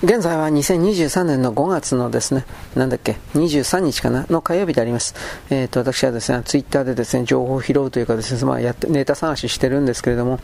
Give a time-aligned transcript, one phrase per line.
[0.00, 2.44] 現在は2023年の5月のですね、
[2.76, 5.16] なんだっけ、23日かな、の火曜日であります。
[5.50, 10.38] えっ、ー、と、私はですね、ツイッターでですね、情報を拾うというかですね、まあ、やって、ネタ探ししてるんですけれども、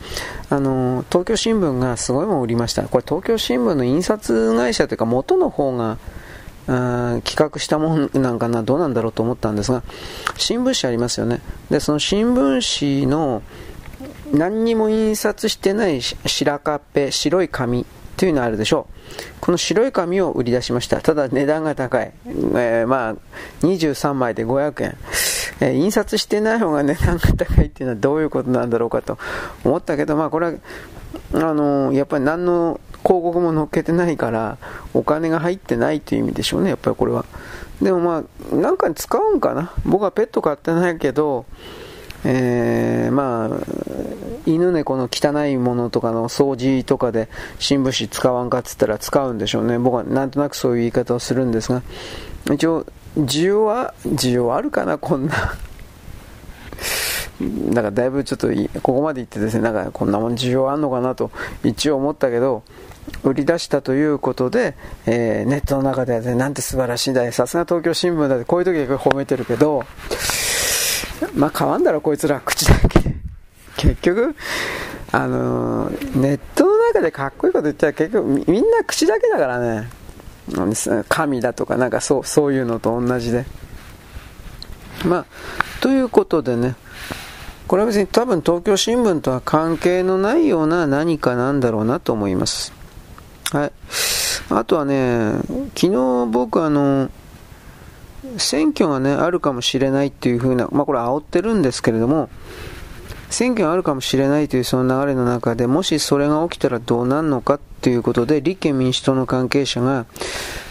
[0.49, 2.83] あの、東京新聞がすごいもん売りました。
[2.83, 5.99] これ東京新聞の印刷会社というか、元の方が、
[6.67, 9.83] 企画したもんなんかな、どうなんだろうと思ったんですが、
[10.35, 11.39] 新聞紙ありますよね。
[11.69, 13.41] で、その新聞紙の、
[14.33, 17.85] 何にも印刷してない白かっぺ、白い紙
[18.17, 18.93] というのがあるでしょう。
[19.41, 21.01] この白い紙を売り出しました。
[21.01, 22.11] ただ値段が高い。
[22.25, 23.15] えー、まあ、
[23.61, 24.97] 23枚で500円。
[25.59, 29.17] えー、印刷してない方が値段が高いっていうのはどういうことなんだろうかと
[29.63, 30.53] 思ったけど、まあこれは、
[31.33, 34.57] あのー、やっぱり何の広告も載っけてないから、
[34.93, 37.25] お金が入ってないという意味でしょうね、やっぱりこれは。
[37.81, 39.73] でもまあ、なんかに使うんかな。
[39.85, 41.45] 僕はペット飼ってないけど、
[42.27, 43.49] えー、まあ、
[44.47, 47.29] 犬猫の汚いものとかの掃除とかで
[47.59, 49.77] 新聞紙使わんかっつったら使うんでしょうね。
[49.77, 51.83] 僕はなんとなくそういう言い方をするんですが、
[52.51, 52.85] 一応、
[53.17, 55.33] 需要は、需要あるかな、こんな。
[57.39, 58.47] なんかだいぶちょっと
[58.81, 61.31] ここまで言ってですね、なんかこんなもん需要あんのかなと
[61.63, 62.63] 一応思ったけど、
[63.23, 69.83] 売り出したということで、えー、ネットの中ではね、なんて素晴らしいんださすが東京新聞だってこういう時は褒めてるけど、
[71.35, 72.41] まあ変わんだろこいつら。
[72.41, 73.15] 口だけ。
[73.77, 74.35] 結局
[75.11, 79.89] あの、ネットの中でかっこいいこと言ったら結局みんな口だけだからね。
[81.09, 83.45] 神だとかなんかそうそういうのと同じで。
[85.05, 85.25] まあ
[85.81, 86.75] ということでね。
[87.67, 92.71] これは別に多分東京新聞とは関係のないような何かなんだろうなと思います。
[93.51, 93.71] はい。
[94.49, 95.33] あとはね
[95.75, 97.09] 昨日僕あの
[98.37, 102.29] 選挙がね、あるかもしれないっていうふうな、まあこれ煽ってるんですけれども、
[103.29, 110.05] 選挙があるかもしれないというその流れの中でもしそれが起きたらどうなるのかということで立憲民主党の関係者が、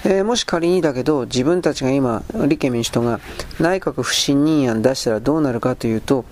[0.04, 3.20] えー、もし仮にだけど自分たちが今立憲民主党が
[3.60, 6.24] 内閣不信任案出したらどうなるかというと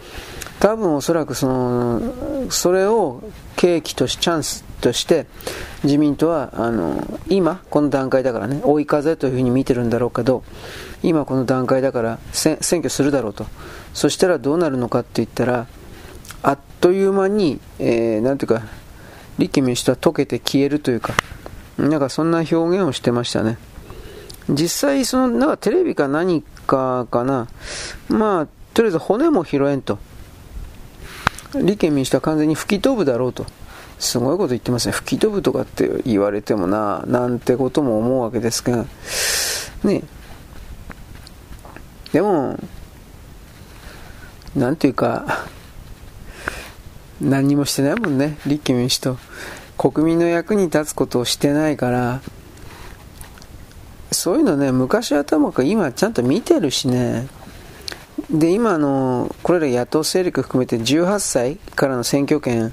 [0.61, 3.23] 多分おそらくそのそれを
[3.56, 5.27] 契機としチャンスとして
[5.85, 10.45] 自民党はあの今この段階だからね追い風というふうに見てるんだろうけど
[11.03, 13.47] 今この段階だから選挙するだろうと
[13.95, 15.67] そしたらどうなるのかって言ったら
[16.43, 18.63] あっという間に、えー、なんていうか
[19.39, 21.15] 立憲民主党は溶けて消えるというか
[21.79, 23.59] なんかそんな表現をしてましたね
[24.49, 27.49] 実際そのなんかテレビか何かかな
[28.09, 29.99] まあとりあえず骨も拾えんと
[31.55, 33.47] 立憲民主党は完全に吹き飛ぶだろうと。
[33.99, 34.93] すごいこと言ってますね。
[34.93, 38.85] 吹き飛ぶとかって言われてもな、なんてことも思うわけですが、
[39.85, 40.03] ね。
[42.12, 42.59] でも、
[44.55, 45.47] なんていうか、
[47.21, 49.17] 何にもしてないもんね、立憲民主党。
[49.78, 52.21] 国民の役に立つことをしてないから、
[54.11, 57.28] そういうのね、昔はともかく今ちゃんと見てるしね、
[58.31, 62.73] で、今の、これら野党勢力含めて18歳からの選挙権、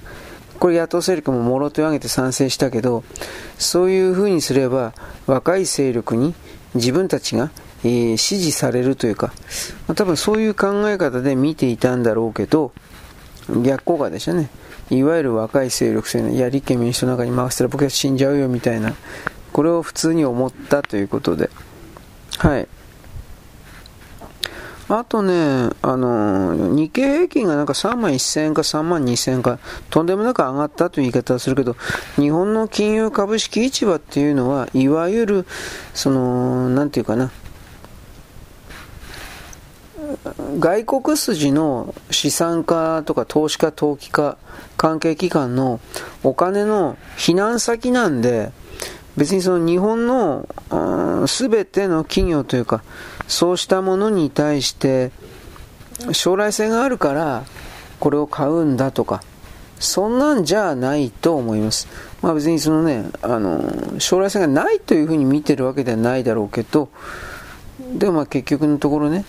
[0.60, 3.04] これ野党勢力ももろ手を挙げて賛成したけど、
[3.58, 4.94] そういうふうにすれば
[5.26, 6.36] 若い勢力に
[6.76, 7.52] 自分たちが、
[7.84, 9.28] えー、支持されるというか、
[9.88, 12.72] まあ、多分そういう考え方で見ていたんだろうけど、
[13.64, 14.50] 逆効果でしたね。
[14.90, 18.94] いわゆる若い勢力性の、いや、立憲民主党の中に回したら僕は死んじゃうよみたいな、
[19.54, 21.50] これを普通に思ったということで、
[22.38, 22.68] はい。
[24.92, 29.60] あとね、あの、日経平均がなんか3万1000円か3万2000円か、
[29.92, 31.76] とんでもなく上がったという言い方をするけど、
[32.16, 35.46] 日本の金融株式市場っていうのは、いわゆる、
[35.94, 37.30] その、なんていうかな、
[40.60, 44.38] 外国筋の資産家とか投資家、投機家、
[44.78, 45.80] 関係機関の
[46.24, 48.52] お金の避難先なんで、
[49.18, 50.48] 別にその日本の
[51.28, 52.84] 全ての企業というか、
[53.28, 55.12] そうしたものに対して
[56.12, 57.44] 将来性があるから
[58.00, 59.22] これを買うんだとか、
[59.80, 61.88] そんなんじゃないと思います。
[62.22, 66.90] まあ別にそのね、あの、将来性がないというふうに見てるわけではないだろうけど、
[67.94, 69.26] でもまあ結局のところね、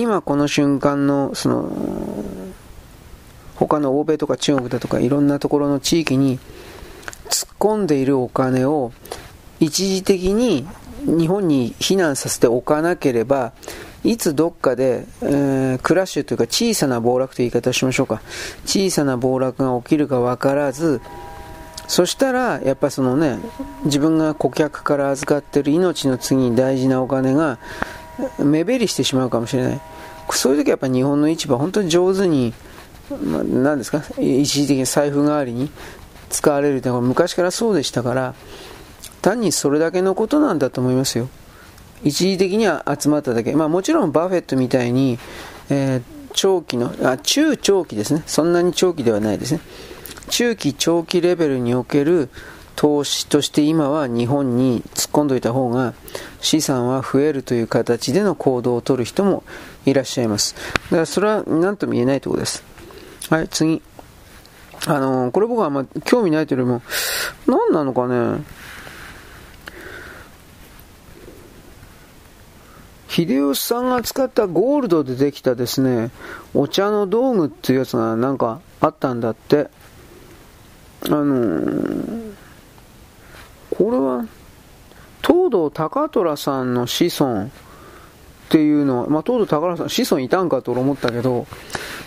[0.00, 1.70] 今この瞬間のその
[3.54, 6.40] 他の欧米とか中国だとかいろんなところの地域に
[7.28, 8.92] 突っ込んでいるお金を
[9.60, 10.66] 一時的に
[11.04, 13.52] 日本に避難させておかなければ
[14.02, 18.20] いつどっかで、えー、クラッシュというか小さな暴落という言い方をしましょうか。
[18.66, 21.00] 小さな暴落が起きるか分からず
[21.86, 23.38] そしたらやっぱそのね
[23.84, 27.58] 自分が顧客から預かっている命の次に大事なお金が
[28.38, 29.80] 目減りしてしまうかもしれない。
[30.30, 32.54] そういう時はやっぱ日本の市場本当に上手に、
[33.10, 34.02] まあ、何ですか？
[34.18, 35.70] 一時的に財布代わりに
[36.30, 38.34] 使われるというのは昔からそうでしたから
[39.22, 41.28] 単にそれだけのことなんだと思いますよ。
[42.02, 43.54] 一時的には集まっただけ。
[43.54, 45.18] まあもちろんバフェットみたいに、
[45.70, 46.02] えー、
[46.32, 48.22] 長期のあ中長期ですね。
[48.26, 49.60] そんなに長期ではないですね。
[50.28, 52.30] 中期長期レベルにおける
[52.76, 55.94] 投資として今は日本に突っ込んどいた方が
[56.40, 59.44] 資産は増えるという形での行動をとる人も
[59.86, 60.54] いらっしゃいます。
[60.84, 62.64] だからそれは何とも言えないところです。
[63.30, 63.80] はい、次。
[64.86, 66.82] あのー、これ僕はあんま興味ないというよりも、
[67.46, 68.44] 何なのかね。
[73.08, 76.10] 秀吉さんが使ったゴールドでできたですね、
[76.52, 79.68] お茶の道具っていうやつがなんかあったんだって。
[81.06, 82.33] あのー
[83.76, 84.26] これは、
[85.26, 87.48] 東堂高虎さんの子孫っ
[88.50, 91.46] ていうのは、まあ、東堂高虎さん子孫いたんかと思ったけど、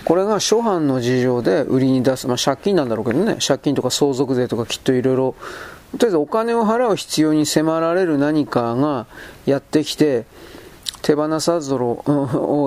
[0.06, 5.36] これが諸般の事情で売りに出す、まあ、借金なんだろうけどね、借金とか相続税とかきっといろいろ、
[5.92, 9.08] とりあえずお金を払う必要に迫られる何かが
[9.46, 10.26] やってきて、
[11.02, 11.98] 手放さざる を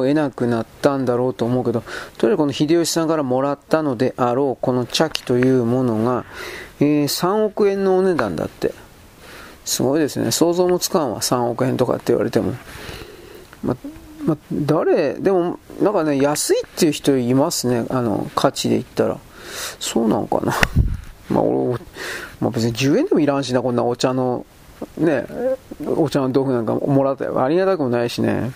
[0.03, 1.83] 得なくなったんだろうと思うけど、
[2.19, 6.25] とにかくこの秀吉さんからもらったのであろう、この茶器というものが、
[6.81, 8.75] えー、3億円のお値段だって。
[9.65, 10.31] すごいですね。
[10.31, 11.21] 想像もつかんわ。
[11.21, 12.55] 3億円とかって言われても。
[13.63, 13.77] ま、
[14.25, 17.87] ま、誰、でも、なんかね、安いっていう人いますね。
[17.91, 19.19] あの、価値で言ったら。
[19.79, 20.55] そうなんかな。
[21.31, 21.81] まあ、俺、
[22.41, 24.45] まあ、別に10円でもいらんしな、こんなお茶の、
[24.97, 25.27] ね、
[25.87, 27.43] お茶の道具なんかもらったよ。
[27.43, 28.53] ありがたくもないしね。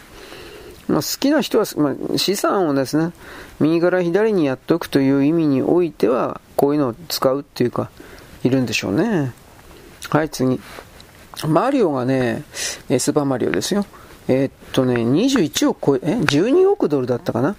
[0.88, 3.12] まあ、好きな人は、まあ、資産をですね、
[3.60, 7.90] 右から左にやっとくという意味においては、こういうのを使うっていうか、
[8.42, 9.32] いるんでしょうね。
[10.10, 10.60] はい、次。
[11.48, 13.84] マリオがね、スーパーマリオですよ。
[14.28, 17.56] えー、っとね、21億超え、え、12億ドルだったかな？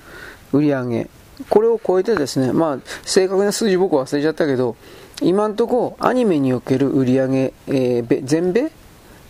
[0.52, 1.10] 売り上げ。
[1.50, 4.76] これを超えてですね、まあ、正確な数字僕忘れちゃったけど、
[5.22, 8.72] 今んとこアニメにおける売り上げ、えー、全米？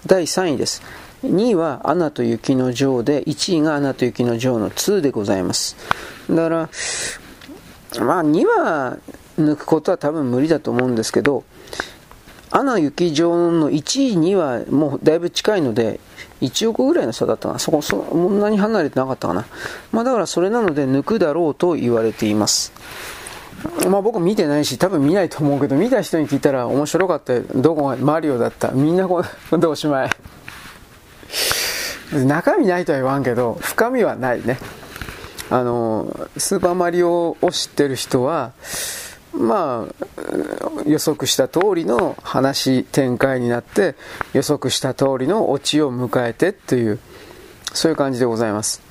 [0.06, 0.84] 第3位です。
[1.24, 5.76] 2位はアナと雪の女王で、1位がアナと雪の女王の2でございます。
[6.30, 6.70] だから、
[8.06, 8.98] まあ2は
[9.40, 11.44] 抜くことは多分無理だと思うんですけど、
[12.52, 16.00] アナ雪女の1位にはもうだいぶ近いので、
[16.42, 17.60] 1億ぐらいの差だったな。
[17.60, 19.46] そこ、そんなに離れてなかったかな。
[19.92, 22.72] まあだからそれなので抜くだろうと言われています。
[23.90, 27.44] まあ僕見てないし、多分見ないと思うけど、見た人に聞いたら面白かったよ。
[27.56, 28.70] どこがマリオだった。
[28.72, 30.10] みんなこう、どうしまい。
[32.14, 34.60] 中身ないとは言わんけど、深みはないね。
[35.50, 38.54] あの、スーパーマリオを知ってる人は、
[39.38, 43.96] まあ、予測した通りの話展開になって
[44.34, 47.00] 予測した通りのオチを迎えてっていう
[47.74, 48.82] そういう感じでございます。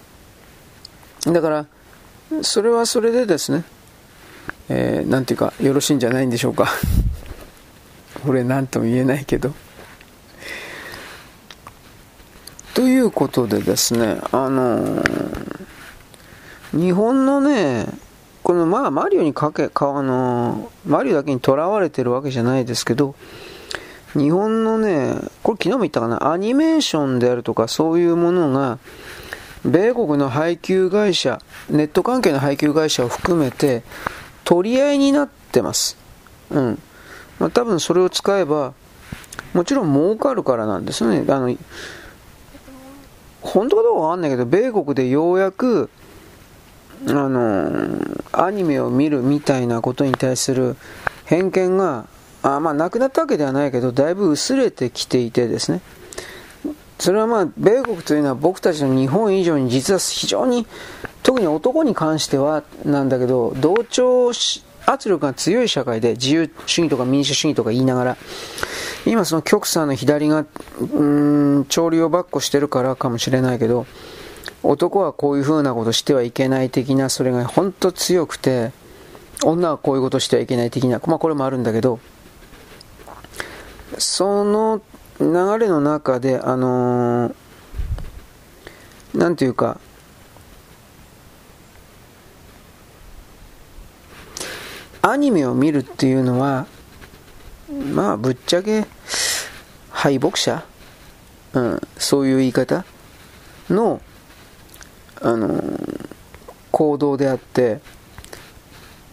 [1.27, 1.67] だから
[2.43, 3.65] それはそれでですね
[4.69, 6.69] えー、ていうかよろしいんじゃないんでしょうか。
[8.27, 9.53] 俺何とも言えないけど。
[12.73, 15.67] ということでですねあのー、
[16.73, 17.87] 日本のね
[18.45, 23.15] このまあマリオにかけ、かあのマリオだけにとらわれてるわけじゃないですけど、
[24.13, 28.79] 日本のね、これ昨日も言ったかな、アニメーションであるとかそういうものが、
[29.65, 33.83] 米国の配給会社、ネット関係の配給会社を含めて、
[34.45, 35.97] 取り合いになってます。
[36.51, 36.79] うん。
[37.39, 38.75] まあ、多分それを使えば、
[39.55, 41.25] もちろん儲かるからなんですね。
[41.33, 41.57] あの、
[43.41, 45.89] 本当かどうかわかんないけど、米国でようやく、
[47.07, 47.99] あの
[48.33, 50.77] アニメを見るみたいなことに対する
[51.25, 52.07] 偏見が
[52.43, 55.81] あまあなくなったわけではないけどだいぶ薄れてきていてですね。
[56.99, 60.67] それはまあ米国というのは僕たちの日本以上に実は非常に
[61.23, 64.31] 特に男に関してはなんだけど同調
[64.87, 68.17] 圧力が強い社会で自由主義とか民主主義とか言いながら
[69.07, 73.87] 今その極左の左がうーん潮流をばっこしてるからかもしれないけど
[74.67, 78.73] 男はこういう風なことしてはいけない的な、それが本当強くて、
[79.45, 82.01] 女はこういうことしてはいけない的な、まあこれもあるんだけど、
[83.99, 84.81] その
[85.21, 85.27] 流
[85.59, 87.35] れの中で、あのー、
[89.15, 89.79] なんていうか、
[95.03, 96.67] アニメを見るっていうのは、
[97.93, 98.87] まあぶっちゃけ
[99.91, 100.65] 敗北者、
[101.53, 102.87] うん、そういう言い方？
[103.69, 104.01] の
[105.25, 105.61] あの
[106.71, 107.81] 行動であって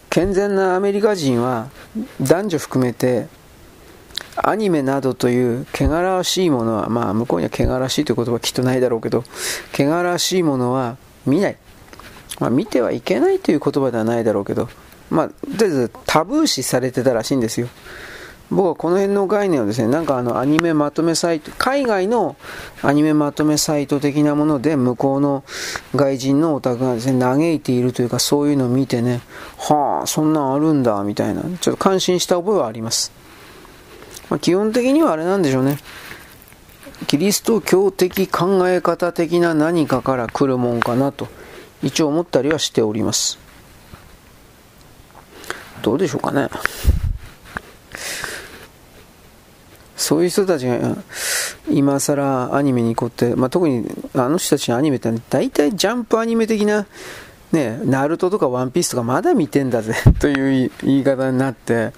[0.09, 1.69] 健全なアメリカ人は
[2.21, 3.27] 男女含めて
[4.35, 9.23] アニメなどという汚らわしいものは、まあ向こうには汚らしいという言葉はきっとないだろうけど、
[9.73, 11.57] 汚らしいものは見ない。
[12.39, 14.69] まあ見てはいけないという言葉ではないだろうけど、
[15.09, 17.67] まあ、とりあえずタブー視されてたらしいんですよ。
[18.51, 22.35] 僕はこの辺の概念をですね、なんかあのアニメまとめサイト、海外の
[22.81, 25.45] アニメまとめサイト的なもので向こうの
[25.95, 29.21] 外人のオタクがですね、嘆いているというかそういうのを見てね、
[29.57, 33.13] はあ、そんなんあるんだ、みたいな、ちょっと感心した覚えはあります。
[34.29, 35.77] まあ、基本的にはあれなんでしょうね。
[37.07, 41.29] キリスト教的考え方的な何かから来るもんかなと、
[41.81, 43.39] 一応思ったりはしております。
[45.81, 46.49] どうでしょうかね。
[50.01, 50.97] そういう人たちが
[51.69, 56.87] 今更アニメにこうって、まあ、特にあの人たちのアニメって大体ジャンプアニメ的な、
[57.51, 61.93] ね、ナルトとかワンピースとかまだ見てんだぜ という言い方になって、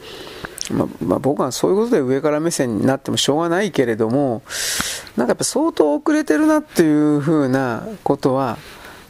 [0.70, 4.42] まあ、まあ、僕はそういうことで上から目線になってもしょうがないけれども、
[5.16, 8.58] なんかやっぱ相当遅れてるなっていうふうなことは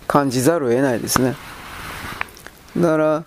[0.08, 1.36] 感じざるを得ないですね。
[2.78, 3.24] だから、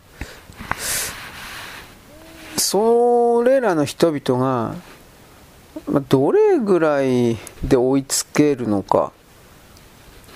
[2.56, 4.76] それらの人々が、
[6.09, 9.12] どれぐらいで追いつけるのか、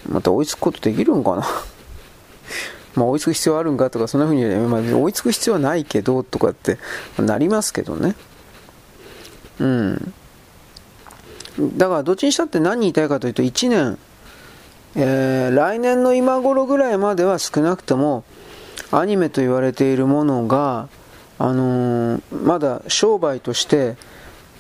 [0.09, 1.47] また追いつくことできるんかな
[2.95, 6.79] まあ追いつく必要あるんかとか、そんな風に、まあ、追いつく必要はないけど、とかって、
[7.19, 8.15] なりますけどね。
[9.59, 10.15] うん。
[11.77, 13.99] だから、どっちにしたって何言いたいかというと、1年、
[14.97, 18.25] えー、来年の今頃ぐらいまでは少なくとも、
[18.93, 20.89] アニメと言われているものが、
[21.39, 23.97] あのー、まだ商売として、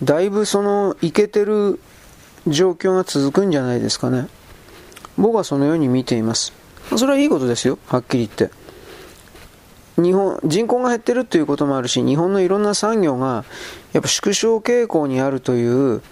[0.02, 1.80] だいぶそのいけてる
[2.46, 4.28] 状況が続くんじゃないですかね。
[5.18, 6.52] 僕はそのように見ています。
[6.96, 7.78] それはいいことですよ。
[7.86, 8.60] はっきり言って。
[10.02, 13.44] 日本人口が減ってるということもあるし日本のいろんな産業が
[13.92, 16.02] やっぱ縮小傾向にあるという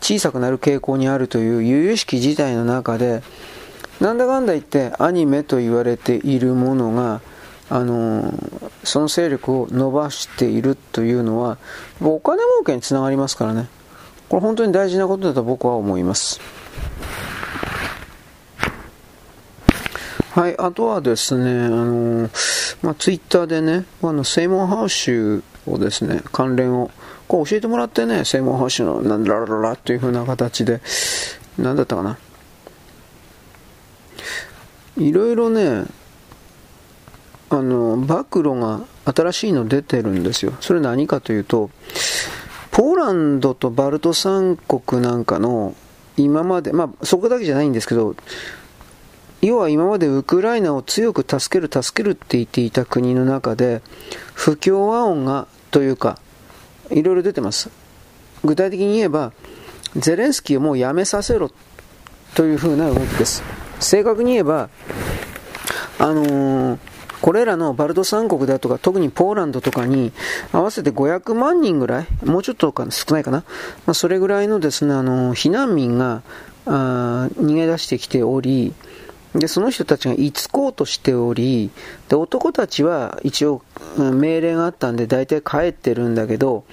[0.00, 3.22] 小さくなる傾向にあるという由々しき事態の中で
[4.00, 7.20] なんだかんだ言ってアニメと言われているものが
[7.74, 8.32] あの
[8.84, 11.58] その勢力を伸ばしているというのは
[12.00, 13.66] お金儲けにつながりますからね。
[14.28, 16.40] これ本当に大事なことだと僕は思います。
[20.34, 22.30] はいあとはですねあの、
[22.82, 26.92] まあ、ツイッターでねあのセイモンハウスをですね関連を
[27.26, 30.80] こう教えてもらってねセイモンハウスのなんだらららというふうな形で
[31.58, 32.18] 何だったかな。
[34.96, 35.86] いろいろね
[37.50, 40.52] あの、暴露が新しいの出てるんですよ。
[40.60, 41.70] それ何かというと、
[42.70, 45.74] ポーランドとバルト三国なんかの
[46.16, 48.16] 今まで、まあそこだけじゃないんですけど、
[49.42, 53.82] 要は今までウクライナを強く助ける助けるって言っていた国の中で
[54.32, 56.18] 不協和音がというか
[56.90, 57.68] いろいろ出てます
[58.42, 59.34] 具体的に言えば
[59.96, 61.50] ゼレンスキーをもうやめさせろ
[62.34, 63.42] というふうな動きです
[63.80, 64.70] 正確に言えば
[65.98, 66.93] あのー
[67.24, 70.12] これらのバルト三国だとか、特にポーランドとかに
[70.52, 73.44] 合わせて500万人ぐらい、もうちょっとか少ないかな、
[73.86, 76.20] まあ、それぐらいのですね、あの、避難民が
[76.66, 78.74] あ逃げ出してきており、
[79.34, 81.70] で、その人たちが居つこうとしており、
[82.10, 83.62] で、男たちは一応
[83.96, 86.64] 命令があったんで大体帰ってるんだけど、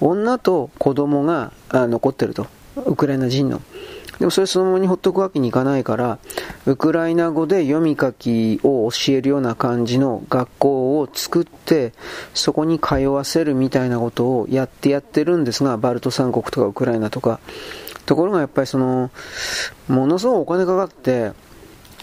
[0.00, 2.48] 女と子供が残ってると。
[2.84, 3.62] ウクライナ人の。
[4.18, 6.18] でもそれそのままにほっとくわけにいかないから、
[6.66, 11.92] ウクライナ語で読み書きを教えるような感じの学校を作って、
[12.34, 17.40] そこに通わせるみたいなことをやってやってるんですが、バルト三国とかウクライナとか。
[18.06, 19.10] ところがやっぱりその、
[19.88, 21.32] ものすごいお金かかって、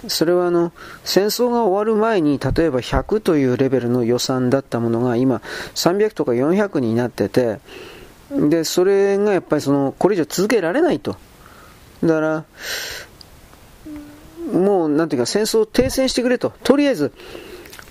[0.08, 0.72] それはあの、
[1.04, 5.42] 戦争が終わる前に、例えば100というレベルの予算だったものが今
[5.76, 7.60] 300とか400になってて、
[8.32, 11.18] で、それがやっぱりその、これ以上続けられないと。
[12.04, 12.46] だから、
[14.52, 16.54] もう、なんていうか、戦争を停戦してくれと。
[16.64, 17.12] とりあえず、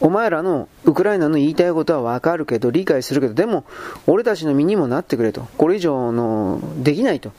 [0.01, 3.65] お前らのウクライナの言いたいことはわかるけど、理解するけど、でも、
[4.07, 5.49] 俺たちの身にもなってくれと。
[5.57, 7.33] これ以上の、できないと。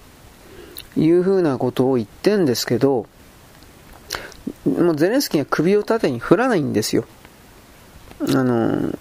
[0.97, 3.05] いうふうなことを言ってんですけど、
[4.65, 7.05] もうゼレンスキーは首を縦に振らないんですよ。
[8.21, 8.91] あの、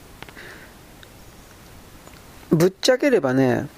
[2.51, 3.69] ぶっちゃければね、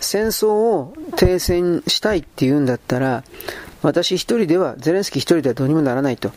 [0.00, 3.24] 戦争を停戦したいっていうんだったら、
[3.82, 6.32] 私一人では、ゼレンスキー一人ではどうにもならないと。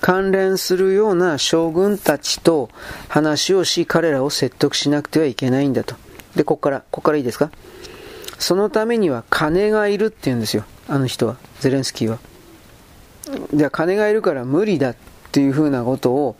[0.00, 2.70] 関連するような将軍たちと
[3.08, 5.94] 話をし、彼らを説得しなくてはいけないんだと。
[6.34, 7.50] で、ここから、ここからいいですか？
[8.38, 10.64] そのためには金がいるって言うんですよ。
[10.88, 12.18] あの人は、ゼレンスキーは。
[13.54, 14.96] じゃあ金がいるから無理だっ
[15.32, 16.36] ていうふうなことを、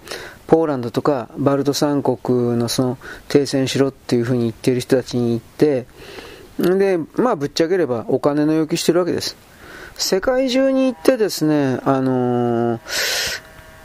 [0.46, 2.98] ポーランドとかバルト三国のその
[3.28, 5.86] 停戦しろっていうふうに言ってる人たちに言って、
[6.58, 9.36] で、まあぶっちゃければお金の要求してるわけです。
[9.96, 12.80] 世界中に行ってですね、あのー、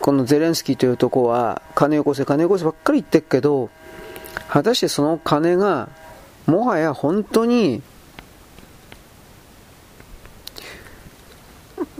[0.01, 3.69] このゼレンスキーという男は金よこせ金よこせばっかり言ってるけど
[4.49, 5.89] 果たしてその金が
[6.47, 7.83] もはや本当に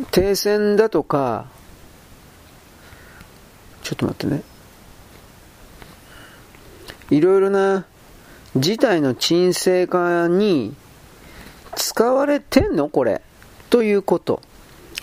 [0.09, 1.45] 停戦だとか
[3.83, 4.43] ちょっと待ってね
[7.11, 7.85] いろいろな
[8.57, 10.75] 事態の沈静化に
[11.75, 13.21] 使われてんのこれ？
[13.69, 14.41] ということ。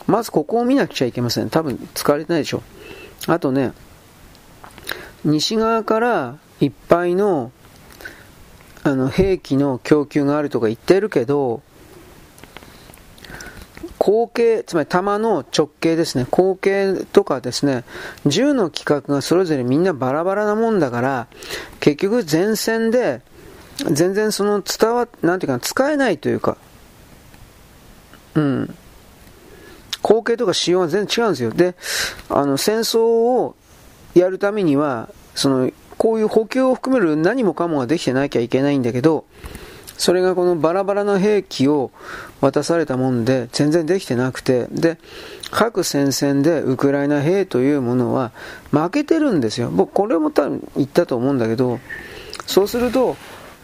[0.07, 1.51] まずここを見なくちゃいけません。
[1.51, 2.63] 多分使われてないでしょ
[3.27, 3.73] あとね
[5.25, 7.53] 西側からいっぱいの
[8.85, 11.63] あの兵器の供給があるとか言ってるけど
[13.99, 17.85] 口径、つまり弾の直径ですね、口径とかですね、
[18.27, 21.27] 銃の規格がそれぞれみんなバラバラなもんだから、
[21.81, 23.21] 結局前線で
[23.85, 26.57] 全然その伝わ、なんていうか使えないというか、
[28.35, 28.75] うん。
[30.03, 31.51] 口径とか仕様が全然違うんですよ。
[31.51, 31.75] で、
[32.29, 33.57] あの、戦争を
[34.15, 39.25] やるためには、その、こういう補給を含める何もかもができてなきゃいけないんだけど、
[39.97, 41.91] それがこのバラバラな兵器を
[42.41, 44.97] 渡されたもんで全然できてなくて、で、
[45.51, 48.31] 各戦線でウクライナ兵というものは
[48.71, 49.71] 負けてるんですよ。
[49.71, 51.81] 僕これも多分言ったと思うんだけど、
[52.47, 53.17] そうすると、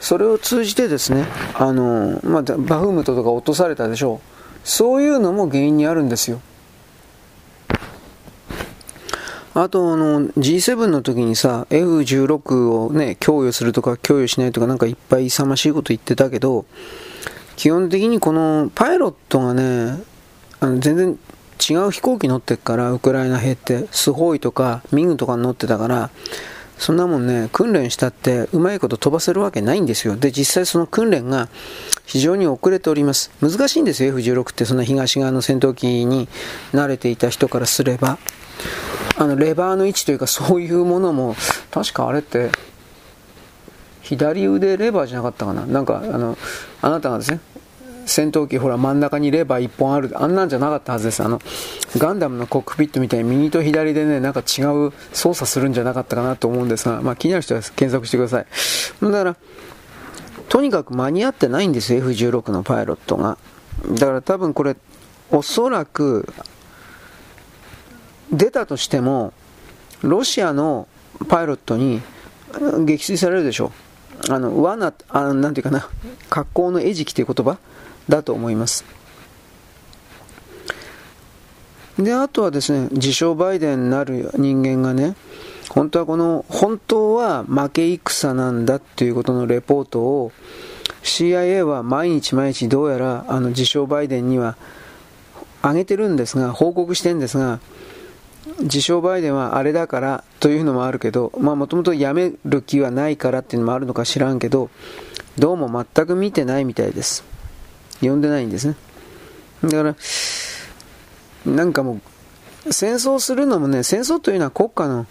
[0.04, 4.58] それを通じてですね、あの、まあ、バフムトとか落とされたでしょう。
[4.62, 6.42] そういうのも原因にあるんですよ。
[9.54, 16.66] あとあの G7 の時にさ F16 をね供与するとか供与しないとかなんかいっぱい勇ましいこと言ってたけど
[17.54, 20.02] 基本的にこのパイロットがね
[20.58, 21.18] あの全然
[21.70, 26.11] 違う飛行機乗ってっからウクライナ兵ってスホイとかミグとか乗ってたから
[26.78, 30.16] そんなもんね訓練したってうまいこと飛ばせるわけないんですよ。
[30.16, 31.49] で実際その訓練が
[32.04, 33.31] 非常に遅れております。
[33.40, 34.64] 難しいんですよ F16 って。
[34.64, 36.28] そんな東側の戦闘機に
[36.73, 38.19] 慣れていた人からすれば。
[39.16, 41.37] あのレバーの位置というかそういうものも
[41.71, 42.50] 確かあれって
[44.02, 45.64] 左腕レバーじゃなかったかな。
[45.66, 46.37] なんかあの
[46.83, 47.40] あなたがですね
[48.06, 51.22] 戦闘機ほら真ん中にレバー1本あるあんなんじゃなかったはずです。
[51.22, 51.40] あの
[51.98, 58.46] ガンダムのコックピットみたいに右と左でねなんか違う操作するんじゃなかったかなと思うんですが、まあ、気になる人は検索してください。
[59.02, 59.37] だから
[60.48, 63.38] とにかく間に合ってないんですよ F16 のパイロットが。
[63.98, 64.76] だから多分これ
[65.31, 66.33] おそらく
[68.31, 69.33] 出たとしても、
[70.02, 70.88] ロシアの
[71.29, 72.02] パイロットに
[72.85, 73.72] 撃墜されるでしょ
[74.29, 74.33] う。
[74.33, 75.88] あの、罠、あなんていうかな、
[76.31, 77.59] 格好の餌食という言葉
[78.09, 78.85] だと思います。
[81.99, 85.14] で、あとはですね、自称バイデンになる人間がね、
[85.69, 90.33] 本当はこの、本当は負け戦なんだっていうことのレポートを
[91.03, 94.57] CIA は毎日毎日どうやらあの自称バイデンには
[95.62, 97.61] 上げてるんですが、報告してるんですが、
[98.61, 104.71] 自称バイデンはあれだからというのもあるけど、まあもともと辞める気はないからっていうのもあるのか知らんけど、
[105.38, 107.34] どうも全く見てないみたいです。
[108.00, 108.76] 読んでないんですね。
[109.62, 109.96] だから、
[111.46, 112.00] なんかも
[112.66, 115.07] う、戦争するのもね、戦争というのは国家の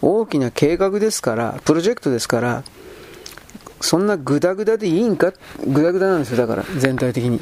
[0.00, 2.64] 大きな計画ですから、プロジェクトですから、
[3.80, 5.32] そんなグダグダでいいんか？
[5.66, 7.40] グダグダなんですよ、だから、全体的に。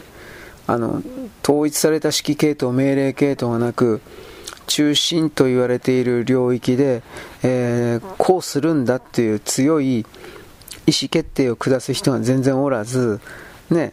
[0.66, 1.02] あの、
[1.42, 4.00] 統一された指揮系統、命令系統がなく、
[4.66, 7.02] 中心と言われている領域で、
[7.42, 10.04] えー、こうするんだっていう強い意
[10.86, 13.20] 思決定を下す人が全然おらず、
[13.68, 13.92] ね、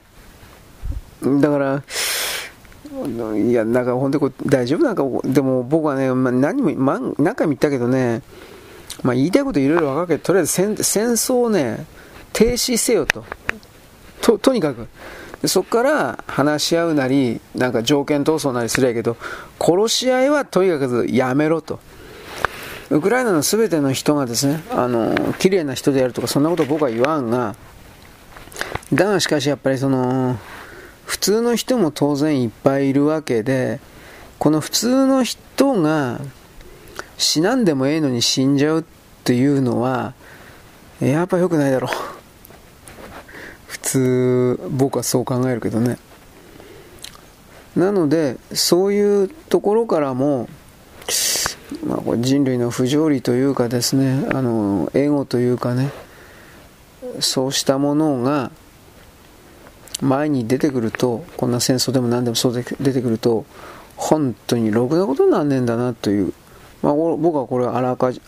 [1.22, 1.84] だから、
[3.36, 8.22] いや、なんか本当に大丈夫なんか、でも僕はね、まあ、何も、ま、何回も言ったけどね、
[9.04, 11.86] まあ、言いたいこといろいろ分かるけど、とりあえず戦戦争をね、
[12.34, 13.24] 停止せよと。
[14.22, 14.88] と、とにかく。
[15.46, 19.18] そこから話し合うなり、なんか条件闘争なりするやけど、
[19.60, 21.80] 殺し合いはとにかくやめろと。
[22.90, 27.56] ウクライナの全ての人がですね、あの、綺麗な人であるとか、そんなこと僕は言わんが、
[28.94, 30.38] だがしかしやっぱりその、
[31.08, 33.80] 普通の人も当然いっぱいいるわけで、
[34.38, 36.20] この普通の人が
[37.18, 38.84] 死なんでもええのに死んじゃうっ
[39.24, 40.14] ていうのは、
[41.00, 42.18] やっぱ良くないだろう。
[43.68, 45.98] 普通僕はそう考えるけどね
[47.76, 50.50] なのでそういうところからも、
[51.86, 55.92] まあ、これ人類の不条理というかですねあのエゴというかね
[57.20, 58.52] そうしたものが
[60.02, 63.46] 前に出てくるとこんな戦争でも何でもそうで出てくると
[63.96, 66.34] 本当にろくなことになんねんだなという、
[66.82, 67.74] まあ、僕はこれを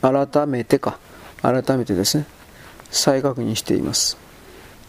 [0.02, 0.98] 改めてか
[1.42, 2.26] 改めてですね
[2.90, 4.18] 再確認しています。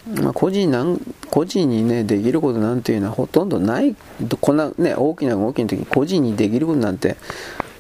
[0.07, 0.99] まあ、個人なん
[1.31, 3.95] 個人に、ね、できることなんていうのはほとんどない、
[4.41, 7.17] こんな、ね、大きな動きの時に個人にできることなんて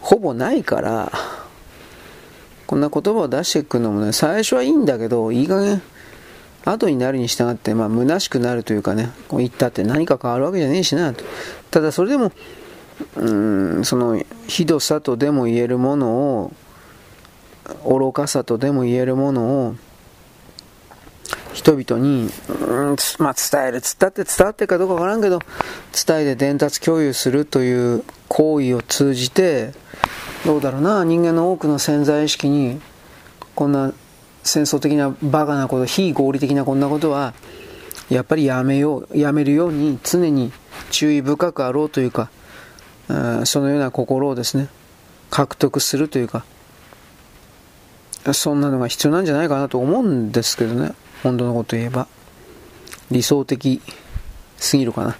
[0.00, 1.10] ほぼないから
[2.66, 5.82] こんな言葉を出していくのもね最初はいいんだけどいい加減
[6.64, 11.24] 後になるに従って、まあ、虚しくなるというかねこう言ったって何か変わるわけじゃねえしなと。
[11.70, 12.32] ただそれでも
[13.16, 16.52] うんそのひどさとでも言えるものを
[17.84, 19.76] 愚かさとでも言えるものを
[21.52, 25.40] 人々に、うんまあ、伝える、つったって伝わってるかどうかわからんけど、
[26.06, 29.72] 伝えて伝達共有するという行為を通じて、
[30.46, 32.80] どうだろうな、人間の多くの潜在意識に、
[33.54, 33.92] こんな
[34.42, 37.34] 戦争的なバカなこと、非合理的なこんなことは、
[38.08, 40.52] やっぱりやめよう、やめるように常に
[40.90, 42.30] 注意深くあろうというか、
[43.44, 44.68] そのような心をですね、
[45.30, 46.44] 獲得するというか、
[48.32, 50.92] そんなのが必要なんじゃないかなと思うんですけどね。
[51.22, 52.06] 本当のこと言えば。
[53.10, 53.80] 理想的
[54.56, 55.16] すぎるかな。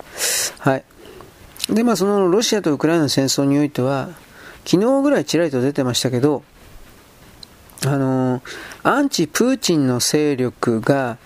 [0.59, 0.85] はい。
[1.68, 4.11] で、まあそのロシアとウクライナの戦争においては、
[4.64, 6.42] 昨日ぐらいちらりと出てましたけど、
[7.87, 8.43] あの、
[8.83, 11.16] アンチプーチンの勢力が、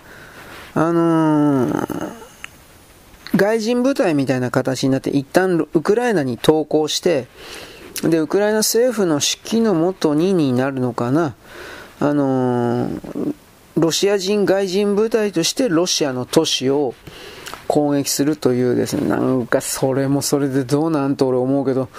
[0.73, 1.87] あの、
[3.35, 7.27] 外人部隊みたいな形になって一旦ウクライナに投降して、
[8.03, 11.35] で、ウクライナ政府の指揮のもとにになるのかな、
[11.99, 12.89] あの、
[13.75, 16.93] ロシア人外人部隊としてロシアの都市を
[17.67, 21.89] 攻撃するというですね、なんかそれもそれでどうなんと俺思うけど、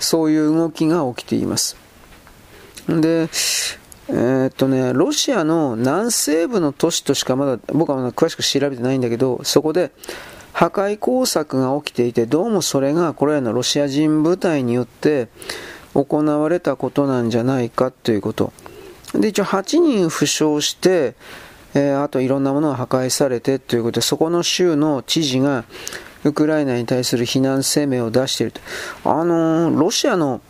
[0.00, 1.83] そういう動きが起きています。
[2.88, 3.28] で、
[4.08, 9.92] えー、っとね、ロシアの南西部の都市としかまだ、僕はまだ詳しく調べてないんだけど、そこで
[10.52, 15.28] 破壊工作が起きていて、どうもそれがこれらのロシア人部隊によって
[15.94, 18.52] 行われたことなんじゃないかということ。
[19.14, 21.14] で、一応8人負傷して、
[21.74, 25.64] えー、あといろんなものが破壊されてということで、そこの州の知事が、
[26.24, 28.60] ウクライナに対する非難声明を出していると。
[29.04, 30.40] あのー、ロシアの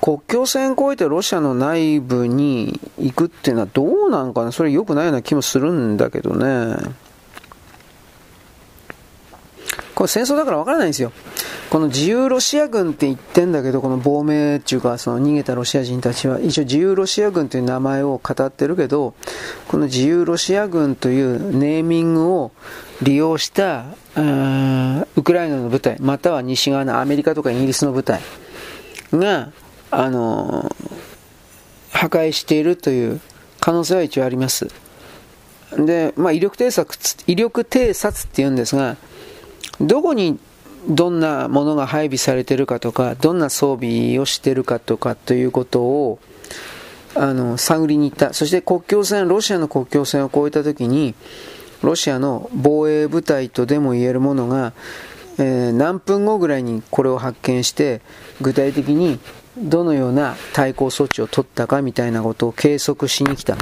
[0.00, 4.52] 国境線越えてロシアの内部に行くっていうのはどうなんかな？
[4.52, 6.76] それ良くないような気もするんだけどね。
[9.94, 11.12] これ戦争だからわからないんですよ。
[11.68, 19.14] この自由ロシア軍って言ってんだけど、この亡命っていうか、その逃げたロシア人たちは、一応自由ロシア軍という名前を語ってるけど、
[19.68, 22.50] この自由ロシア軍というネーミングを
[23.02, 23.84] 利用した、
[24.16, 28.20] ウクライナの部隊、または西側のアメリカとかイギリスの部隊
[29.12, 29.52] が、
[29.90, 30.74] あの
[31.92, 33.20] 破壊しているという
[33.60, 34.68] 可能性は一応あります。
[35.72, 38.96] で、まあ、威力偵察、威力偵察って言うんですが、
[39.80, 40.38] どこに
[40.88, 46.18] どんなものが配備されてるかとか、どんな装備をしてるかとかということを、
[47.14, 48.32] あの、探りに行った。
[48.32, 51.14] そして国境線、ロシアの国境線を越えたときに、
[51.82, 54.72] ロシアの防衛部隊とでも言えるものが、
[55.38, 58.00] えー、何分後ぐらいにこれを発見して、
[58.40, 59.18] 具体的に
[59.58, 63.56] どのような対抗措置を取ったかみたいなことを計測しに来た。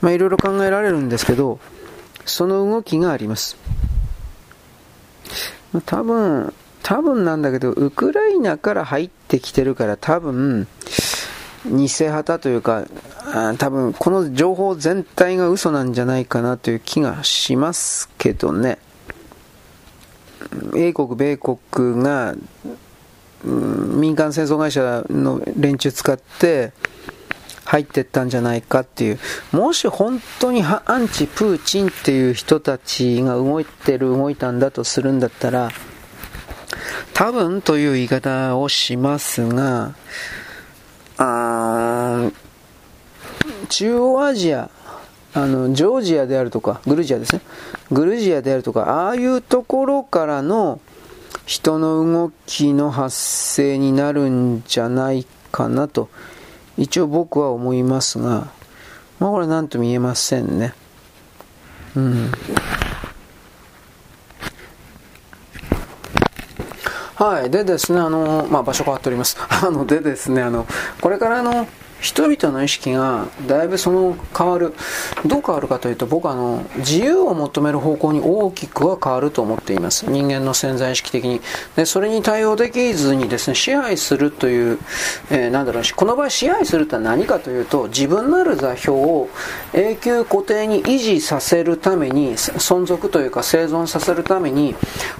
[0.00, 1.58] まあ、いろいろ考えられるんですけど、
[2.26, 3.56] その動きがあります。
[5.86, 10.66] 多分、多分なんだけど、ウクライナから入ってきてるから多分、
[11.66, 12.84] 偽旗というか、
[13.58, 18.78] 多分この情報全体が嘘なんじゃないかなという気がしますけどね。
[20.76, 22.34] 英国、米国が、
[23.44, 26.72] 民間戦争会社の連中使って
[27.64, 29.18] 入ってったんじゃないかっていう。
[29.52, 35.70] もし本当にアンチプーチンっていう人たちが動いてる、動いたんだとするんだったら、
[37.12, 39.94] 多分という言い方をしますが、
[41.16, 42.30] あ
[43.68, 44.70] 中央アジア、
[45.32, 47.40] あの、ジョージアであるとか、グルジアですね。
[47.90, 50.80] グルジアであるとか、ああいうところからの
[51.46, 56.08] 人の動きの発生になるんじゃないかなと、
[56.76, 58.52] 一応僕は思いますが、
[59.18, 60.74] まあこれ何とも言えませんね。
[61.96, 62.32] うん。
[67.14, 67.50] はい。
[67.50, 69.36] でですね、あの、まあ、場所変わっております。
[69.48, 70.66] あの、でですね、あの、
[71.00, 71.68] これからの、
[72.00, 74.74] 人々の意識がだいぶその変わる。
[75.24, 80.10] どう変わるかというと僕はあの自由を求める方向に大きくは変わると思っています。
[80.10, 81.40] 人間の潜在意識的に。
[81.76, 84.78] でそれに対応できずにですね支配するという、
[85.30, 89.28] えー、なんだろうこの場合支配するとは何かというと自分なる座標を
[89.72, 94.74] 永久固定に維持させるために存続というか生存させるために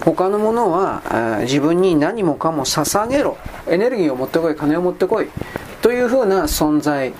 [0.04, 3.38] 他のものは、えー、自分に何もかも捧げろ。
[3.66, 5.28] エネルギーを持ってこい金を持ってこい。
[5.84, 7.12] というふうな存在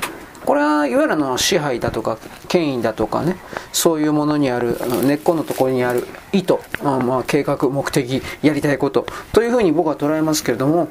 [0.46, 2.16] これはいわゆるの支配だとか
[2.48, 3.37] 権威だとかね
[3.74, 10.88] そういうものにある根っこのところにある意図、まあ、まあ計画目的やりたいことというふうに僕は捉えますけれども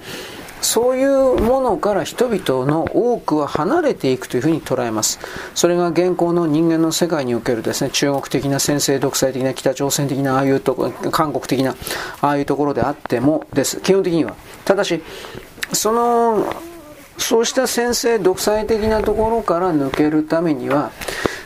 [0.62, 5.20] そういうものから人々の多くは離れていくというふうに捉えます。
[5.56, 11.76] それが現行の人間の世界におけるですね、中国的な先制独裁的な北朝鮮的なああいうとこ韓国的な
[12.22, 13.82] ああいうところであってもです。
[13.82, 14.36] 基本的には。
[14.64, 15.04] ただし、
[15.74, 16.46] その、
[17.18, 20.92] そうした先制独裁的なところから抜けるためには、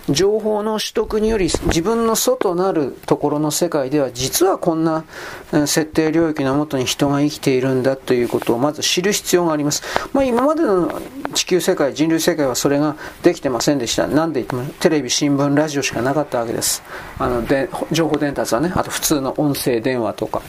[0.09, 5.03] 情報の取得により自分の外なるところの世界では実はこんな
[5.51, 9.83] 設定領域のもとに人が生きているんだということをまず知る必要があります。
[10.13, 11.01] まあ、今までの
[11.33, 14.07] 地球世界、人類世界はそれができてませんでした。
[14.07, 16.83] なんで言ってもテレビ、新聞、ラジオしかなかったわけです。
[17.19, 20.41] あので情報伝達はね、あと普通の音声電話とか。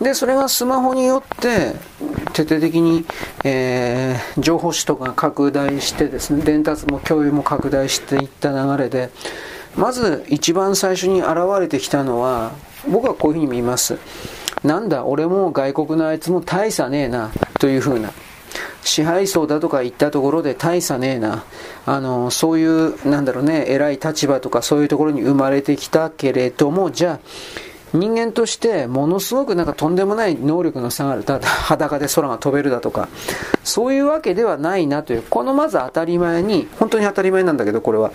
[0.00, 1.74] で、それがスマホによって
[2.34, 3.04] 徹底的に、
[3.44, 9.10] えー、情報取得が拡大してですね、伝達も共有も拡大していった流れれで、
[9.76, 12.52] まず一番最初に現れてきたのは、
[12.88, 13.98] 僕はこういうふうに見ます。
[14.64, 18.10] なんだ、俺も外国のあいつも大差ねえな、というふうな。
[18.82, 21.44] 支配層だとか言ったところで大差ねえな。
[21.84, 27.26] あの、そういう、なんだろうね、偉い立場とかそういうところに生まれてきたけれども、じゃあ、
[27.92, 31.24] 人間としてものすごくなんかとんでもない能力の差がある。
[31.24, 33.08] ただ裸で空が飛べるだとか、
[33.64, 38.12] そういうわけではないなという、このまず当たり前に、本当に当たり前なんだけど、これは、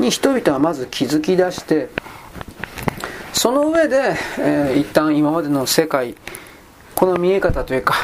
[0.00, 1.88] に人々はまず気づき出して、
[3.32, 6.14] その上で、えー、一旦今までの世界、
[6.94, 7.94] この見え方というか、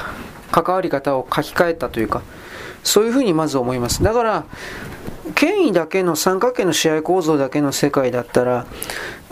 [0.53, 2.23] 関わり方を書き換えたというか、
[2.85, 4.03] そういうふうにまず思います。
[4.03, 4.45] だから、
[5.35, 8.67] 権威だけの三角形の試合構造だけの世界だったら、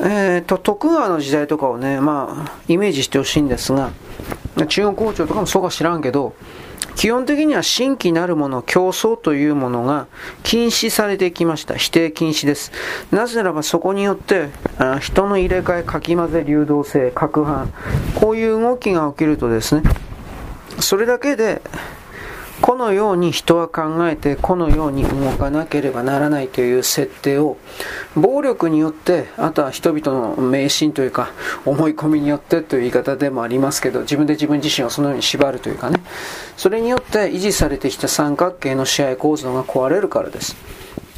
[0.00, 3.90] えーと、徳川の時代とかをね、まあ、イメージしてほしいんですが、
[4.68, 6.34] 中国王朝とかもそうか知らんけど、
[6.96, 10.06] 基本的には新規なるもの、競争というものが
[10.42, 11.74] 禁止されてきました。
[11.74, 12.72] 否定禁止です。
[13.10, 17.68] なぜならばそこによってあ人の入れ替え、かき混ぜ、流動性、攪拌、
[18.14, 19.82] こういう動きが起きるとですね、
[20.80, 21.62] それだけで
[22.60, 27.56] このように人は考えてこのように動かなければならないという設定を
[28.16, 31.32] 暴力によってあとは人々の迷信というか
[31.64, 36.00] 思い込みによってという言い方でもありますけど自分で自分自身をそのように縛るというかね。
[36.56, 40.56] それによって維持されてきた三角形の支配構造が壊れるからです。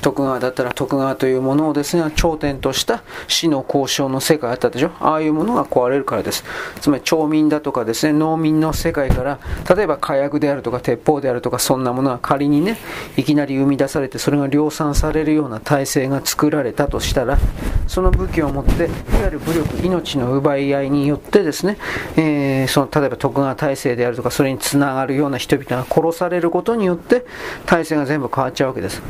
[0.02, 6.44] 徳川だったら徳川というものをですね、頂点とした死の交渉の世界あったでしょああいうものが壊れるからです。
[6.80, 9.38] つまり町民だとかですね、農民の世界から、
[9.74, 12.78] 例えば火薬であるとか鉄砲であるとかそんなものが仮にね、
[13.16, 17.38] いきなり生み出されてそれが量産されるような体制が作られたとしたら、
[17.86, 18.90] その武器を持って、いわ
[19.24, 21.78] ゆる武力、命の奪い合いによってですね、
[22.16, 27.24] えー、その例えば徳川体制であるとかそれにつながるような人々が殺されることによって
[27.66, 29.02] 体制が全部変わっちゃうわけです。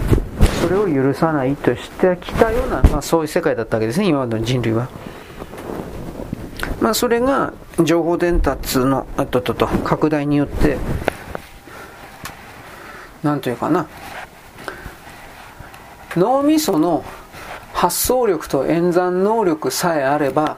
[0.61, 4.89] それを許さないとしてきたような、まあ、そういう世界だったわけですね、今までの人類は。
[6.81, 10.79] まあ、それが情報伝達のあととと拡大によって、
[13.23, 13.87] なんというかな、
[16.17, 17.05] 脳みその
[17.73, 20.57] 発想力と演算能力さえあれば、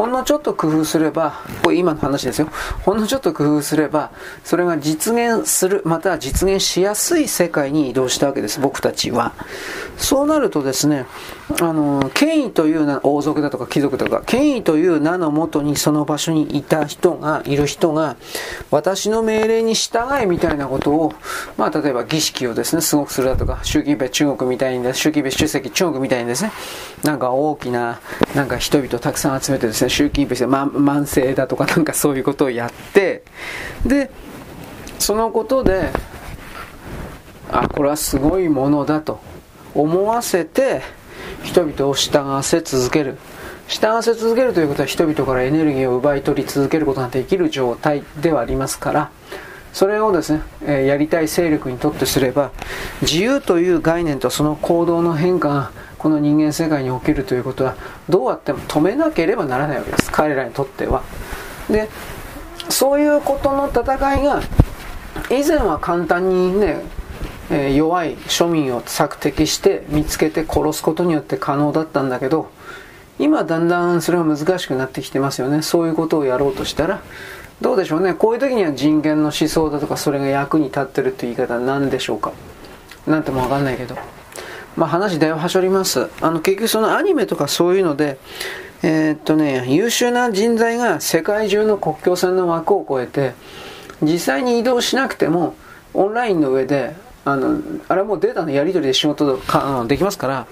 [0.00, 2.48] ほんのちょっと工夫すれば、これ今の話ですよ。
[2.86, 4.12] ほんのちょっと工夫すれば、
[4.44, 9.34] それが実現する、または実現しやすい世界に移動したわけです、僕たちは。
[9.98, 11.04] そうなるとですね、
[11.58, 18.16] あの、権威という名、王族だとか貴族とか、権威という名のもとにその場所にいた人が、いる人が、
[18.70, 21.12] 私の命令に従いみたいなことを、
[21.56, 26.52] まあ、例えば儀式をですね、すごくするだとか、習近平中国みたいに、習近平主席中国みたいにですね、
[27.02, 28.00] なんか大きな、
[28.34, 33.24] なんか人々をたくさん集めてですね、習近平して、ま、慢性だとかなんかそういうことをやって、
[33.84, 34.10] で、
[34.98, 35.90] そのことで、
[37.50, 39.20] あ、これはすごいものだと
[39.74, 40.82] 思わせて、
[41.44, 43.18] 人々を従わせ続ける。
[43.68, 49.10] 従わせ続けるということは人々からエネルギーを奪い取り続けることができる状態ではありますから、
[49.72, 52.50] それをですね、えやりたい勢力にとってすれば、
[53.02, 57.76] 自由という概念とその行動の変化がこの人間世界に起きるということは
[58.08, 61.02] どうやっても止めなければならないわけです彼らにとっては
[61.68, 61.90] で
[62.70, 64.40] そういうことの戦いが
[65.30, 66.80] 以前は簡単にね、
[67.50, 72.50] え、弱い庶民を索敵して見つけて殺すことによって可能だったんだけど
[73.18, 75.60] 今だんだんそれが難しくなってきてますよね。
[75.60, 77.02] そういうことをやろうとしたら
[77.60, 78.14] どうでしょうね。
[78.14, 82.32] こういう時には人権の思想だとかそれが役に立ってるという言い方は何でしょうか。
[83.06, 83.96] なんとも分かんないけど。
[84.76, 86.08] まあ、話だいぶはしょります。
[86.22, 88.18] あの、結局そのアニメとかそういうので、
[88.82, 93.34] えー、っとね、優秀な人材が世界中の国境線の枠を越えて、
[94.00, 95.54] 実際に移動しなくても、
[95.92, 100.46] オンラインの上で、あの、あれはもうデータのやり取りで仕事かできますから、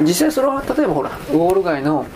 [0.00, 2.06] 実際それは例えばほら、ウォール街の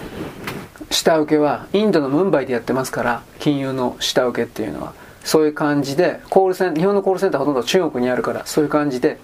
[0.91, 5.07] 下請けはインドのムンバイでやってますから、金融の下請けっていうのは。
[5.27, 9.19] そういう感じで、コールセン日本のコールセンターほとんど中国にあるから、そういう感じで、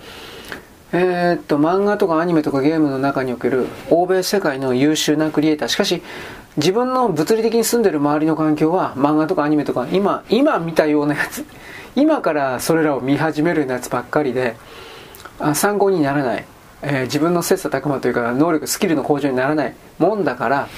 [0.93, 5.69] えー、っと、漫画とかアニメとかゲームの中における欧米世界の優秀なクリエイター。
[5.69, 6.03] しかし、
[6.57, 11.45] 自分の物理的に住んでる周りの環境は漫画とかアニメとか、今、今見たようなやつ、
[11.95, 14.57] 今からそれらを見始めるやつばっかりで、
[15.39, 16.45] あ参考にならない。
[16.85, 20.69] えー、自分の切磋琢磨というか、能力、スキルの向上にならないもんだから、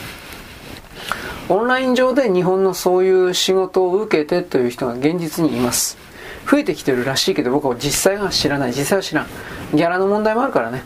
[1.49, 5.97] オンライン上で日本のそういう仕事を受けてという人が現実にいます。
[6.51, 8.73] 増えてきてるらしいけど僕は実際は知らない。
[8.73, 9.27] 実際は知らん。
[9.75, 10.85] ギャラの問題もあるからね。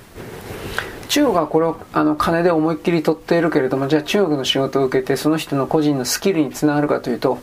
[1.08, 7.38] 中国はこれをあの金で思いっきり取っているけれども、じゃあ中国の仕事を受けてその人の個人のスキルにつながるかというと、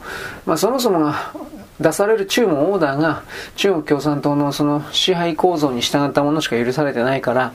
[0.45, 1.33] まあ、そもそもが
[1.79, 3.23] 出される注文オーダーが
[3.55, 7.53] 中国共産党のその支配構造に従ったものしか許されてないから、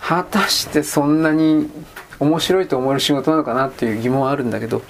[0.00, 1.70] 果たしてそんなに
[2.20, 4.82] 面白いと思える仕事なのかなっていう疑問はあるんだけど、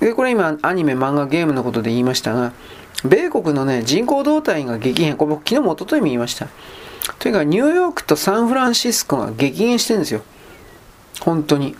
[0.00, 2.52] で、これ今アニメ、漫画、ゲームのことで言いましたが、
[3.04, 5.16] 米国のね、人口動態が激変。
[5.16, 6.48] これ僕昨日も一昨日も言いました。
[7.18, 10.22] というか、ニューヨークとサンフランシスコが激減してるんですよ。
[11.20, 11.76] 本当に。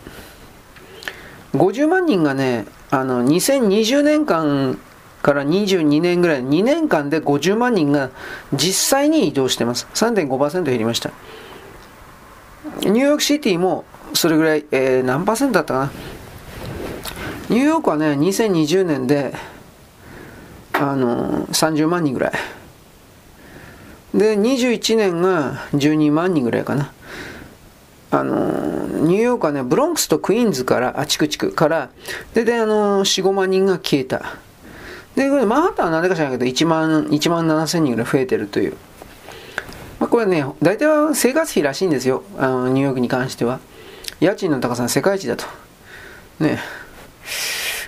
[1.55, 4.79] 50万人がね、あの、2020年間
[5.25, 8.11] から22年ぐらい、2年間で50万人が
[8.53, 9.89] 実際に移動してます。
[9.95, 11.11] 3.5%減りました。
[12.81, 15.93] ニューヨークシティもそれぐらい、えー、何パーセントだったかな。
[17.49, 19.33] ニューヨークはね、2020年で、
[20.75, 22.33] あのー、30万人ぐらい。
[24.13, 26.93] で、21年が12万人ぐらいかな。
[28.11, 31.89] あの、ニューヨークはね、ブロンクスとクイーンズから、あ、チクチクから、
[32.35, 34.44] で、で、あのー、4、5万人が消えた。
[35.17, 38.77] で、これマンハッタンは何でか知らないけど、1万、1万7千人ぐらい増えてるという。
[40.01, 42.25] まあ、これね、大体は生活費らしいんですよ。
[42.37, 43.61] あの、ニューヨークに関しては。
[44.21, 45.45] 家賃の高さは世界一だと。
[46.41, 46.59] ね。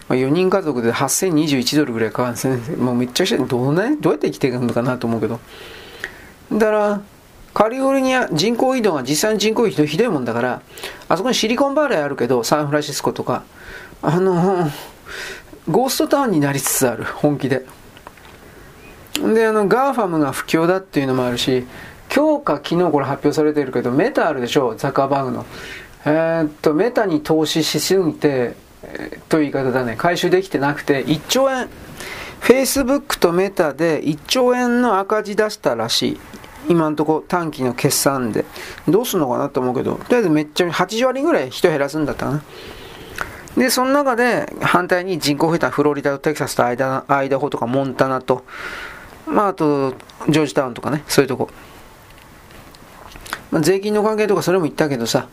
[0.09, 2.77] まあ、4人家族で8021ドルぐらいかかるんですね。
[2.77, 5.41] もうめっちゃくちゃ、どうね、どうやって生きていくのかなと思うけど。
[6.53, 7.01] だから、
[7.53, 10.63] カリフォルニア人口移動が実際に人口移動ひどいもんだから、
[11.09, 13.45] あそこにシリコンバレーあるけど、サンフランシスコとか、
[14.03, 14.71] あの、
[15.69, 17.67] ゴーストタウンになりつつある、本気で。
[19.15, 21.67] で、あの、 GAFAM が不況だっていうのもあるし、
[22.15, 25.47] 今日か昨日これ発表されてるけど、メタあるでしょ、ザカーバーグの。
[26.05, 31.69] えー、っと、メタに投資しすぎて、えー、という言い方だね、回収できてなくて、1兆円、
[32.39, 36.21] フェイスブックとメタで1兆円の赤字出したらしい。
[36.69, 38.45] 今のとこ短期の決算で。
[38.89, 42.43] どうすんのかなと思うけど、とりあえずめっちゃ80割ぐらい人減らすんだったな。
[43.57, 48.45] で、その中で反対に人口増えたフロリダとテキサスとアイダアイダホとかモンタナと、
[49.27, 49.93] まああと
[50.29, 51.49] ジョージタウンとかね、そういうとこ。
[53.51, 55.29] まあ、税金の関係とかそれも言ったけどさ、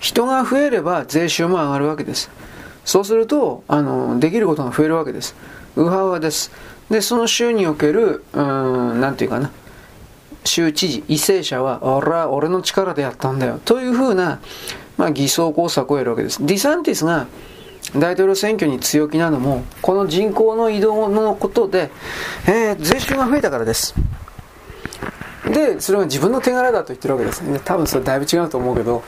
[0.00, 2.30] 人が増えれば税収も上がるわけです。
[2.84, 5.36] そうすると、あの、できることが増えるわけです。
[5.76, 6.50] ウハウハです。
[6.90, 9.52] で、その州における、うん、なんていうかな、
[10.44, 13.60] 州知事、為政者は、俺は俺の力でやったんだよ。
[13.64, 14.40] というふうな、
[14.96, 16.44] まあ、偽装工作を得るわけです。
[16.44, 17.26] ディサンティスが
[17.96, 21.90] 大統領選挙に強気なのも、この人口の移動のことで、
[22.46, 23.94] えー、税収が増えたからです。
[25.52, 27.42] で、それが自分の手柄だと言ってるわけです。
[27.64, 29.02] 多分それだいぶ違うと思うけど、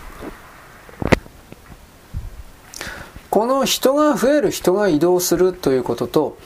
[3.31, 6.39] この人が増える、人が移動するということと、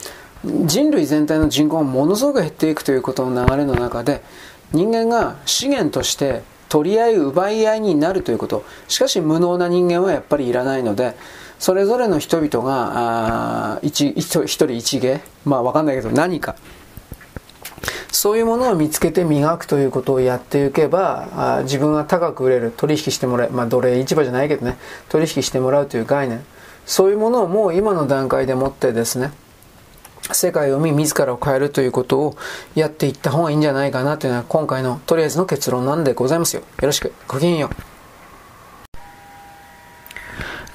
[0.43, 4.23] 人類全体の人口がものすごく減っていくということの流れの中で、
[4.71, 8.63] 人間が資源として取り合い奪い合いになるということ。
[8.87, 11.15] しかし無能な人間はやっぱりいらないので、
[11.59, 16.55] それぞれの人々が、あ一一人一芸、まあわかんないけど何か、
[18.11, 24.77] そういうものを見つけて磨くということをやっていけば、あ自分が高く売れる、取引してもらえ、まあ奴隷市場じゃないけどね、
[25.09, 26.45] 取引してもらうという概念。
[26.85, 29.31] そういうものをもう今の段階でもってですね、
[30.31, 32.35] 世界を見自らを変えるということを
[32.75, 36.61] やっていった方がいいんじゃないかなというのは今回のとりあえずの結論なんでございますよ。
[36.61, 37.13] よろしく。
[37.27, 37.88] ごきげんよう。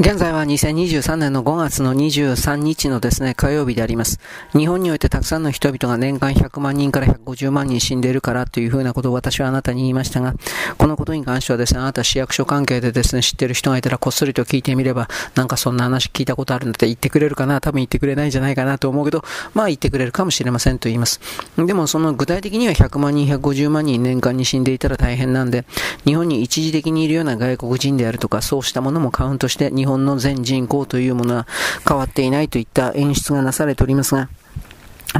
[0.00, 4.18] 現在は2023年の5月の23日のですね、火曜日であります。
[4.50, 10.35] 日本においてたくさんの人々が年間100万人から150万人死んでいるからというふうなことを私はあなたに言いましたが、
[10.79, 19.23] このことに関してはですね、あなた市役所関係でですね、知ってる人がいたらこっそりと聞いてみれば、なんかそんな話聞いたことあるんだって言ってくれるかな、多分言ってくれないんじゃないかなと思うけど、
[19.54, 21.21] まあ言ってくれるかもしれませんと言います。
[21.56, 25.64] でもその具体的には100万人、150万人年間に死んでいたら大変なんで、
[26.04, 31.46] 日本に一時的にいるような外国人であるとか、そうしたものもカウントして、日日本の全人口というものは
[31.87, 34.30] 変わっていないといった演出がなされておりますが、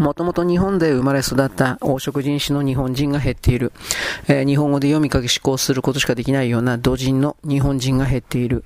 [0.01, 3.73] もともと日本で生まれ育った黄色人種の日本人が減っている。
[4.27, 8.65] えー、日本語で読み書き思考することしかできないような土人の日本人が減っている。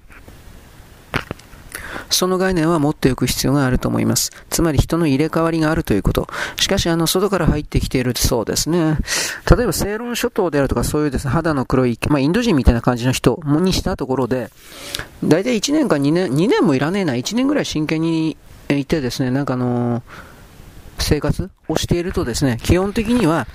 [2.11, 4.31] その概念は持っておく必要があると思います。
[4.51, 6.29] つまり人の入れ替わりがあるということ。
[6.57, 8.99] しかし、あの、外から入ってきているそうですね。
[9.57, 14.51] 例えば、セイロン諸島であるとか、そういうですね、肌の黒い、まあ、インド人みたいな感じの人にしたところで、
[15.23, 18.37] 大体1年か2年、2年もいらねえな、1年ぐらい真剣に
[18.69, 20.03] いてですね、なんかあのー、
[20.99, 23.47] 生活をしているとですね、基本的には、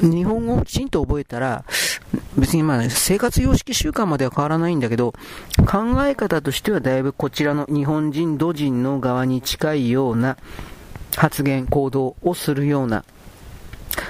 [0.00, 1.64] 日本語をきちんと覚えたら、
[2.36, 5.12] 別にまあ生活様式習慣までは変わらないんだけど、
[5.66, 10.36] 考え方としてはだいぶこちらの日本人、土人の側に近いような
[11.16, 13.04] 発言、行動をするような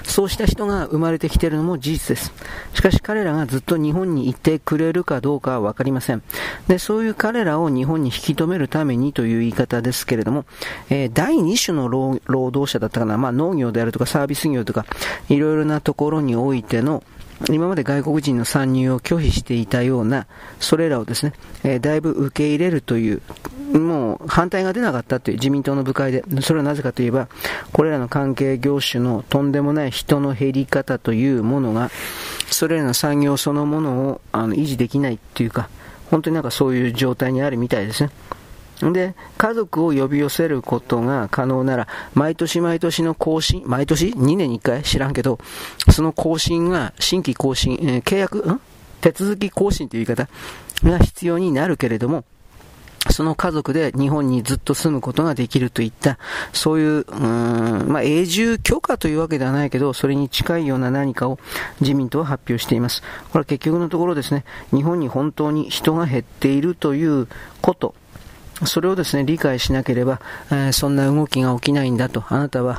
[0.04, 2.32] そうした人が生まれてきているのも事実です。
[2.74, 6.22] しかし彼らがずっと日本にいてくれるかどうかはわかりません。
[6.68, 10.44] で、そういう彼らを日本に引き止めるためにという言い方ですけれども、
[10.88, 14.86] えー、第2種の労働者だったかな、まあ農業であるとかサービス業とか、
[15.28, 17.02] いろいろなところにおいての
[17.48, 20.26] 今まで外国人の参入を拒否していたような、
[20.58, 21.32] それらをですね、
[21.64, 23.22] えー、だいぶ受け入れるという、
[23.72, 27.28] もう反対が出なかったという自民党の部会で、それはなぜかといえば、
[27.72, 31.90] これらの関係業種のとんでもない人の減り方というものが、
[32.50, 35.70] それらの産業そのものをあの維持できないというか、
[36.10, 38.10] 本当になんかそういう状態にあるみたいですね。
[38.80, 44.82] で、家族を呼び寄せることが可能なら、毎年毎年の更新、毎年 ?2 年に1回？
[44.82, 45.38] 知らんけど、
[45.90, 48.60] その更新が、新規更新、えー、契約、ん？
[49.00, 50.28] 手続き更新という言い方
[50.82, 52.24] が必要になるけれども、
[53.08, 56.18] その家族で日本にずっと住むことができるといった、
[56.52, 61.38] そういう、うーん、まあ、永住許可というわけではないけど、それに近いような何かを
[61.80, 63.00] 自民党は発表しています。
[63.32, 67.26] これは結局のところですね、日本に本当に人が減っているという
[67.62, 67.94] こと、
[68.66, 72.78] それをですね、理解しなければ、えー、そんな動きが起きないんだと、あなたは、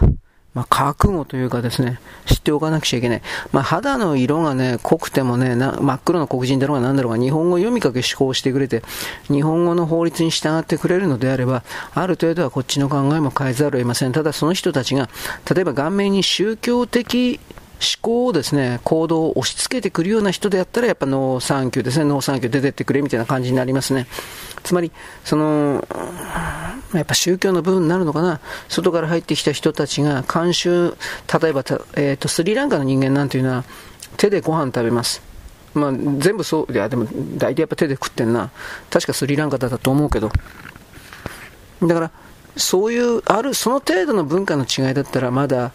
[0.53, 3.21] まあ、覚悟というかですね、知っておかなくちゃいけない。
[3.53, 8.84] まあ、肌の色がね、濃くてもね、真っ黒な黒人だろうが何だろうが、日本語読み書き思考してくれて、
[9.27, 11.63] 日本語の法律に従ってくれるのであれば、
[11.93, 14.11] ある程度はこっちの考えも変えざるを得ません。
[14.11, 15.09] ただその人たちが、
[15.53, 17.39] 例えば顔面に宗教的
[17.82, 24.05] 思考をですね、行動を押し付けてくるような人であったら、やっぱノーサンキューですね、ノーサンキュー出てってくれみたいな感じになりますね。
[24.63, 24.91] つまり、
[25.25, 25.86] その、
[26.93, 30.95] やっぱ宗教の部分になるのかな、外から入ってきた人たちが慣習、
[31.41, 31.63] 例えば、
[31.95, 33.63] えーと、スリランカの人間なんていうのは、
[34.17, 35.21] 手でご飯食べます。
[35.73, 37.07] まあ、全部そう、いや、でも、
[37.38, 38.51] 大体やっぱ手で食ってんな。
[38.89, 40.32] 確かスリランカだったと思うけど。
[41.82, 42.11] だから、
[42.57, 45.71] そういう、ある、その程度の文化の違いだったら、まだ、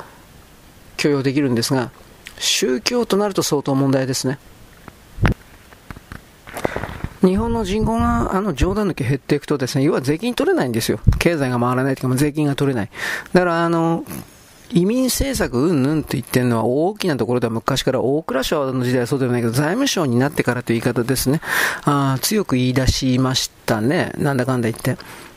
[0.96, 1.90] 許容できるんですが、
[2.38, 4.38] 宗教となると相当問題ですね。
[7.22, 11.00] 日本の人口があの冗談抜き減っていくとですね、要は税金取れないんですよ。
[11.18, 12.90] 経済が回らないというか、税金が取れない。
[13.32, 14.04] だからあの、
[14.70, 21.40] 移民政策うんぬんって言ってるのは大きなところでは昔から大蔵省の時代はそうではないけど財務省になってからという言い方ですね。
[21.84, 24.12] あ強く言い出しましたね。
[24.18, 24.96] なんだかんだ言って。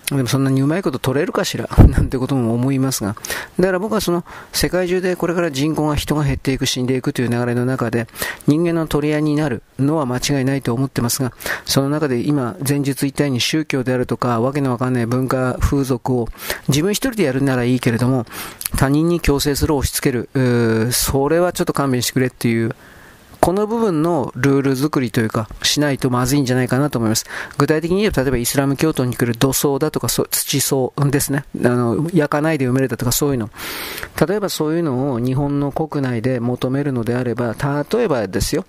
[0.10, 1.70] でもそんなにうまいこと取れるかしら？
[1.88, 3.16] なんてことも思いますが。
[3.60, 8.07] だから僕はその世界中でこれから人口が人が減っていく、死んでいくという流れの中で
[8.47, 11.32] 人間の取り合いになるのは間違いないと思ってますが、
[11.66, 16.28] その中で今前述言ったように宗教であるとかわけのわかんない文化風俗を
[16.68, 18.26] 自分一人でやるならいいけれども
[18.78, 22.76] 他人に強制する押し付ける、それはちょっと勘弁してくれっていう
[23.40, 27.26] この部分のルール作りというか、しないとまずいんじゃないかなと思います。
[27.58, 31.46] 具体的に言えば、例えばイスラム教徒に来る土葬だとか、土葬ですね。
[31.64, 33.50] あの、焼かないで埋めるだとか、そういうの。
[34.28, 37.56] 例えばそういうのを日本の国内で求めるのであれば、
[37.92, 38.66] 例えばですよ。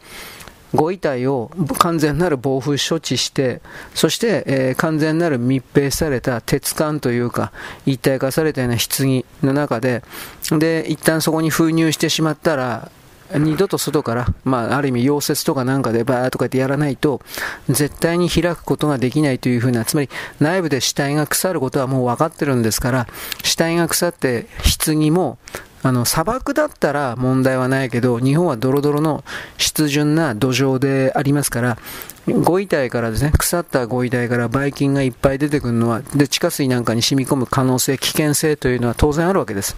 [0.73, 3.61] ご遺体を完全なる防風処置して、
[3.95, 7.53] そして、えー、完全なる密閉された鉄管というか、
[7.87, 10.05] 一体化されたような棺の中で、
[10.51, 12.91] で、一旦そこに封入してしまったら、
[13.35, 17.21] 二度と外から、まあ、ある意味溶接とかなんかでバーとかってやらないと、
[17.69, 20.09] 絶対に開くことができないというふうな、つまり
[20.41, 23.07] 内部で死体が腐ることはもう分かってるんですから、
[23.43, 24.47] 死体が腐って
[24.85, 25.39] 棺も、
[25.83, 29.25] あの、砂漠だったら問題はないけど、日本はドロドロの
[29.57, 31.79] 湿潤な土壌でありますから、
[32.27, 39.77] ご遺体からですね、腐ったご遺体からばい菌がいっぱい出てくるのは、で、地下水なんかに染み込む可能性、危険性というのは当然あるわけです。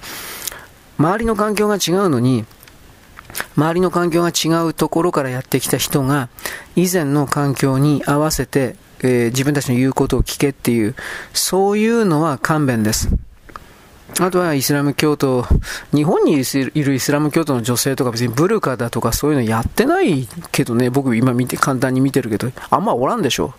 [0.99, 2.45] 周りの環境が違うのに、
[3.57, 6.29] 周りの環境が違うところからやってきた人が
[6.77, 10.95] 以前の環境に合わせて、えー、自分たちの言うことを聞けっていう
[11.33, 13.09] そういうのは勘弁です
[14.21, 15.47] あとはイスラム教徒、
[15.95, 23.55] 日本にいるイスラム教徒の女性とか別にブルカだとかそういうのやってないけどね、僕今見て、簡単に見てるけど、あんまおらんでしょ。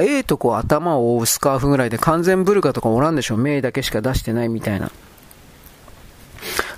[0.00, 3.36] ええとこ頭を覆うスカーフぐらいで完全ブルカとかおらんでしょ。
[3.36, 4.90] 目だけしか出してないみたいな。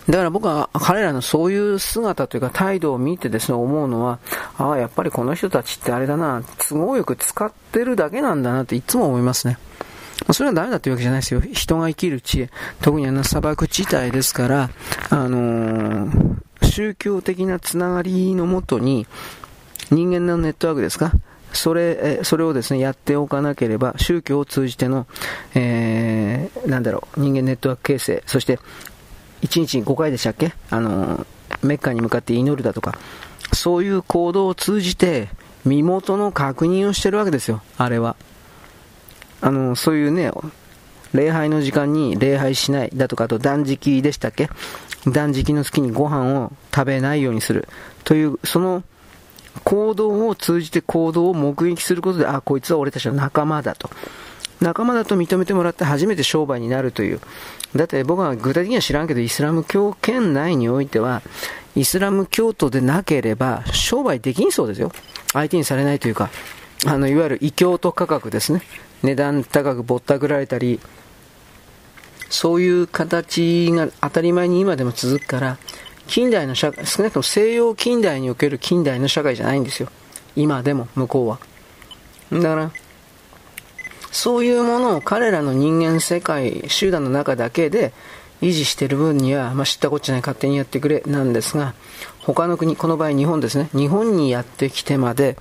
[0.09, 4.19] だから僕は彼らのそういう姿というか態度を見てですね、思うのは、
[4.59, 9.59] ああ、やっぱりこの人たちってあれだな、都合よく使ってるだけなんだなっていつも思いますね。
[10.33, 11.41] それはダメだっていうわけじゃないですよ。
[11.41, 12.51] 人が生きる地へ、
[12.81, 14.71] 特にあの砂漠地帯ですから、
[15.11, 19.07] あのー、宗教的なつながりのもとに、
[19.91, 21.13] 人間のネットワークですか？
[21.53, 25.07] それ、それをですね、やっておかなければ、宗教を通じての、
[25.55, 28.59] えー、なんだろう、人間ネットワーク形成、そして、
[29.43, 30.55] 1日に5回でしたっけ？
[30.71, 31.27] あの、
[31.63, 32.99] メッカに向かって祈るだとか、
[33.53, 35.29] そういう行動を通じて、
[35.65, 38.17] 身元の確認をしてるわけですよ、あれは。
[39.41, 40.33] あの、そういうね、
[41.13, 44.49] 礼拝の時間に礼拝しないだとか、あと断食でしたっけ？
[45.07, 47.69] 断食の月にご飯を食べないようにする。
[48.05, 48.83] という、その
[49.65, 53.91] 行動を通じて行動を目撃することで、あ、こいつは俺たちの仲間だと。
[54.63, 57.21] 仲間だと認めてもらって初めて商売になるという。
[57.75, 61.23] だって僕は具体的には知らんけど、イスラム教圏内においては、
[61.75, 64.93] イスラム教徒でなければ商売できんそうですよ。
[65.33, 66.31] 相手にされないというか、
[66.87, 68.63] あの、いわゆる異教徒価格ですね。
[69.03, 70.79] 値段高くぼったくられたり、
[72.31, 75.59] そういう形が当たり前に今でも続くから、
[76.07, 79.89] 近代の社会、少なくとも西洋近代における近代の社会じゃないんですよ。
[80.37, 81.39] 今でも、向こうは。
[82.33, 82.71] だから、
[84.13, 87.93] そういうものを彼らの人間世界、集団の中だけで
[88.43, 91.75] 維持している分には、まあ、知ったこっちゃない勝手にやってくれなんですが、
[92.21, 93.71] 他の国、この場合日本ですね。
[93.73, 95.37] 日本にやってきてまで、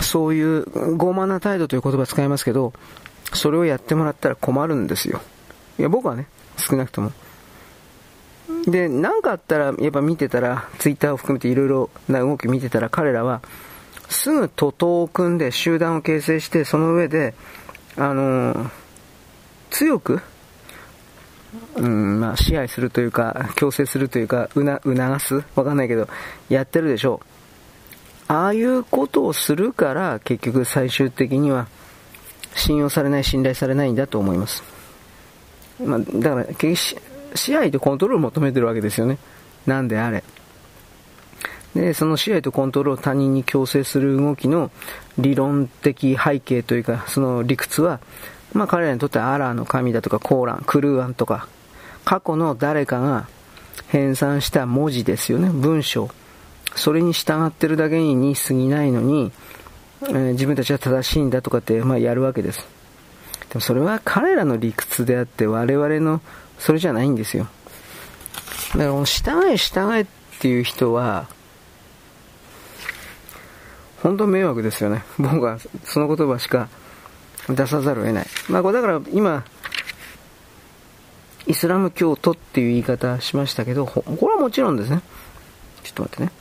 [0.00, 0.62] そういう
[0.96, 2.72] 傲慢な態度という言葉使いますけど、
[3.34, 5.20] それをやってもらったら困るんですよ。
[5.78, 7.12] いや、僕はね、少なくとも。
[8.66, 13.42] で、何かあったら、やっぱ見てたら、ツイッターを含めていろいろな動き見てたら、彼らは、
[14.08, 17.34] すぐ徒党を組んで集団を形成して、その上で、
[17.96, 18.70] あのー、
[19.70, 20.20] 強く、
[21.76, 25.44] うんまあ、支配するというか、強制するというか、うな促す？
[25.54, 26.08] わかんないけど、
[26.48, 27.26] やってるでしょう。
[28.32, 31.68] ああいうことをするから、結局最終的には、
[32.54, 34.62] 信用されない、信頼されないんだと思います。
[35.78, 36.46] まあ、だから、
[37.34, 39.18] 支配とコントロールを求めてるわけですよね。
[39.66, 40.24] なんであれ。
[41.74, 44.70] で、その支配とコントロールを他人に強制する動きの
[45.18, 48.00] 理論的背景というか、その理屈は、
[48.52, 51.48] まあ彼らにとってはアラーの神だとかコーラン、クルーアンとか、
[52.04, 53.26] 過去の誰かが
[53.88, 56.10] 編纂した文字ですよね、文章。
[56.76, 59.32] それに従ってるだけに過ぎないのに、
[60.02, 62.66] えー、自分たちは正しいんだとかって、まあ、やるわけです。
[63.48, 66.20] でもそれは彼らの理屈であって我々の
[66.58, 67.46] それじゃないんですよ。
[68.76, 70.06] だから、従え従えっ
[70.40, 71.28] ていう人は、
[74.04, 75.02] 本当迷惑ですよね。
[75.18, 76.68] 僕はその言葉しか
[77.48, 78.26] 出さざるを得ない。
[78.50, 79.44] まあこれ、だから今、
[81.46, 85.00] イスラム教徒っていう言い方しましたけど、これはもちろんですね。
[85.82, 86.32] ちょっと待ってね。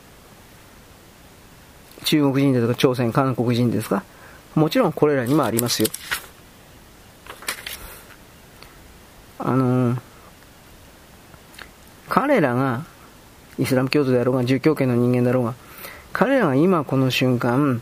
[2.03, 4.03] 中国人ですか、朝鮮、韓国人ですか。
[4.55, 5.88] もちろんこれらにもありますよ。
[9.39, 9.99] あのー、
[12.09, 12.86] 彼らが、
[13.57, 15.55] イスラム教徒であろうが、儒教圏の人間だろうが、
[16.14, 17.82] 彼らが今この瞬間、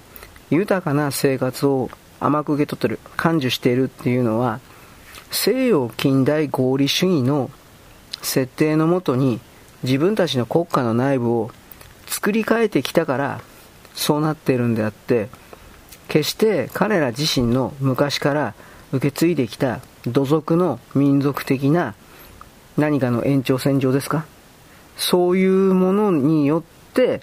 [0.49, 4.59] 豊かな生活を甘く受け取ってる、感受しているっていうのは、
[5.31, 7.51] 西洋近代合理主義の
[8.21, 9.39] 設定のもとに
[9.83, 11.51] 自分たちの国家の内部を
[12.07, 13.41] 作り変えてきたから
[13.93, 15.29] そうなっているんであって
[16.07, 18.53] 決して彼ら自身の昔から
[18.91, 21.95] 受け継いできた土族の民族的な
[22.77, 24.25] 何かの延長線上ですか？
[24.97, 26.63] そういうものによっ
[26.93, 27.21] て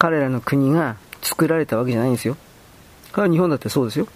[0.00, 2.38] 彼らの国が作られたわけじゃないんですよ。
[3.12, 4.08] これは日本だってそうですよ。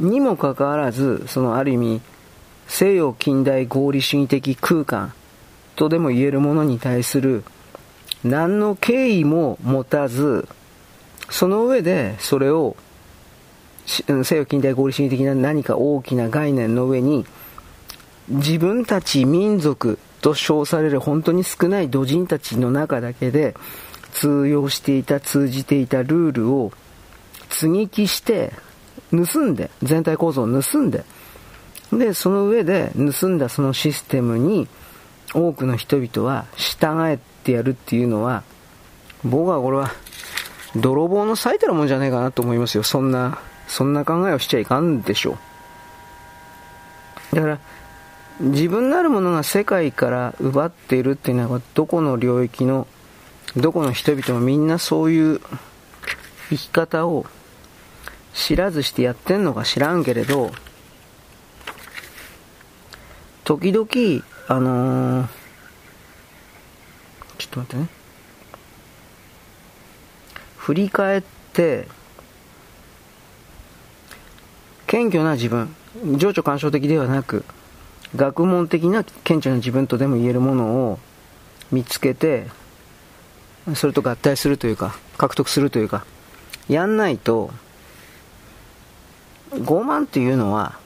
[0.00, 2.00] にもかかわらず、そのある意味、
[2.66, 5.12] 西洋近代合理主義的空間
[5.76, 7.44] とでも言えるものに対する
[8.24, 10.48] 何の敬意も持たず、
[11.28, 12.74] その上でそれを
[13.84, 14.02] 西
[14.34, 17.26] 洋近代合理主義的な何か大きな概念の上に
[18.28, 23.54] 自分たち民族と称される本当に少ない土人たちの中だけで
[24.18, 26.72] 通用していた、通じていたルールを
[27.50, 28.52] 接ぎ木して、
[29.12, 31.04] 盗んで、全体構造を盗んで、
[31.92, 34.66] で、その上で盗んだそのシステムに
[35.34, 38.42] 多くの人々は従えてやるっていうのは、
[39.24, 39.92] 僕はこれは
[40.74, 42.82] 泥棒の最たるもんじゃないかなと思いますよ。
[42.82, 43.38] そんな、
[43.68, 45.38] そんな考えをしちゃいかんでしょ
[47.32, 47.36] う。
[47.36, 47.58] だから、
[48.40, 52.88] 自分なるものが世界から奪っているっていうのは、どこの領域の
[53.56, 55.40] どこの人々もみんなそういう
[56.50, 57.26] 生き方を
[58.34, 60.52] 知らずしてやってんのか知らんけれど、
[63.44, 63.88] 時々、
[64.48, 65.28] あのー、っ
[67.50, 67.88] と待ってね。
[70.56, 71.22] 振り返っ
[71.52, 71.88] て、
[74.86, 75.74] 謙虚な自分、
[76.16, 77.44] 情緒干渉的ではなく、
[78.14, 80.98] 学問的な顕著な自分とでも言えるものを
[81.72, 82.46] 見つけて、
[83.74, 86.04] それと合体するというか、獲得するというか、
[86.68, 87.50] やんないと、
[89.52, 90.78] 傲慢っていうのは、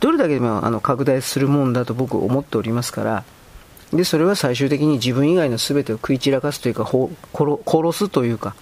[0.00, 3.24] どれだけでもあの拡大するもんだと僕思っておりますから、
[3.92, 8.54] で、それは最終的に自分以外の全てを食い散らかすというか、殺すというか、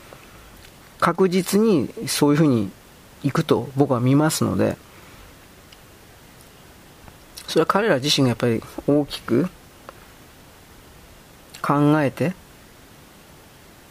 [1.01, 2.71] 確実にそういうふうに
[3.23, 4.77] いくと僕は見ますので、
[7.49, 9.49] それは彼ら自身がやっぱり大きく
[11.63, 12.35] 考えて、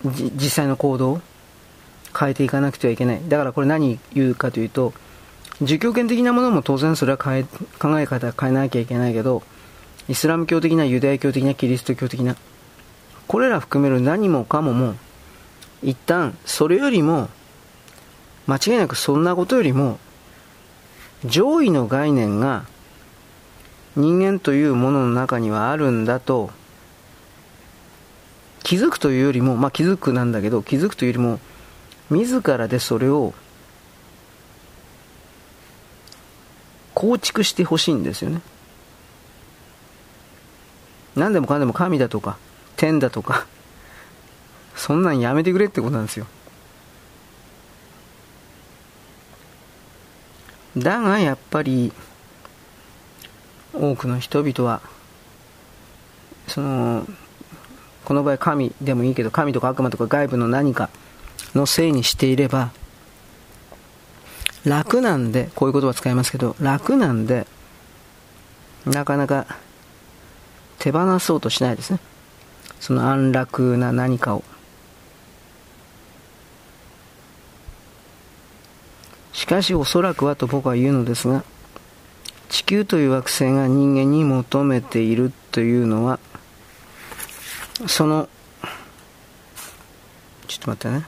[0.05, 1.21] 実際の行動を
[2.17, 3.21] 変えていかなくてはいけない。
[3.27, 4.93] だからこれ何言うかというと、
[5.61, 7.43] 儒教権的なものも当然それは変え
[7.79, 9.43] 考え方変えなきゃいけないけど、
[10.07, 12.35] イスラム教的なユダヤ教的なキリスト教的な、
[13.27, 14.95] これら含める何もかもも、
[15.81, 17.29] 一旦それよりも、
[18.47, 19.97] 間違いなくそんなことよりも、
[21.25, 22.65] 上位の概念が
[23.95, 26.51] 人間というものの中にはあるんだと
[28.65, 31.39] 気づくというよりも、まあ、気づくなんだけど気づくというよりも
[32.09, 33.35] 自らでそれを
[36.95, 38.41] 構築してほしいんですよね。
[41.15, 42.37] 何でもかんでも神だとか
[42.75, 43.45] 天だとか
[44.75, 46.25] そんなんやめてくれってことなんですよ。
[50.75, 51.93] だがやっぱり
[53.75, 54.81] 多くの人々は
[56.47, 57.05] その
[58.05, 60.89] この場合神でもいいけど神とか悪魔とか外部の何か
[61.53, 62.71] のせいにしていれば
[64.63, 67.45] 楽なんでこういう言葉使いますけど楽なんで
[68.85, 69.45] なかなか
[70.79, 71.99] 手放そうとしないですね。
[72.79, 74.43] その安楽な何かを。
[79.33, 81.43] しかしおそらくはと僕は言うのですが
[82.49, 86.19] 地球という惑星が人間に求めているというのは
[87.87, 88.29] その
[90.47, 91.05] ちょっと待ってね。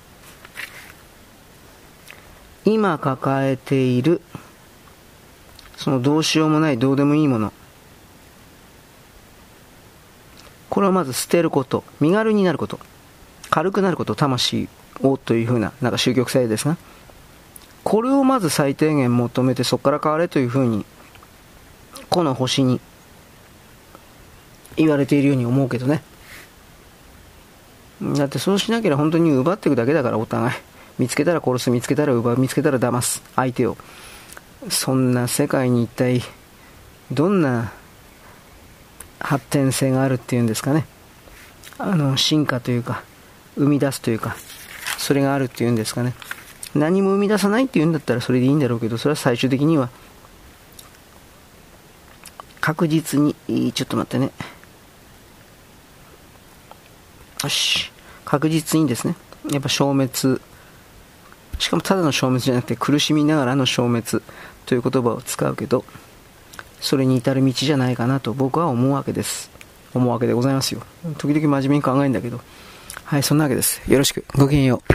[2.65, 4.21] 今抱えている
[5.77, 7.53] そのどうしようもないどうでもいいもの。
[10.69, 11.83] これをまず捨てること。
[11.99, 12.79] 身軽になること。
[13.49, 14.15] 軽くなること。
[14.15, 14.67] 魂
[15.01, 16.77] をというふうななんか宗教臭いですが
[17.83, 20.85] これをまず最低限求めてそこから変われというふうに
[22.09, 22.81] この星に
[24.75, 26.03] 言われているように思うけどね。
[28.01, 30.53] だってそうしなければ本当に奪っていくだけだからお互い。
[30.99, 33.77] 見つけたら殺す見つけたら奪う見つけたら騙す相手を
[34.69, 36.23] そんな世界に一体
[37.11, 37.71] どんな
[39.19, 40.85] 発展性があるっていうんですかね。
[41.79, 43.03] あの進化というか
[43.55, 44.35] 生み出すというか
[44.97, 46.13] それがあるっていうんですかね。
[46.73, 49.89] 何も生み出さないっていうんだったらそれでいいんだろうけどそれは最終的には
[52.59, 53.33] 確実に、
[53.71, 54.31] ちょっと待ってね。
[57.43, 57.91] よし。
[58.25, 59.15] 確実にですね、
[59.51, 60.41] やっぱ消滅、
[61.59, 64.21] しかもただの消滅じゃなくて苦しみながらの消滅
[64.65, 65.85] という言葉を使うけど、
[66.81, 69.49] それに至る道じゃないかなと僕は思うわけです。
[69.93, 70.81] 思うわけでございますよ。
[71.17, 72.41] 時々真面目に考えるんだけど。
[73.05, 73.81] はい、そんなわけです。
[73.89, 74.25] よろしく。
[74.35, 74.93] ごきげんよう。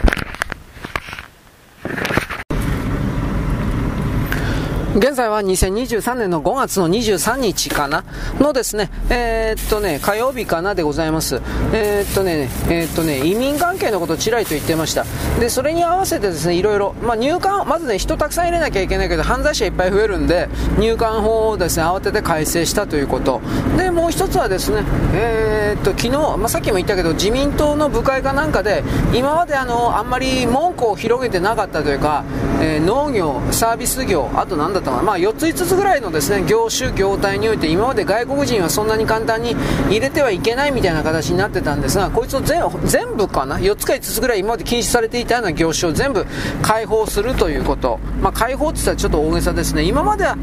[4.95, 8.03] 現在は2023年の5月の23日かな
[8.39, 11.41] のですね、えー、っとね、火曜日かなでございます。
[11.73, 15.03] えー、っとね、えー、っとね、移民関係のことをちらりと言ってました。
[15.39, 23.41] で、それに合わせてですね、いろいろ、まあ、入管、まずね、人たくさん入れなきゃいけないけど、犯罪者いっぱい増えるんで、入管法をですね、慌てて改正したということ。
[23.75, 24.83] で、もう一つはですね、
[25.15, 32.23] え、っと、昨日、まあ、さっきも言ったけど、自民党の部会かなんかで、今まであの、あんまり門戸を広げてなかったというか、
[32.61, 39.55] え農業、サービス業、あと何だったのは、まあ、4つ5つぐらいのですね業種、業態において今まで外国人はそんなに簡単に
[39.89, 46.25] 入れてはいけないみたいな形になってたんですがこいつを全全部かな？4つか5つぐらい今まで禁止されていたような業種を全部
[46.61, 49.83] 開放するということ、まあ、解放って言ったらちょっと大げさですね。
[49.83, 50.37] 今までは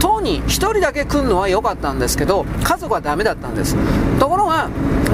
[0.00, 3.76] 党に1人だけ来るのは良かったんですけど家族はダメだったんです。
[4.18, 4.68] ところが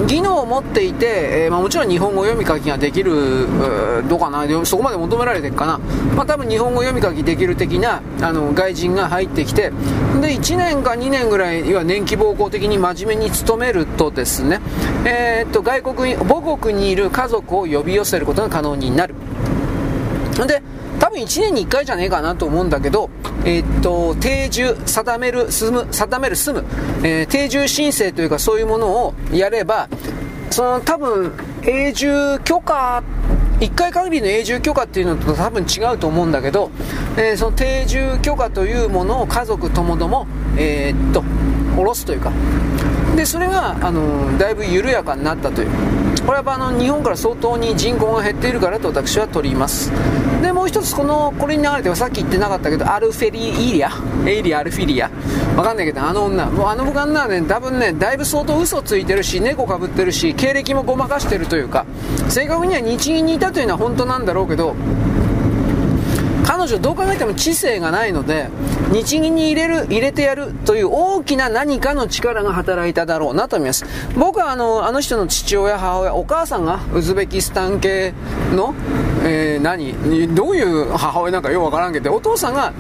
[0.07, 1.07] 技能を持っていて、
[1.47, 3.47] えー、まあ、もちろん日本語読み書きができる
[4.09, 4.47] どうかな。
[4.65, 5.79] そこまで求められてるかな、
[6.15, 9.71] まあ、多分日本語読み書きできる的なあの外人が入ってきて
[10.21, 14.61] で1年か2年ぐらいは年季暴行的に真面目に勤めるとですね、
[15.05, 19.15] えー、っと外国母国にいる家族を呼び寄せることが可能になる。
[20.47, 20.63] で
[20.99, 23.11] 多分1年に1回じゃねえかなと思うんだけど、
[23.45, 26.67] えー、っと、定住、定める、進む、定める、住む、
[27.07, 29.89] えー、定住申請というかそういうものをやれば、
[30.51, 31.33] その多分
[31.63, 33.03] 永住許可
[33.61, 36.71] 1回限りの永住許可っていうのと多分違うと思うんだけど、
[37.17, 40.27] えー、その定住許可というものを家族ともども、
[40.57, 41.23] えー、っと
[41.75, 42.33] 下ろすというか
[43.17, 45.71] でそれがあのだいぶ緩やかになったという。
[46.27, 49.93] これはあの日本から相当に人口が減っているからと私は取ります。
[50.43, 53.91] でもう一つこのこれに流れてはさっき言ってなかったけどアルフェリーイリア。
[54.27, 55.11] エイリア・アルフィリア。
[55.57, 61.87] わかんないけどあの女もうあの僕あんなね多分ねだいぶ相当嘘ついてるし猫かぶってるし経歴もごまかしてるというか。
[62.29, 64.75] 正確には日銀にいたというのは本当なんだろうけど
[66.67, 68.49] 女どう考えても知性がないので
[68.93, 73.85] 日銀に入れる入れてやるという大きな何かの力が働いただろうなと思います。
[74.17, 78.13] 僕はあのあの人の父親母親お母さんがウズベキスタン系
[78.55, 78.75] の、
[79.25, 82.73] えー、何どういう母親なんかようわからんけどお父さんが、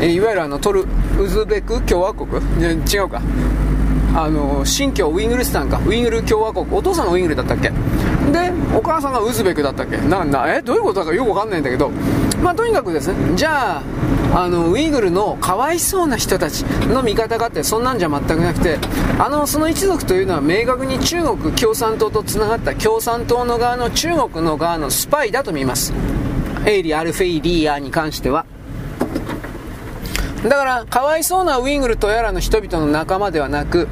[0.00, 0.86] えー、いわゆるあのトル
[1.18, 2.28] ウズベク共和国？
[2.60, 3.20] 違うか。
[4.16, 5.80] あの新疆ウイグルスタンか。
[5.84, 6.66] ウイグル共和国。
[6.70, 7.70] お父さんがウイグルだったっけ？
[7.70, 9.96] でお母さんがウズベクだったっけ？
[9.96, 11.90] ななえどういうことだかよくわかんないんだけど
[12.44, 13.08] まあとにかくです。
[13.08, 13.82] ねじゃあ
[14.34, 18.78] あのウイグルのかわいそうな人たちの味方があってそんなんじゃ全くなくて
[19.18, 25.94] あのその一族というのは明確に中国共産党とつながった共産党の側の中国の側のスパイだと見ます。
[26.66, 28.44] エイリ・アルフェイリーアに関しては。
[30.42, 33.88] だからかわいそうなウイグルとやらの人々の仲間ではなく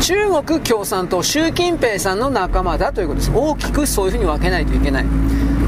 [0.00, 3.32] 中国共産党習近平さんの仲間だということです。
[3.34, 5.06] 大きくそういうふうに分けないといけない。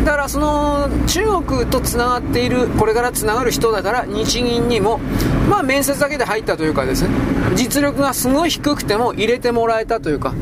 [0.09, 5.01] だからその中国とつながっているこれからつながる人だから日銀にも
[5.51, 7.11] まあ面接だけで入ったというかですね。
[7.55, 10.33] 実力がすごい低くても入れてもらえたというか。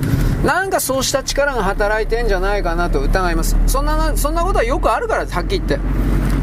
[0.44, 3.56] なんかそうした力が働いてんじゃないかなと疑います。
[3.66, 5.80] そんなそんなことはよくあるからはっきり言って。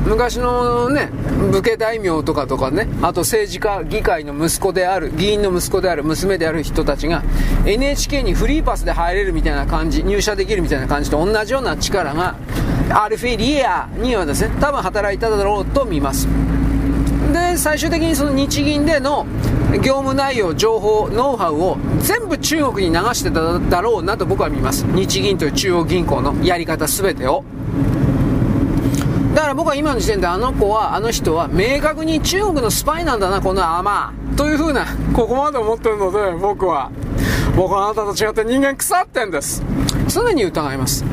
[0.05, 1.09] 昔のね
[1.51, 7.23] 武家大名とかとかねあと政治家議会の息子である議員の息子である娘である人たちが
[7.65, 12.35] NHK にフリーパスで入れるみたいな感じ入社できるみたいな感じと同じような力が
[12.89, 16.27] アルフィリアにはですね多分働いただろうと見ます。
[17.31, 19.25] で最終的にその日銀での
[19.81, 24.83] 業務内容情報ノウハウを全部中国に流してただろうなと僕は見ます。
[24.83, 27.43] 日銀という中央銀行のやり方全てを。
[29.43, 36.91] から僕は今の時点であの子は、あの人は明確に中国のスパイなんだな、このアマという風な、ここまで思ってるので、僕は、
[37.55, 39.63] 僕はあなたと違って人間腐ってんです。
[40.07, 41.03] 常に疑います。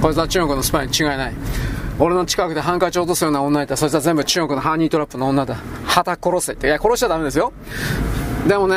[0.00, 1.34] こいつは中国のスパイに違いない。
[1.98, 5.56] 俺の近くでハンカチ落とすような女いたら、そいつは全部中国のハニートラップの女だ。
[5.86, 6.66] 旗殺せって。
[6.66, 7.52] いや、殺しちゃダメですよ。
[8.48, 8.76] でもね、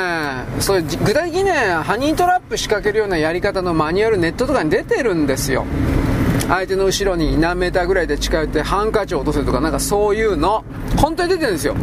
[0.59, 5.65] そういう具体的にね、ハニートラップ仕掛けるようなやり方のマニュアルネットとかに出てるんですよ。
[6.47, 10.63] 相手の後ろに何メーターぐらいで近寄ってハンカチを落とせとかなんかそういうの
[10.95, 11.75] 本当に出てるんですよ。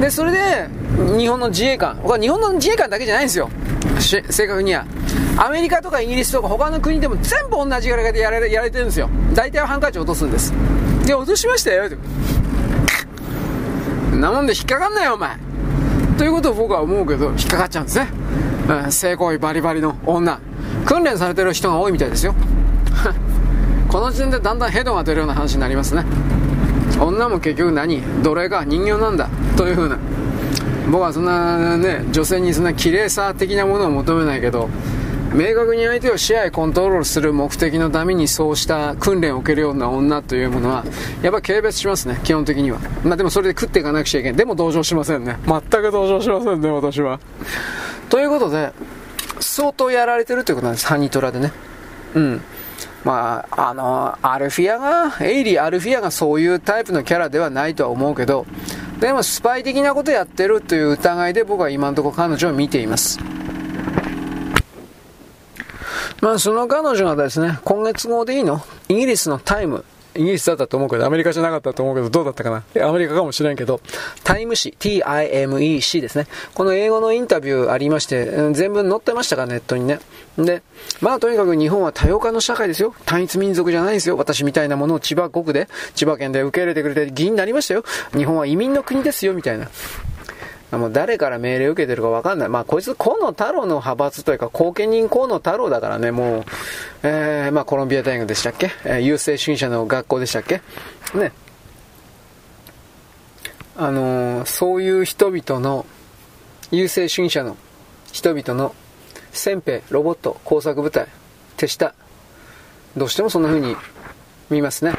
[0.00, 0.68] でそれで
[1.16, 3.50] 日本の自衛官これ日本の自衛官だけじゃないんですよ。
[3.98, 4.84] 正確には。
[5.36, 9.08] アメリカとかイギリスとか他の国でも全部同じやり方でやられやられてるんですよ。
[9.34, 10.52] 大体はハンカチを落とすんです。
[11.06, 11.88] で落としましたよ。
[14.12, 15.36] なもんで引っかかんないよお前。
[16.16, 18.08] ということを僕は思うけど引っかかっちゃうんですね、
[18.68, 20.40] うん、性行為バリバリの女。
[20.84, 22.34] 訓練されてる人が多いみたいですよ。
[23.88, 26.04] この時点でだんだんヘドが出るような話になりますね。
[27.00, 28.02] 女も結局何？
[28.22, 29.28] 奴隷か人形なんだ。
[29.56, 29.98] というふうな。
[30.90, 34.70] 僕はそんなね女性にそんな綺麗さ的なものを求めないけど
[35.34, 40.84] 明確に相手を支配コントロールする目的のためにそうした訓練を受けるような女というものは
[41.20, 42.78] やっぱ軽蔑しますね基本的には。
[43.04, 45.36] まあでもそれで食っていかなくちゃいけないでも同情しませんね。
[45.46, 47.20] 全く同情しませんね私は。
[48.08, 48.72] ということで
[49.40, 51.52] 相当やられてるということなんですハニトラでね。
[52.14, 52.40] うん。
[53.04, 58.44] まあ、あの、アルフィアが、エイリー・アルフィアがそういうタイプのキャラではないとは思うけど、
[59.00, 63.18] でもスパイ的なことやってるという疑いで僕は今のところ彼女を見ています。
[66.20, 68.60] まあ、その彼女がですね、今月号でいいの？
[68.88, 69.84] イギリスのタイム
[70.18, 72.86] イギリスだったと思うけど、アメリカじゃなかったと思うけど、どうだったかな？
[72.86, 73.80] アメリカかもしれんけど、
[74.24, 76.26] タイム誌、T-I-M-E-C ですね。
[76.54, 80.00] この英語のインタビューありまして、全部載ってましたか、ネットにね。
[80.36, 80.62] で、
[81.00, 82.94] まあとにかく日本は多様化の社会ですよ。
[83.06, 84.16] 単一民族じゃないですよ。
[84.16, 87.84] 私みたいなものを千葉国で、千葉県で受け入れてくれて議員になりましたよ。
[88.16, 89.68] 日本は移民の国ですよ、みたいな。
[90.70, 92.48] もう誰から命令を受けてるかわかんない。
[92.50, 96.44] まあ、こいつ河野太郎の派閥というか、後見人河野太郎だからね、もう、
[97.02, 100.60] えー、まあ、コロンビア大学でしたっけ、えー、優勢主義者の学校でしたっけ？
[101.14, 101.32] ね。
[103.76, 105.86] あのー、そういう人々の、
[106.70, 107.56] 優勢主義者の
[108.12, 108.74] 人々の、
[109.32, 111.06] 先兵、ロボット、工作部隊、
[111.56, 111.94] 手下、
[112.96, 113.74] どうしてもそんな風に
[114.50, 114.92] 見ますね。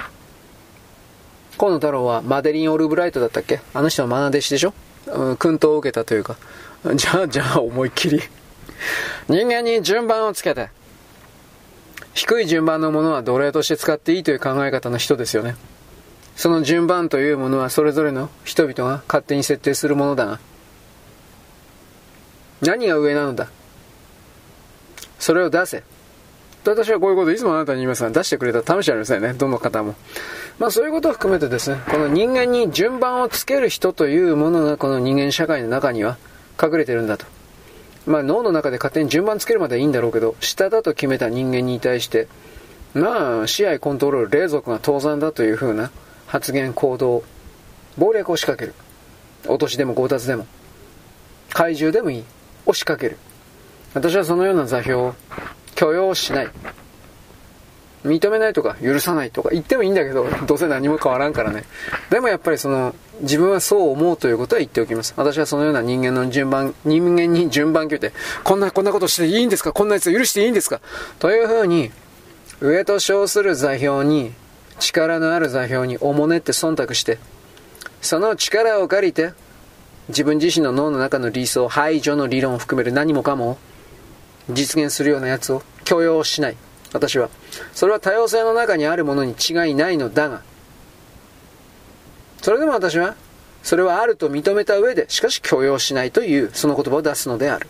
[1.57, 3.59] 河野太郎はマデリン・オルブライトだったっけ？
[3.73, 4.73] あの人の愛弟子でしょ？
[5.07, 6.35] うん、訓導を受けたというか、
[6.95, 8.21] じゃあ、じゃあ思いっきり
[9.27, 10.69] 人間に順番をつけて、
[12.13, 15.55] 低い順番のものは奴隷として使っていいという考え方の人ですよね。
[16.35, 20.39] その順番というものはそれぞれの人々が勝手に設定するものだが、
[22.61, 23.49] 何が上なのだ
[25.19, 25.83] それを出せ。
[26.65, 29.33] 私はこういうこといつもあなたに言いますが、出してくれたら試してありませんね。
[29.33, 29.95] どの方も。
[30.59, 36.17] まあそういうことを含めてですね、この人間に順番をつける人というものがこの人間社会の中には
[36.61, 37.25] 隠れてるんだと。
[38.05, 42.27] まあ脳の中で勝手に順番つけるまではいいんだろうけど、下だと決めた人間に対して、
[42.93, 45.91] まあ支配コントロール、霊族が当然だというふうな
[46.27, 47.23] 発言、行動、
[47.97, 48.75] 暴力を仕掛ける。
[49.49, 50.45] 落としでも強奪でも、
[51.53, 52.23] 怪獣でもいい。
[52.65, 53.17] を仕掛ける。
[53.93, 55.15] 私はそのような座標を
[55.75, 56.49] 許容しない。
[58.05, 61.65] 認めないとか許さないとか言ってもいいんだけど、どうせ何も変わらんからね。
[62.09, 65.13] でもやっぱりその、自分はそう思うということは言っておきます。
[65.17, 69.73] 私はそのような人間の順番、人間に順番決めて、こんな、こんなことしていいんですか？
[69.73, 70.79] こんなやつ許していいんですか？
[71.19, 71.91] というふうに、
[72.61, 74.33] 上と称する座標に、
[74.79, 77.17] 力のある座標におもねって忖度して、
[78.01, 79.33] その力を借りて、
[80.07, 83.57] 自分自身の脳の中の理想、排除の理論を含める何もかも
[84.49, 86.55] 実現するようなやつを許容しない。
[86.93, 87.29] 私は。
[87.73, 90.41] それは多様性の中にあるものに違いないのだが、
[92.41, 93.15] それでも私は、
[93.63, 97.67] それはあると認めた上で、しかし許容しないという、その言葉を出すのである。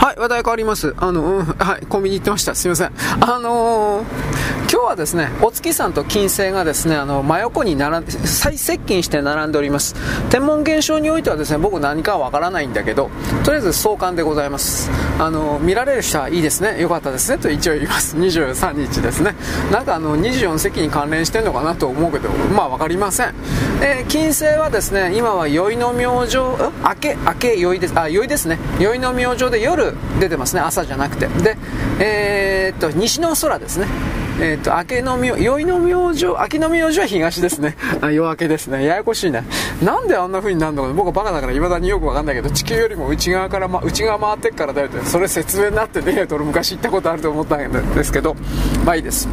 [0.00, 0.94] はい、話題変わります。
[0.96, 2.54] あの、うん、はい、コンビニ行ってました。
[2.54, 2.92] すいません。
[3.20, 9.96] あのー今日はですね、お月さんと金星がですね、あの、真横に並んで、最接近して並んでおります。
[10.30, 13.10] 天文現象においてはですね、僕何かわからないんだけど、
[13.42, 14.88] とりあえず相関でございます。
[15.18, 18.16] あの、見られる人はいいですね、よかったですね、と一応言います。
[18.16, 19.34] 23日ですね。
[19.72, 23.34] なんかあの、24世紀に関連してんのかなと思うけど、まあわかりません。
[23.82, 26.56] えー、金星はですね、今は宵の明星、明
[27.00, 28.60] け、明け宵です、あ、宵ですね。
[28.78, 31.26] 宵の明星で夜出てますね、朝じゃなくて。
[31.26, 31.56] で、
[31.98, 33.86] えー、っと、西の空ですね。
[34.40, 37.76] えっ、と、明けの明、宵の明星、明けの明星は東ですね。
[38.00, 38.84] あ、夜明けですね。
[38.84, 39.44] ややこしいね。
[39.82, 48.34] なんであんな風になるのか僕はバカだから未だによくわかんないけど、地球よりも内側から、ま、内側回ってっからだよって、それ説明になってね俺昔言ったことあると思ったんですけど、
[48.84, 49.28] まあいいです。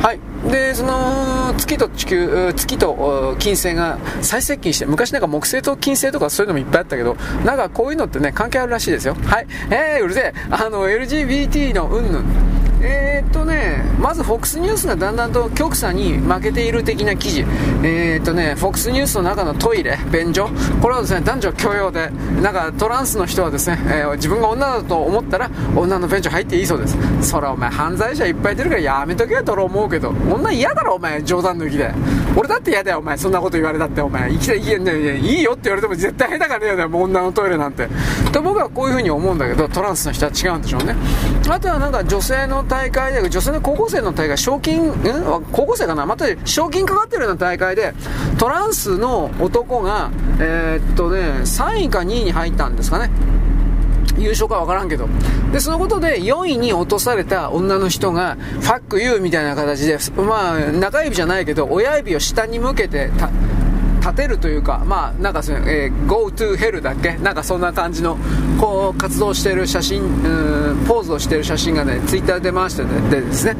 [0.00, 0.33] はい。
[0.50, 9.14] で、その、月と地球、月と金星が最接近して、昔なんか木星と金星とかそういうのもいっぱいあったけど、なんかこういうのってね、関係あるらしいですよ。
[9.24, 9.46] はい。
[9.70, 10.34] えー、うるせえ。
[10.50, 12.53] あの、LGBT のうんぬん。
[12.86, 17.40] えー、っとね、まず FOX ニュースがだんだんと極左に負けている的な記事、
[17.82, 20.50] えー、っとね、FOX ニュースの中のトイレ、便所、
[20.82, 22.10] これはですね、男女共用で、
[22.42, 26.96] なんかトランスの人はですね、えー、自分が女だと思ったら、女の便所入っていいそうです。
[27.22, 31.90] そらお前犯罪者いっぱい出るからやめとけよと思うけど、女嫌だろお前、冗談抜きで。
[32.36, 37.88] 俺だって嫌だよお前、そんなこと言われたってお前、生きていい,、ね、いいよって言われても絶対下手かねえよね、女のトイレなんて。
[38.32, 40.96] と僕はこういうふうに思うんだけど、トランスの人は違うんでしょうね。
[41.48, 44.94] あとはなんか女性の大会で、女性の高校生の大会、賞金、ん？
[45.52, 46.06] 高校生かな？
[46.06, 47.94] また賞金かかってるような大会で、
[48.36, 50.10] トランスの男が、
[50.40, 53.10] えー、っとね、3位か2位に入ったんですかね。
[54.18, 55.08] 優勝かわからんけど。
[55.52, 63.10] で、そのことで4位に落とされた女の人が、ファックユーみたいな形で、まあ、中指じゃないけど、親指を下に向けて、
[64.04, 67.16] 立てるというか、まあ、なんかその、えー、Go to Hell だっけ？
[67.16, 68.18] なんかそんな感じの、
[68.60, 73.56] こう、活動している写真、うん、ポーズをしている写真がね、ツイッターで回しててですね、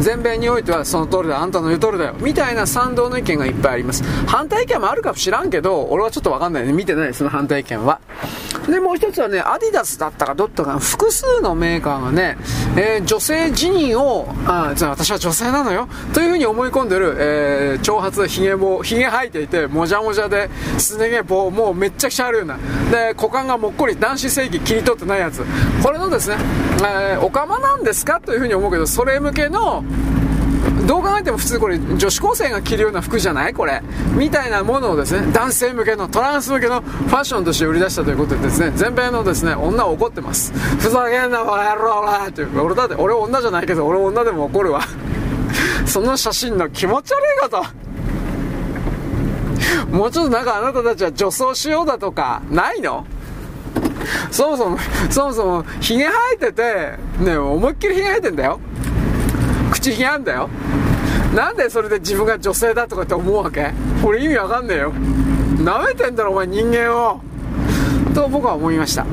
[0.00, 4.02] 全米においてはその通りだ、あんたの言う通りだよ、みたいな賛同の意見がいっぱいあります。
[4.26, 6.72] 反対意見もあるかも知らんけど、俺はちょっとわかんないね。
[6.72, 8.00] 見てない、その反対意見は。
[8.66, 12.38] で、もう一つはね、アディダスだったかどっか複数のメーカーがね、
[12.76, 22.56] えー、女性自認を、あ、じゃあ私は女性なのよ、というふうに思い込んでる、えー、長髪、髭も、髭生えていて、ももじゃもじゃですね毛棒、もうめっちゃくちゃあるような。
[22.92, 25.42] で、股間がもっこり男子正義切り取ってないやつ。
[25.82, 26.36] これのですね、
[26.78, 29.82] えー、おかまなんですかというふうに思うけど、それ向けの、
[30.86, 33.54] どう考えても普通これ女子高生が着るような服じゃない？
[33.54, 33.82] これ。
[34.16, 40.52] みたいなものをですね男性向けのトランス向けのファッションとして売り出したということでですね全米のですね女は怒ってます。
[40.78, 42.44] ふざけんなバカ野郎なって。
[42.44, 44.82] 俺だって俺女じゃないけど俺女でも怒るわ。
[45.86, 47.64] その写真の気持ち悪いこと。
[49.90, 53.06] もうちょっとなんかあなたたちは女装しようだとかないの？
[54.30, 54.78] そもそも
[55.10, 58.60] そもそもヒゲ生えててね思いっきりヒゲ生えてんだよ。
[59.70, 60.48] 口ひげあんだよ。
[61.34, 63.72] なんでそれで自分が女性だとかって思うわけ？
[64.04, 64.92] 俺意味わかんねえよ。
[65.62, 67.20] なめてんだろお前人間を。
[68.14, 69.06] と僕は思いました。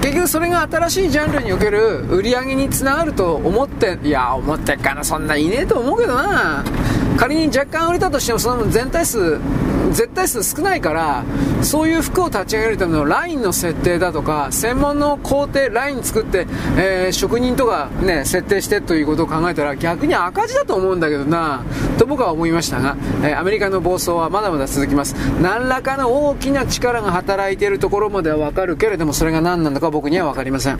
[0.00, 6.62] 結局それが新しいジャンルにおける売り上げにつながると思っていや思ってっかなそんないねえと思うけどな。
[7.16, 9.38] 仮に若干売れたとしてもその全体数
[9.92, 11.24] 絶対数少ないから
[11.62, 16.46] そういう服を立ち上げるためのラインの設定だとか専門の工程ライン作って、
[16.76, 21.64] えー、職人とかね設定してということを考えたら逆に赤字だと思うんだけどな
[21.98, 25.14] と僕は思いましたが、えー、アメリカの暴走はまだまだ続きます。
[25.40, 30.78] 何らかの大きな力が働いているところまでは分かるけれどもそれが何なのか僕には分かりません。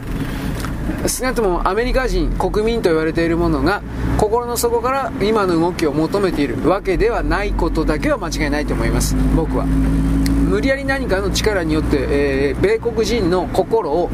[1.07, 3.83] 少なくともアメリカ人国民と言われているものが
[4.19, 9.17] 心の底から今の動きを求めているわけではないことだけは間違いないと思います。
[9.37, 9.65] 僕は。
[9.65, 14.11] 無理やり何かの力によって、えー、米国人の心を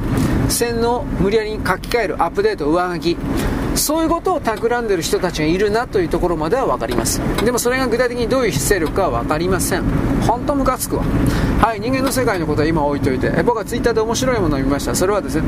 [0.49, 3.17] 洗脳無理やりに書き換えるアップデート上書き。
[3.81, 7.21] そういうことを企んでる人たちがいるなというところまでは分かります。
[7.45, 9.85] でもそれが具体的にどういう勢力かは分かりません。
[10.27, 11.05] 本当ムカつくわ。
[11.61, 13.33] はい人間の世界のことは今置いといて。
[13.37, 14.95] え僕はツイッターで面白いものを見ました。
[14.95, 15.43] それはですね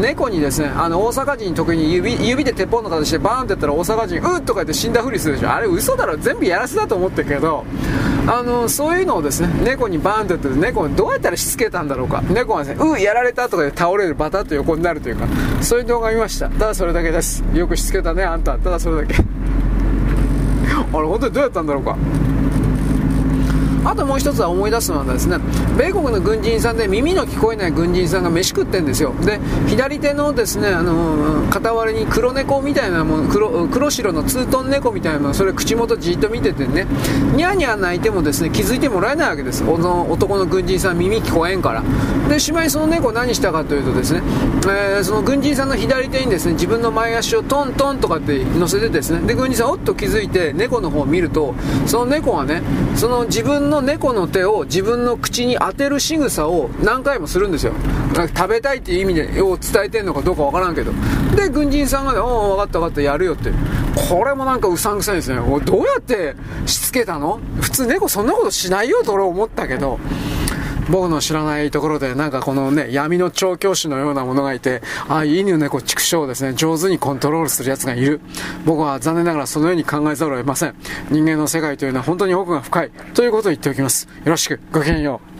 [0.00, 5.52] 猫にですねあの大阪人特に指指で鉄砲の形でバーンってやったら大阪人うっとか言って死んだふりするでしょ。
[5.52, 6.16] あれ嘘だろ。
[6.16, 7.64] 全部やらせだと思ってるけど
[8.30, 12.20] あのそういうのをですね猫にバーンってやって猫どうやったらしつけたんだろうか。
[12.22, 15.26] 猫がですねうやられたとかで倒れるバタッと横になるというか
[15.62, 16.50] そういう動画見ました。
[16.50, 17.42] ただそれだけです。
[17.54, 18.58] よくしつけたねあんた。
[18.58, 19.14] ただそれだけ。
[19.14, 21.96] あれ本当にどうやったんだろうか。
[23.88, 25.38] あともう一つは思い出すのはですね。
[25.78, 29.14] 米国の軍人さんで耳の聞こえない軍人さんが飯食ってんですよ。
[29.24, 36.86] で左手のですねあの傍らに黒猫みたいなもの黒黒白のツートン猫みたいなのそれ口元じっと見ててね
[37.34, 39.64] ニャーニャー泣いてもですね気づいてもらえないわけです。
[39.64, 41.82] 男の軍人さん耳聞こえんから。
[42.28, 44.20] でしまいその猫何したかというとですね、
[44.66, 51.54] えー、その軍人さんの左手にですね自分の前足をトントンとかって乗せてですねで軍人さんおっと気づいて猫の方を見ると
[51.86, 52.62] その猫がね
[52.96, 57.72] その自分の猫の手を自分の口に当てる仕草を何回もするんですよ。
[58.14, 60.92] 食べたいっていう意味でを伝えてんのかどうかわからんけど。
[61.36, 63.50] で軍人さんがね「おお分かった分かったやるよ」って。
[64.10, 65.36] これもなんかうさんくさいですね。
[65.64, 66.34] どうやって
[66.66, 67.40] しつけたの？
[67.60, 69.98] 普通猫そんなことしないよと俺思ったけど。
[70.90, 78.20] 僕の知らないところで、なんかこのね、闇の調教師のようなものがいて、ああ、犬猫畜生をですね、上手にコントロールする奴がいる。
[78.64, 80.74] 僕は残念ながらそのように考えざるを得ません。
[81.10, 82.90] 人間の世界というのは本当に奥が深い。
[83.14, 84.08] ということを言っておきます。
[84.24, 85.37] よろしく、ごきげんよう。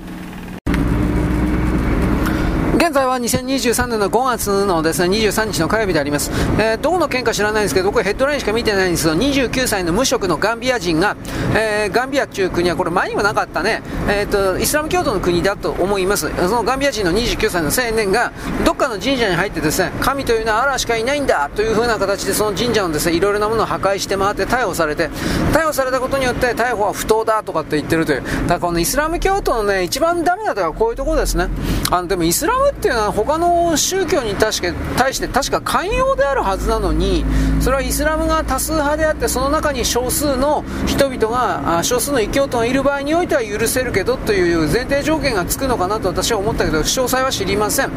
[2.88, 6.30] 現在は2023年の5月のですね、23日の火曜日であります。
[6.58, 11.14] えー、どこの県か知らないんですけど、僕はヘッドラインしか見てないんですけど、29歳の無職のガンビア人が、
[11.54, 16.30] えー、ガンビアっていう国はこれ前にもなかったね、えっ、ー、と、イスラム教徒の国だと思います。
[16.34, 18.32] そのガンビア人の29歳の青年が、
[18.64, 25.10] どっかの神社に入ってですね、神というのはアラしかいないんだという風な形でその神社のですね、いろいろなものを破壊して回って逮捕されて、
[25.52, 28.22] 逮捕されたことによって逮捕は不当だとかって言ってるという。
[28.22, 31.48] だからこのイスラム教徒のね、一番ダメなとこはこういうところですね。
[31.90, 37.24] あの、でもイスラムっていうのは他の宗教に対して確か寛容であるはずなのに
[37.60, 47.90] それはイスラムが多数派であってその中に少数の人々が少数の異教徒がいる場合においては許せるけどという前提条件がつくのかなと私は思ったけど詳細は知りません。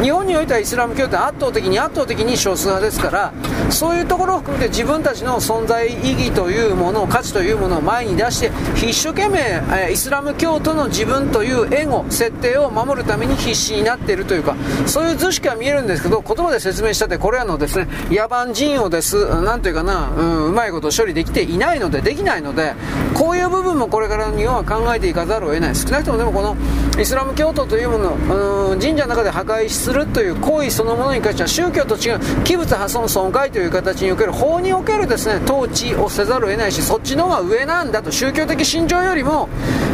[0.00, 3.32] 日本においてはイスラム教徒は圧倒的に圧倒的に少数派ですから
[3.70, 14.54] そういうところを含めて自分たちの存在意義というもの価値というものを前に出して一生懸命イスラム教徒の自分というエゴ設定を守るために必死になっているというか
[14.86, 22.74] そういう図式は見えるんですけど、言葉で説明したって、これらのですね、野蛮人をです、なんというかな、うん、うまいこと処理できていないので、できないので、
[23.14, 25.74] こういう部分もこれからには考えていかざるを得ない。
[25.74, 26.56] 少なくともでもこの、
[27.00, 39.48] イスラム教徒というもの、うん、神社の中で破壊するという行為そのものに関しては、宗教と違う、器物破損損壊という形における、法におけるですね、統治をせざるを得ないし、そっちの方が上なんだと、宗教的信条よりも、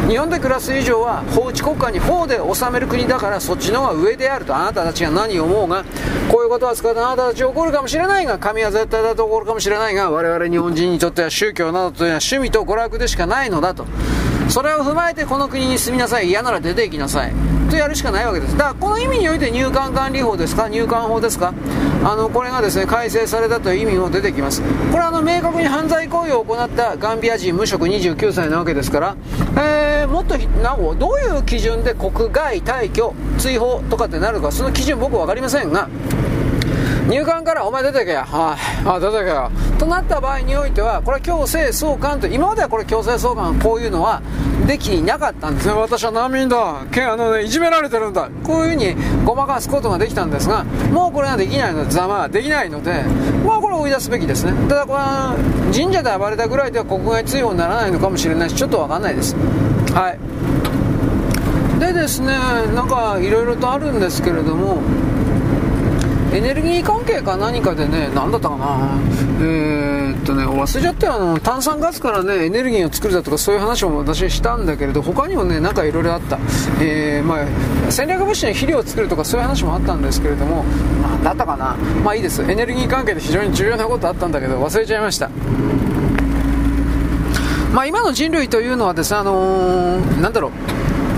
[0.07, 5.85] 日本で暮らす以上は、法治国家に法で治める国だから、そっちの方が上でであると、あなたたちが何を思うが、
[6.31, 13.85] こういうことは使ってあなたたち怒るかもしれないが、神は絶対だと怒るかもしれないが、我々日本人にとっては宗教などというのは趣味と娯楽でしかないのだと。
[14.49, 16.27] それを踏まえてこの国に住みなさい。
[16.27, 17.33] 嫌なら出て行きなさい。
[17.69, 18.57] とやるしかないわけです。
[18.57, 20.69] だからこの意味において入管管理法ですか？
[20.69, 21.53] 入管法ですか？
[22.05, 24.61] あの、これがですね、改正されたという意味も出てきます。
[24.61, 29.15] これはあの、明確に犯罪行為を行ったガンビア人無職29歳なわけですから、
[29.57, 35.89] えー、もっとなお、どういう基準で国外退去、追放とかってなるか、その基準僕分かりませんが、
[37.07, 44.21] 入管からお前出てけや、はい、あ出てけやとなった場合においてはこれは強制送還と今まではこれ強制送還こういうのは
[44.65, 45.73] できなかったんですね。
[45.73, 46.85] 私は難民だ。
[46.91, 48.29] けあの、ね、いじめられてるんだ。
[48.43, 53.03] こういうふうにごまかすことができたんですがもうこれができないのでざまはできないので
[53.45, 54.53] まあこれ追い出すべきですね。
[54.67, 55.35] ただこれは
[55.73, 59.35] 神社で暴れたぐらいでは国外追放にならないのかもしれないしちょっと分かんないです。
[59.93, 61.79] はい。
[61.79, 62.27] でですね
[62.73, 64.81] なんかいろいろとあるんですけれども
[66.35, 68.99] エネルギー関係か何かでね、何だったかな、
[69.39, 76.37] えー、っとね、忘れちゃったよ、あの炭酸ガスからね、エネルギーを作るだとか、そういう話も私したんだけれど、他にもね、なんかいろいろあった、
[76.81, 77.45] えーまあ、
[77.89, 80.65] 戦略物資の肥料を作るとか、そういう話もあったんですけれども、
[81.01, 85.29] 何だったかな、まあいいです、エネルギー関係で非常に重要なことあったんだけど、忘れちゃいました。
[87.73, 90.51] まあ、今の人類というのはですね、あのー、なんだろう、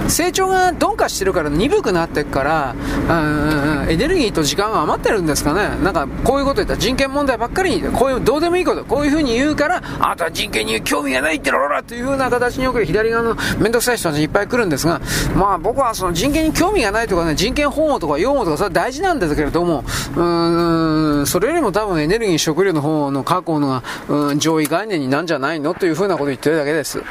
[0.10, 2.76] 成長が鈍化してるから鈍くなっていくから、
[3.10, 5.78] うん、エネルギーと時間が余ってるんですかね。
[5.84, 15.02] なんか、こういうこと言ったら人権問題ばっかりに、こういう、どうでもいいこと、こういうふうに言うから、あなたは人権に興味がないってろらというふうな形における左側の面倒くさい人たちいっぱい来るんですが、
[15.36, 19.84] まあ僕はその人権に興味がないとかね、人権保護とか擁護とかそれは大事なんですけれども、
[20.16, 25.74] うん、それよりも多分エネルギー食料の方の確保のが、うん、上位概念になんじゃないの？
[25.74, 27.04] というふうなことを言ってるだけです。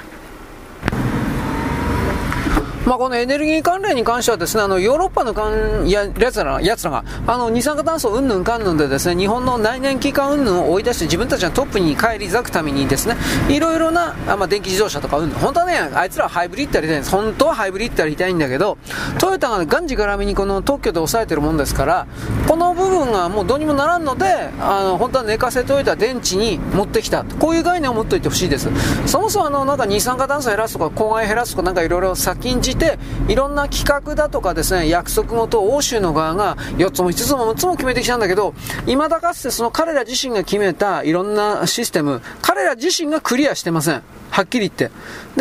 [2.87, 13.16] まあ、このエネルギー関連に関してはですね、あの、ヨーロッパのかんややつらやつらが、あの、二酸化炭素うんぬんかんぬんでですね、日本の内燃機関うんぬんを追い出して自分たちのトップに返り咲くためにですね、
[13.49, 17.11] いろいろな、あまあ、電気自動車とかうんぬん、本当はね、あいつらはハイブリッドやりたいんです。
[17.11, 18.78] 本当はハイブリッドやりたいんだけど、
[19.18, 22.07] トヨタががんじがらみにこの特許で抑えてるもんですから、
[22.47, 24.26] この部分がもうどうにもならんので、
[24.61, 27.24] あの、本当は寝かせといた電池に持ってきた。
[27.24, 28.68] こういう概念を持っておいてほしいです。
[29.07, 32.98] そもそもあの、なんか二酸化炭素減らすとか、公害減らすとか、なんかいろいろ先んじて、
[33.28, 38.54] いろんな企画だとかですね、約束事を欧州の側が4つも5つも6つも決めてきたんだけど、
[38.86, 44.02] 未だかつてその彼ら自身が決めたいろんなシステム、彼ら自身がクリアしてません。
[44.30, 44.90] はっきり言って。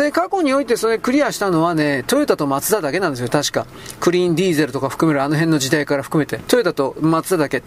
[0.00, 3.66] で、過去においてそれクリアしたのはね、トヨタとマツダだけなんですよ、確か。
[4.00, 6.38] クリーンディーゼルとか含めるあの辺の時代から含めて。
[6.48, 7.60] トヨタとマツダだけ。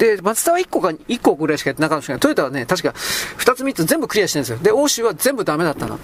[0.00, 4.58] で、マツダは1個か1個ぐらいしかやってなかったんですけど、トヨタはね、確か2つ3つ全部クリアしてるんですよ。
[4.58, 5.98] で、欧州は全部ダメだったの。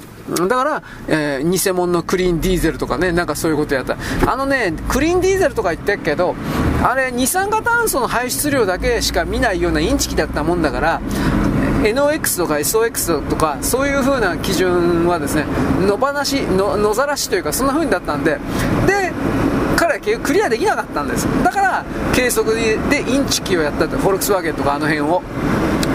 [0.48, 3.96] だから、えー、偽物のクリーンディーゼルとかね、なんかそういうことやった。
[4.30, 6.36] あのね、クリーンディーゼルとか言ってるけど、
[6.82, 11.00] あれ、二酸化炭素の排出量だけしか見ないようなインチキだったもんだから、
[11.82, 15.44] NOx とか SOX とかそういう風な基準はですね
[15.80, 18.38] 野放し野ざらしというかそんな風にだったんで
[18.86, 19.12] で
[19.76, 23.98] 彼は結局クリアできなかったんですだから計測でインチキをやったと。
[23.98, 25.22] フォルクスワーゲンとかあの辺を。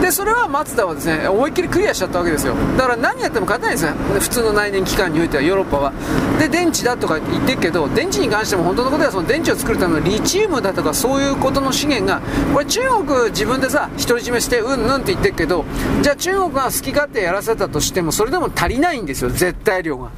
[0.01, 2.55] でそれはマツダはですね思いっきりクリアしちゃったわけですよ。
[2.75, 3.93] だから何やっても勝てないんですよ。
[4.19, 5.93] 普通の内燃機関においてはヨーロッパは。
[6.39, 12.21] で電池だとか言ってるけど電池に関しても本当のことはその電池を作るためのリチウムだとかそういうことの資源が
[12.53, 15.65] これ中国自分でさ独り占めしてうんぬんって言ってるけど
[16.01, 19.29] じゃあ中国が好き勝手やらせたとしてもそれでも足りないんですよ。
[19.29, 20.09] 絶対量が。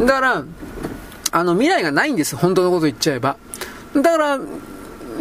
[0.00, 0.44] だから
[1.32, 3.36] あの未来がないんです本当のこと言っちゃえば
[3.94, 4.38] だから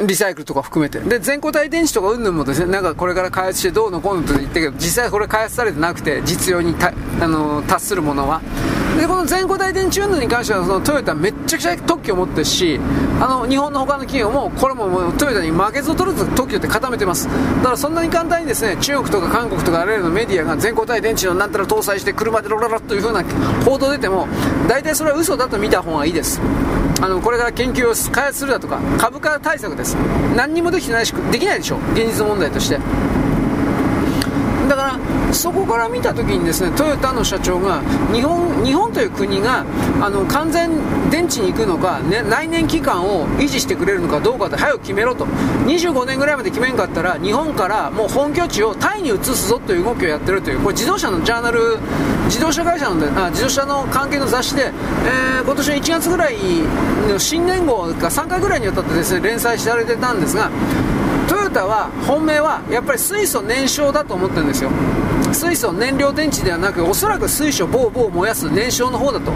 [0.06, 1.00] リサイクルとか含めて。
[1.00, 6.74] で、全固体電池とかうんぬんもですね、なんかこれから開発してどうのこうのと言ったけど、実際これ開発されてなくて、実用に
[7.20, 8.42] あの達するものは。
[9.00, 12.78] で、この全固体電池運動に関しては、そのトヨタめっちゃくちゃ特許を持ってるし、
[13.22, 17.30] あの、日本の他の企業も、これももうトヨタに負けず劣らず特許って固めてます。
[17.30, 23.24] だからそんなに簡単にですね、中国とか韓国とかあらゆるのメディアが全固体電池のなんたら搭載して車でロララという風な
[23.64, 24.28] 報道出ても、
[24.68, 26.42] 大体それは嘘だと見た方がいいです。
[27.02, 29.96] あの、これから研究を開発するだとか、株価対策です。
[30.36, 31.78] 何にもできてないし、できないでしょ。
[31.94, 32.78] 現実問題として。
[35.34, 37.82] そこから見た時にですねトヨタの社長が
[38.14, 39.66] 日本日本という国が
[40.02, 40.70] あの完全
[41.10, 45.26] 電池に行くのか、ね、内燃機関を維持してくれるのかどうかって早く決めろと。
[45.26, 51.78] 25年ぐらいまで決めんかったら日本からもう本拠地をタイに移すぞという動きをやってるというこれ自動車のジャーナル
[52.26, 56.36] 自動車会社のあ自動車の関係の雑誌で、えー、今年の1月ぐらい
[57.08, 60.50] の新年号が3回ぐらいにわたってですね連載されてたんですが
[61.28, 64.72] トヨタは本命はやっぱり水素燃焼だと思ってるんですよ。
[65.34, 69.32] 水素燃料電池ではなくおそらく水素をボーボー燃やす燃焼の方だと。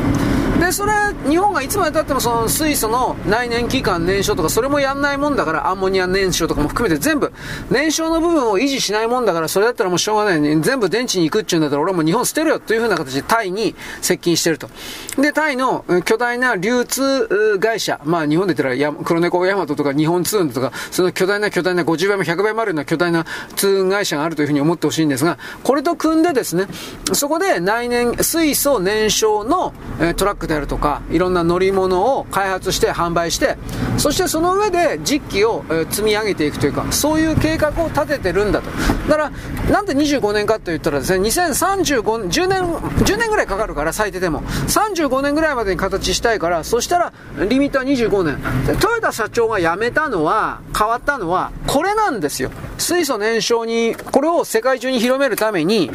[0.63, 0.93] でそれ
[1.27, 7.33] 日本がいつまでたってもその水素の内燃機関燃焼とかそれもやんないもんだからアンモニア燃焼とかも含めて全部
[7.69, 14.69] 燃焼の部分を維持しないもんだからそれだったらもうしょうがないのに全部電池に行くっちゅうんだったら俺はもう日本捨てるよというふうな形でタイに接近してると。
[15.17, 23.25] でタイの巨大な流通会社まあ日本で言ったら黒猫ヤマトとか日本ツーンとかその巨大な巨大な50倍も100倍もあるような巨大な
[23.55, 26.67] 通運会社があるというふうに思ってほしいんですがこれと組んでですね
[27.11, 29.73] そこで内燃水素燃焼の
[30.15, 33.57] トラックであるとか、いろんな乗り物を開発して販売して、
[33.97, 38.69] そしてその上で実機を、積み上げていくというか、そういう計画を立ててるんだと。
[39.09, 39.31] だから、
[39.71, 44.41] なんで25年かと言ったらですね、2035、10年、10年ぐらいかかるから、最低でも。
[44.67, 47.13] 35年ぐらいまでに形したいから、そしたら、
[47.49, 48.37] リミットは25年。
[48.79, 52.51] トヨタ社長が辞めたのは、変わったのは、これなんですよ。
[52.77, 55.91] 水素燃焼に、これを世界中に広めるために、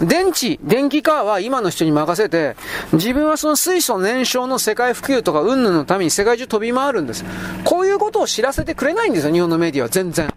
[0.00, 2.56] 電池、電気カーは今の人に任せて、
[2.92, 7.24] 自分はその水素燃焼の世界普及とか云々のために世界中飛び回るんです。
[7.64, 10.32] こういうことを知らせてくれないんですよ、日本のメディアは全然。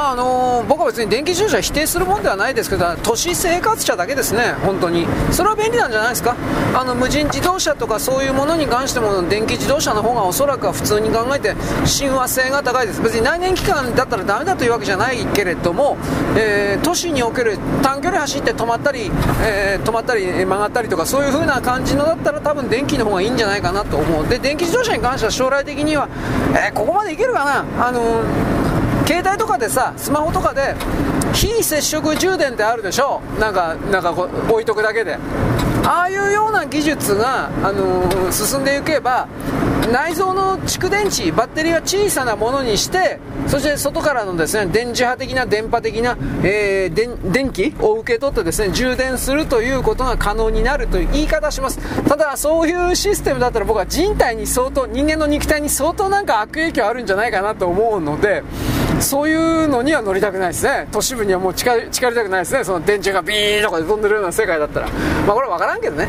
[0.00, 5.06] まああの僕は別に電気自動車否定するもんではないですけど都市生活者だけですね本当に。
[5.30, 6.36] それは便利なんじゃないですか。
[6.74, 11.54] あの無人自動車とかそういうものに関しても電気自動車の方がおそらくは普通に考えて
[11.84, 13.02] 親和性が高いです。
[13.02, 15.98] 別に内燃機関だったらダメだというわけじゃないけれども、
[16.34, 19.10] えー、都市における短距離走って止まったり、
[19.44, 24.26] えー、止まったり曲がったりとかそういう風な感じのだったら多分電気の方がいいんじゃないかなと思う。
[24.26, 26.08] で電気自動車に関しては将来的には、
[26.54, 27.86] えー、ここまでいけるかな？
[27.86, 28.22] あの
[29.10, 30.76] 携帯とかでさスマホとかで
[31.34, 33.20] 非接触充電ってあるでしょ？
[33.40, 35.18] なんかなんか置いとくだけで。
[35.82, 39.26] ああいうような技術が、あのー、進んでいけば
[39.90, 43.18] 内蔵の蓄電池バッテリーは小さなものにして
[43.48, 51.78] そして外からのですね電磁波的な電波的な、えー、電気を受け取ってですね充電するということが可能になるという言い方します。
[52.04, 58.44] ただそういうシステムだったら僕は人体に相当人間の肉体に相当なんか悪影響あるんじゃないかなと思うので
[59.00, 60.86] そういうのには乗りたくないですね。
[60.92, 62.64] 都市部にはもう近近寄りたくないですね。
[62.64, 64.88] その電池がビーンとかで飛んでるような世界だったら。
[65.26, 66.08] まあこれは分からんけどね。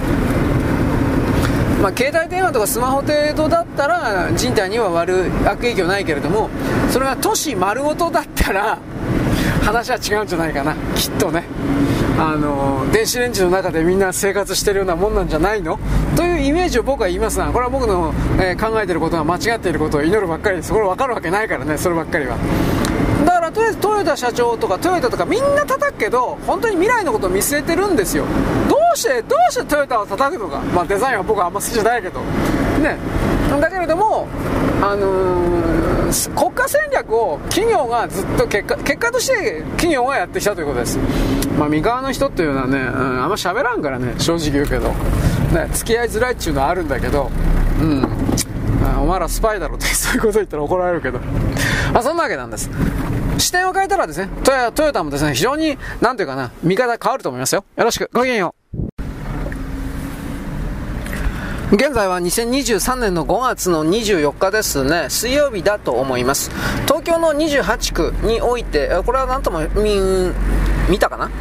[1.82, 6.48] まあ、携帯電話とかスマホ程度だったら人体には悪悪影響ないけれども
[6.92, 8.78] それが都市丸ごとだったら
[9.64, 10.76] 話は違うんじゃないかな。
[10.96, 11.44] きっとね。
[12.20, 15.80] あの電子レンジの中でみんな生活してるようなもんなんじゃないの？
[16.16, 20.72] というイメージを僕は言いますがこれは僕の、えー、考えてることが間違っていることを祈るばっかりです。
[20.72, 22.38] これ分かるわけないからねそればっかりは。
[23.54, 28.26] とりあえずトヨタ社長とかトヨタとかみんな叩くけど本当に未来のことを見据えてるんですよ。
[28.70, 30.60] どうしてどうしてトヨタを叩くのか。
[30.74, 32.20] まあデザインは僕はあんま好きじゃないけど。
[32.82, 32.98] ね。
[33.60, 34.28] だけれども
[34.82, 40.98] あのー、国家戦略を企業がずっと結果結果として企業がやってきたということです。
[41.60, 44.90] まあ三河の人っていうのはね、うん、あんま喋らんからね正直言うけど。
[45.54, 47.30] ね付き合いづらいっていうのはあるんだけど。
[47.82, 48.08] うん。
[49.02, 51.20] お前らスパイだろってそういうこと言ったら怒られるけど。
[51.94, 52.70] まあそんなわけなんです。
[53.42, 57.66] 視点を変えたらですね、トヨトヨタもですね、非常に、なんていうかな、見方変わると思いますよ。
[57.76, 58.96] よろしく、ごきげんよう。
[61.74, 66.52] 現在は2023年の5月の24日ですね、水曜日だと思います。
[66.86, 70.34] 東京の28区において、これはなんとも、みん、
[70.90, 71.32] 見たかな？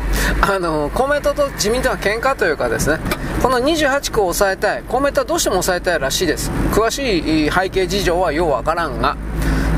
[0.40, 3.00] あの、公明党と自民党は喧嘩というかですね、
[3.42, 6.52] この28区を抑えたい、公明党はどうしても抑えたいらしいです。
[6.72, 9.16] 詳しい背景事情はようわからんが、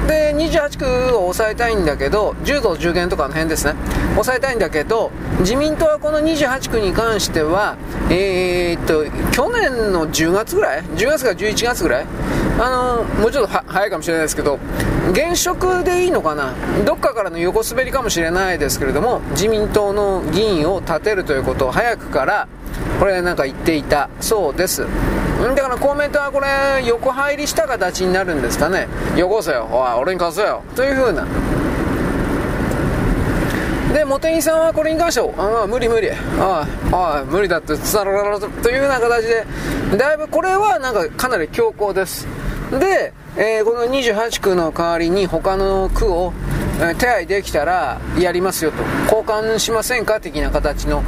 [0.07, 3.74] で28区を抑えたいんだけど柔道10限とかの辺ですね。
[4.15, 5.11] 抑えたいんだけど
[5.41, 7.77] 自民党はこの28区に関しては
[8.11, 12.07] えー、っと去年の10月ぐらい10月か11月ぐらい
[12.59, 14.59] あのもうちょっと早いかもしれないですけど
[15.12, 16.55] 現職でいいのかな？
[16.85, 22.49] どっかからの横滑りかもしれないですけれども自民党の議員を立てるということを早くから
[22.99, 24.82] これなんか言っていたそうです。
[24.82, 28.86] だから公明党はこれ横入りした形になるんですかね。
[29.16, 29.69] よこせよ。
[29.70, 30.62] おい俺に貸せよ。
[30.77, 31.27] というふうな。
[33.93, 36.11] で茂木さんはこれに関しては無理無理。
[36.39, 39.44] ああ無理だって伝わららというような形で
[39.97, 42.27] だいぶこれはなんかかなり強硬です
[42.70, 46.32] で、えー、この28区の代わりに他の区を、
[46.99, 51.03] 手配できたらやりますよと交換しませんか的な形の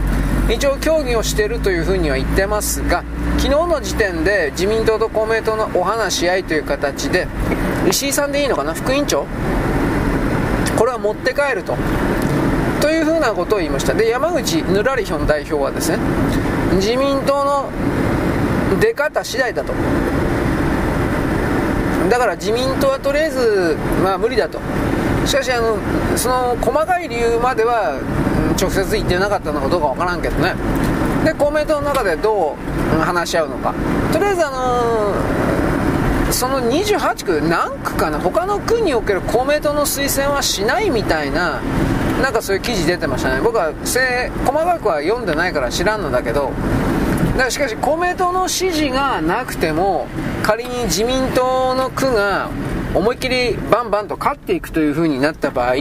[0.50, 3.02] 一応協議をしているというふうには言ってますが
[3.38, 7.26] 昨日の時点で自民党と公明党のお話し合いという形で
[7.88, 8.74] 石井さんでいいのかな？
[8.74, 9.26] 副委員長？
[10.76, 11.74] これは持って帰ると。
[12.80, 13.94] というふうなことを言いました。
[13.94, 15.98] で山口ぬらりひょん代表はですね
[16.74, 17.70] 自民党の
[18.80, 19.72] 出方次第だと。
[22.10, 24.60] だから自民党はとりあえずまあ無理だと。
[25.24, 25.78] しかしあの
[26.18, 27.98] その細かい理由までは
[28.60, 30.54] 直接言ってなかったのかどうかわからんけどね。
[31.24, 32.56] で公明党の中でど
[32.96, 33.74] う話し合うのか。
[34.12, 38.18] とりあえずあのー、その28区何区かな。
[38.18, 41.60] 他の区における公明党の推薦はしないみたいな
[42.22, 43.40] なんかそういう記事出てましたね。
[43.42, 46.52] 僕は細かくは読んでないから知らんのだけど。
[47.32, 50.06] だからしかし公明党の支持がなくても
[50.44, 52.48] 仮に自民党の区が
[52.94, 55.74] 思いっきりバンバンと勝っていくという風になった場合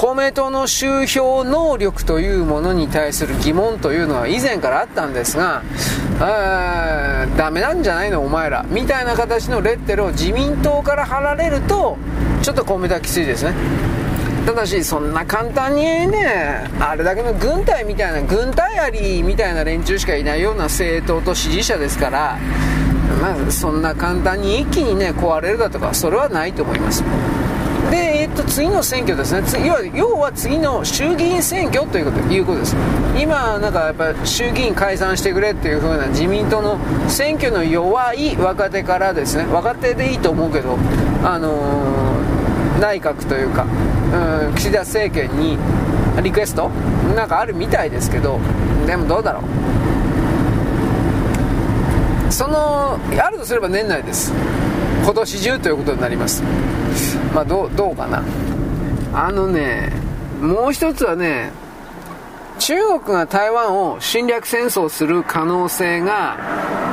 [0.00, 5.62] 公明党の集票能力というものに対する疑問というのは以前からあったんですが、
[6.18, 11.98] あダメなんじゃないのお前らみたいな形のレッテルを自民党から貼られると
[12.40, 13.52] ちょっと公明党はきついですね。
[14.46, 22.38] ただしそんな簡単にねあれだけの軍隊みたいな軍隊ありみたいな連中しかいないような政党と支持者ですから
[23.20, 27.04] まあそんな簡単に一気にね壊れるだとかそれはないと思います。
[27.90, 29.66] で、えっと、次の選挙ですね。
[29.66, 32.76] 要は要は次の衆議院選挙というこということです。
[33.20, 40.78] 今なんかやっぱ衆議院解散してくれっていう風な自民党の選挙の弱い若手からですね若手でいいと思うけど
[41.24, 43.66] あのー、内閣というか
[44.10, 45.56] うん、岸田政権に
[46.22, 46.68] リクエスト
[47.14, 48.40] なんかあるみたいですけど
[48.86, 49.42] でもどうだろう。
[52.32, 54.32] そのあるとすれば年内です。
[55.02, 56.42] 今年中ということになります。
[57.34, 58.22] まあどうどうかな。
[59.12, 59.92] あのね
[60.40, 61.50] もう一つはね
[62.58, 66.36] 中国が台湾を侵略戦争する可能性が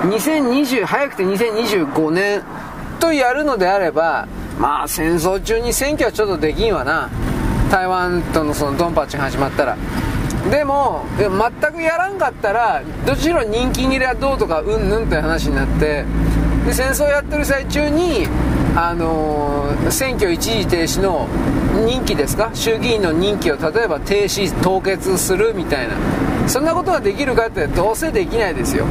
[0.04, 2.44] 2020早くて2025年
[3.00, 4.28] とやるのであれば
[4.60, 7.10] まあ戦争中に選挙はちょっとできんわな。
[7.70, 9.78] 台湾とのそのドンパチが始まったら。
[10.50, 11.30] でも全
[11.74, 16.06] くやらんかったらどちら人気切れはどうとかうんぬんという話になって
[16.66, 18.28] で戦争やってる最中に
[18.80, 21.28] あのー、選挙一時停止の
[21.84, 22.52] 任期ですか？
[22.54, 25.96] 衆議院の任期を例えば停止凍結するみたいな。
[26.48, 28.86] そんなことができるかってどうせできないですよ。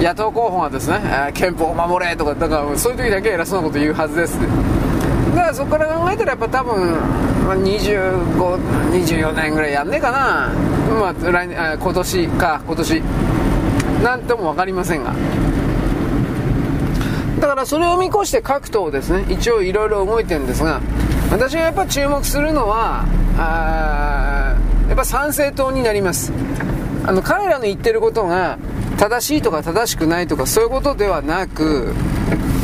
[0.00, 0.98] 野党候補がですね
[1.34, 4.38] 憲法を守れとかだからそういう時だけ偉そうなこと言うはずです。
[5.36, 6.92] だからそこから考えたらやっぱ多分、
[7.46, 10.48] ま、2524年ぐらいやんねえかな、
[10.98, 13.02] まあ、来年あ今年か今年。
[14.02, 15.12] なんとも分かりませんが。
[17.50, 20.80] からそれを見越して各党ですね一応いろいろ動いてるんですが
[21.32, 23.04] 私がやっぱ注目するのは
[23.36, 24.54] あ
[24.88, 26.32] やっぱ参政党になります。
[27.06, 28.58] あの彼らの言ってることが
[29.00, 31.94] 正しいとか正しくないとかそういうことではなく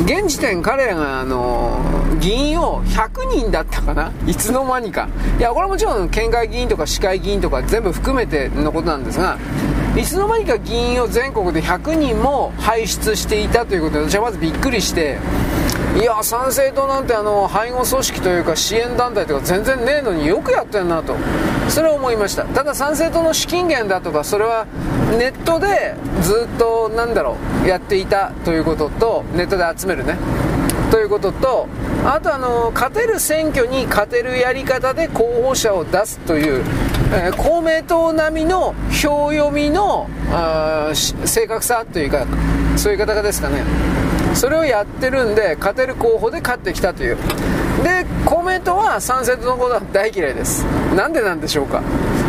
[0.04, 1.80] 現時点彼らがあの
[2.20, 4.12] 議員を100人だったかな？
[4.26, 5.08] いつの間にか。
[5.38, 9.38] いやこれはもちろん県会議員とか市会議員とか全部含めてのことなんですが
[9.96, 15.18] いつの間にか議員を全国で100人も輩出していたということで私はまずびっくりして
[15.96, 21.16] いや参政党なんてあの背後組織というか支援団体とか全然ねえのによくやってんなと。
[21.70, 22.44] それは思いました。
[22.44, 24.66] ただ参政党の資金源だとかそれは
[25.18, 30.16] ネットでずっとなんだろうやっていたということとネットで集めるね。
[30.90, 31.66] ということと
[32.04, 36.64] あとあの勝てる選挙に勝てるやり方で候補者を出すという、
[37.12, 40.08] えー、公明党並みの票読みの
[41.24, 42.26] 正確さというか
[42.76, 43.64] そういう方ですかね。
[44.36, 47.16] それをやってるんで勝てる候補で勝ってきたという。
[47.82, 50.62] で公明党は参政党のことは大嫌いです。
[50.94, 51.80] なんでなんでしょうか。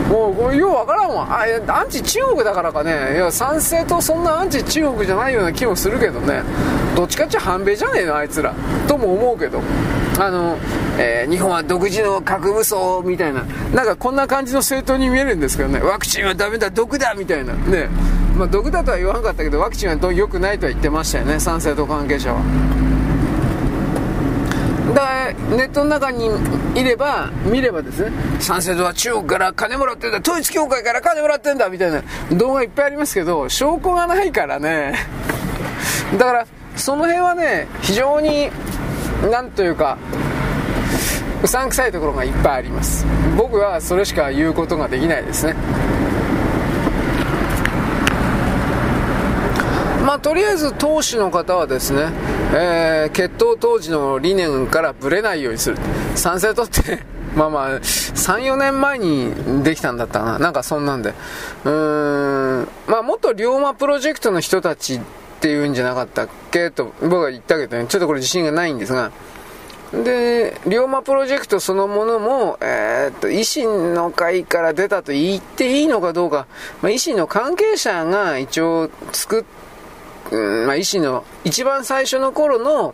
[0.09, 1.27] もうこれようわからんわ。
[1.29, 3.15] あアンチ中国だからかね。
[3.15, 6.43] いや参政党そんなアンチ中国じゃないような気もするけどね。
[6.95, 8.53] どっちかっちゃ反米じゃねえのあいつら。
[8.88, 9.61] とも思うけど。
[10.19, 10.57] あの、
[10.97, 13.43] えー、日本は独自の核武装みたいな。
[13.73, 15.79] なんかこんな感じの政党に見えるんですけどね。
[15.79, 16.69] ワクチンはダメだ。
[16.69, 17.53] 毒だみたいな。
[17.53, 17.89] ね。
[18.38, 21.39] まあ、毒だとは言わなかったけどワクチンは良くないとは言ってましたよね。
[21.39, 22.41] 参政党関係者は。
[24.93, 26.30] だからネットの中に
[26.76, 28.11] いれば見ればですね。
[28.39, 30.19] 参政党は中国から金もらってんだ。
[30.19, 31.68] 統一教会から金もらってんだ。
[31.69, 32.03] みたいな。
[32.31, 34.93] 動画いっぱいありますけど証拠がないからね。
[36.18, 38.49] だからその辺はね非常に
[39.31, 39.97] なんというか
[41.43, 43.05] うさんくさいところがいっぱいあります。
[43.35, 45.55] 僕はそれしか言うことができないですね。
[50.07, 52.13] まあ、とりあえず党首の方はですね、
[52.53, 55.77] えー、決闘当時の理念からぶれないようにする。
[56.15, 57.03] 賛成党って
[57.35, 60.39] まあまあ、3、4年前にできたんだったな。
[60.39, 61.09] なんかそんなんで。
[61.09, 64.99] うーん、まあ元龍馬プロジェクトの人たちっ
[65.41, 66.71] ていうんじゃなかったっけ？
[66.71, 69.11] と僕は言ったけどね、ちょっとこれ自信がないんですが、
[69.91, 76.47] で、龍馬プロジェクトそのものも、えー、っと、維新の会から出たと言っていいのかどうか、
[76.81, 79.43] まあ、維新の関係者が一応作っ
[80.31, 82.93] うんまあ、維新の一番最初の頃の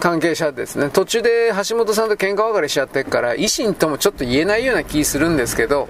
[0.00, 0.90] 関係者ですね。
[0.90, 5.88] 途中で橋本さんと喧嘩別れしちゃってるから維新ともちょっと言えないような気するんですけど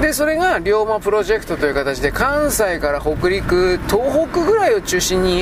[0.00, 5.40] でそれが龍馬プロジェクトという形で関西から北陸東北ぐらいを中心に、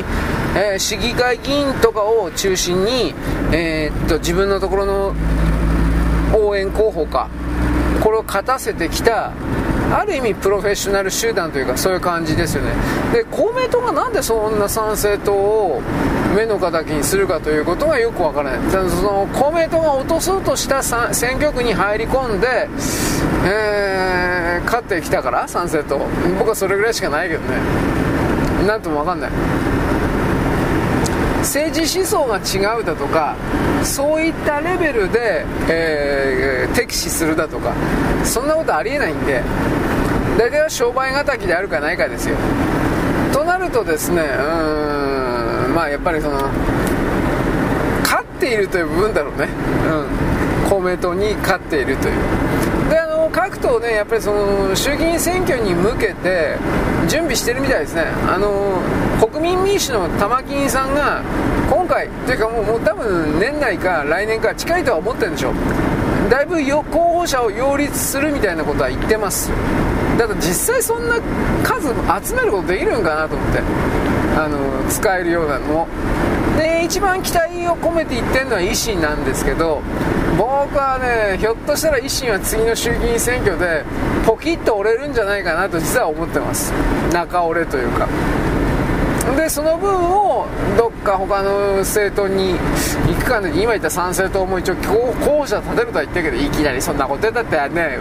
[0.56, 3.14] えー、市議会議員とかを中心に、
[3.52, 5.14] えー、っと自分のところの
[6.34, 7.28] 応援候補か
[8.02, 9.32] これを勝たせてきた
[9.90, 12.72] ある意味プロフェッショナル集団というかそういう感じですよね。
[13.12, 15.82] で公明党がなんでそんな参政党を
[16.36, 18.70] 目の敵にするかということがよくわからない。
[18.70, 20.82] その公明党が落とそうとした
[21.14, 22.68] 選挙区に入り込んで、
[23.46, 26.04] えー、勝ってきたから参政党。
[26.38, 27.56] 僕はそれぐらいしかないけどね。
[28.66, 29.30] なんともわかんない。
[31.48, 33.34] 政治思想が違うだとか
[33.82, 37.72] そういったレベルで、えー、敵視するだとか
[38.22, 39.42] そんなことありえないんで
[40.36, 42.36] 大体は商売敵であるかないかですよ。
[43.32, 46.36] となるとですねうーんまあやっぱりその
[48.02, 49.48] 勝っているという部分だろうね、
[50.64, 52.77] うん、公明党に勝っているという。
[53.60, 56.56] 各党ねやっぱりその衆議院選挙に向けて
[57.08, 58.04] 準備してるみたいですね。
[58.26, 58.80] あの
[59.20, 61.22] 国民民主の玉金さんが
[61.68, 65.54] 今回というかもうもう多分年内か来年か近いとは思ってるんでしょう。
[66.30, 69.50] だいぶよ候補者を擁立するみたいなことは言ってます。
[70.18, 71.16] だから実際そんな
[71.64, 71.88] 数
[72.28, 73.62] 集めることできるんかなと思って。
[74.36, 75.88] あの使えるようなのを。
[76.58, 79.80] で一番期待を込めて言ってるのは維新なんですけど
[80.36, 83.84] 僕はねひょっとしたら維新は次の衆議院選挙で
[84.26, 86.72] ポキッと折れるんじゃないかなと実は思ってます。
[87.12, 88.08] 中折れというか。
[89.36, 92.54] でその分をどっか他の政党に
[93.06, 97.98] 行くかね今言った3政党も一応候補者立てるとは言ってるけどいきなりそんなこと言ったってね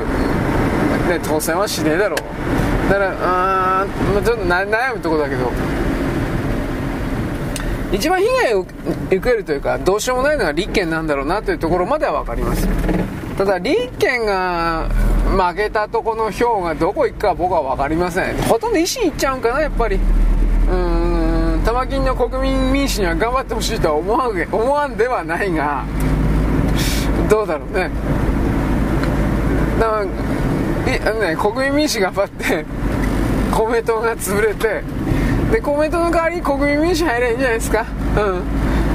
[1.09, 2.89] ね当選はしねえだろう。
[2.89, 5.51] だからうーんちょっと悩むところだけど。
[7.91, 8.65] 一番被害を
[9.07, 12.67] 受けるというかどうしようもないのは立憲なんだろうなというところまでは分かります
[13.37, 14.89] ただ立憲が
[15.27, 18.37] 負けたとこの票がどこ行くか僕は分かりません。
[18.43, 19.99] ほとんど維新いっちゃうんかなやっぱり。
[20.69, 25.83] うん玉金の国民民主には頑張ってほしいとは思わん思わんではないが
[27.29, 27.91] どうだろうね。
[29.79, 30.05] だか
[31.05, 32.65] らね国民民主頑張って
[33.51, 34.81] 公明党が潰れて
[35.51, 37.85] で公明党の代わりに国民民主入ればいいんじゃないですか？
[38.17, 38.43] うん。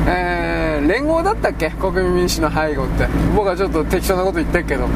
[0.07, 1.71] えー、連合だったっけ？
[1.71, 3.07] 国民民主の背後って。
[3.35, 4.87] 僕はちょっと適当なこと言ってるけど。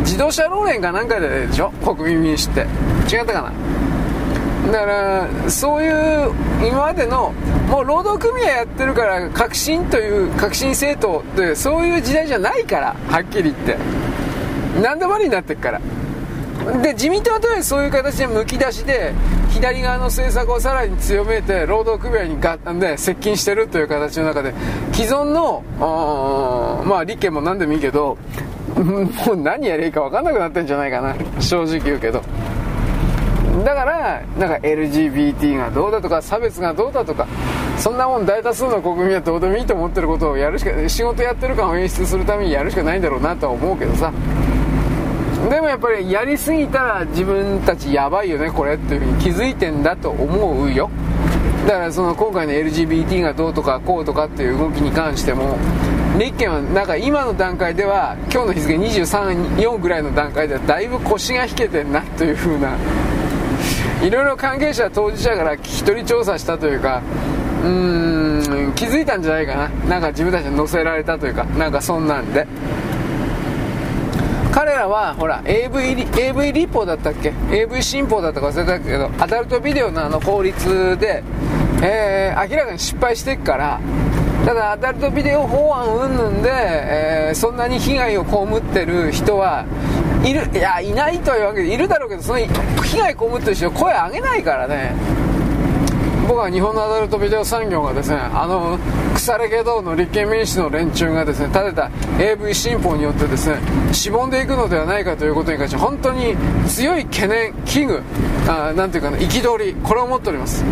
[0.00, 1.70] 自動車労連かなんかででしょ？
[1.84, 2.60] 国民民主って。
[3.12, 3.52] 違ったか
[4.66, 4.72] な？
[4.72, 6.32] だからそういう
[6.62, 7.32] 今までの
[7.68, 13.76] もう労働組合やってるから革新という革新政党というそういう時代じゃないからはっきり言って。
[14.80, 15.80] 何でもありになってるから。
[16.82, 19.14] で自民党はとりあえずそういう形でむき出しで
[19.50, 24.54] 左側の政策をさらに強めて労働組合にがで接近してるという形の中で
[24.92, 25.62] 既存の
[26.86, 28.16] まあ立憲も何でもいいけど
[28.80, 31.14] もう何やればいいか分かんなくなってんじゃないかな。
[31.40, 32.22] 正直言うけど。
[33.64, 37.26] だからなんか LGBT がどうだとか差別がどうだとか
[37.76, 44.12] そんなもん大多数の国民はどうでもいいと思ってることをやるしか仕事やってる感を演出するためにやるしかないんだろうなとは思うけどさ。
[45.50, 50.88] でもやっぱりやりすぎたら自分たちやばいよねこれっていうふうに気づいてんだと思うよ。
[51.66, 55.58] だからその今回の LGBT がどうとかこうとかっていう動きに関しても
[56.18, 62.76] 立憲はなんか今の段階では今日の日付23、4ぐらいの段階ではだいぶ腰が引けてんなというふうな
[64.02, 67.02] いろいろ関係者当事者から聞き取り調査したというか
[67.64, 69.68] うーん気づいたんじゃないかな。
[69.88, 72.46] なんか自分たちに乗せられたというかなんかそんなんで。
[74.60, 81.24] 彼らはほら AV, AV 立法だったっけ？AV 新法だったか忘れたけどアダルトビデオのあの法律で、
[81.82, 83.80] えー、明らかに失敗してっから
[84.44, 89.64] ただアダルトビデオ法案云々で、えー、そんなに被害を被ってる人は
[90.22, 94.94] いるいやいないというわけでいるだろうけどその被害被ってる人声上げないからね。
[96.30, 98.78] 僕は日本のアダルトビデオ産業がですねあの
[99.14, 101.90] 腐れけどの立憲民主の連中がですね立てた
[102.20, 103.58] AV 新法によってですね
[103.92, 106.36] しぼんでいくのではないかということに関して本当に
[106.68, 108.02] 強い懸念危惧
[108.48, 110.64] あなんていうかな憤りこれを持っております。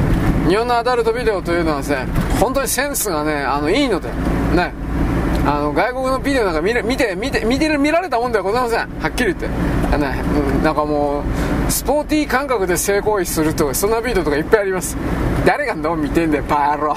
[0.48, 2.06] 日本のアダルトビデオというのはですね
[2.39, 4.10] 本当にセンスがねあのいいので
[4.55, 4.72] ね。
[5.48, 8.80] あの外国のビデオなんか見れ見て見て見て見られたもんではございません。
[9.00, 9.48] はっきり言って。
[9.90, 10.06] あの、
[10.62, 11.24] なんかも
[11.66, 14.94] うスポーティー感覚で性行為するとかそんなビデオとかいっぱいあります。
[15.46, 16.94] 誰がどう見てんだよバーロ。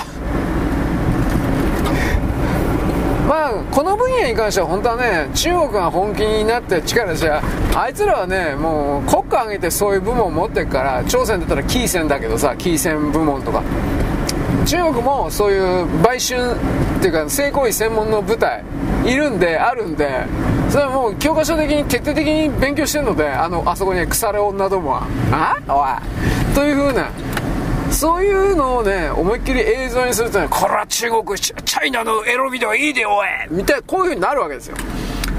[3.26, 7.41] まあこの分野に関しては本当はね中国が本気になって力じゃ
[7.73, 13.64] あいつらはねもう国家挙げてそういう部門を持ってるから朝鮮だったらキーセンだけどさキーセン部門とか。
[14.66, 16.56] 中国もそういう売春
[17.00, 18.64] っていうか性行為専門の部隊
[19.06, 20.26] いるんであるんで
[20.70, 25.08] それはもう教科書的に徹底的に勉強してるのであのあそこに腐れ女どもは。
[25.32, 25.58] あ？
[25.68, 26.56] おい。
[26.56, 27.10] というふうな
[27.92, 33.28] そういうのをね思いっきり映像にするとねこれは中国チャイナのエロビデオいいでおい。
[33.50, 34.76] みたいなこういうふうになるわけですよ。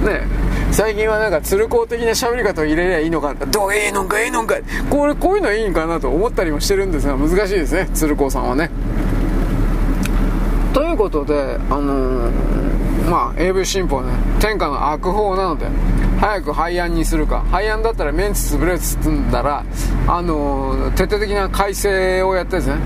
[0.04, 4.56] ね最近はなんか鶴光的な喋り方を入れりゃいいのかどうええのかええのか
[4.88, 7.90] これこういうのはいいんかなと思ったりもしてるんですが難しいですね。
[7.92, 8.70] 鶴光さんはね。
[10.72, 15.66] ということであのー、まあ AV 新法ね天下の悪法なので
[16.18, 17.44] 早く廃案にするか。
[17.50, 19.64] 廃案だったらメンツ潰れっつんだら
[20.06, 22.76] あのー、徹底的な改正をやってですね、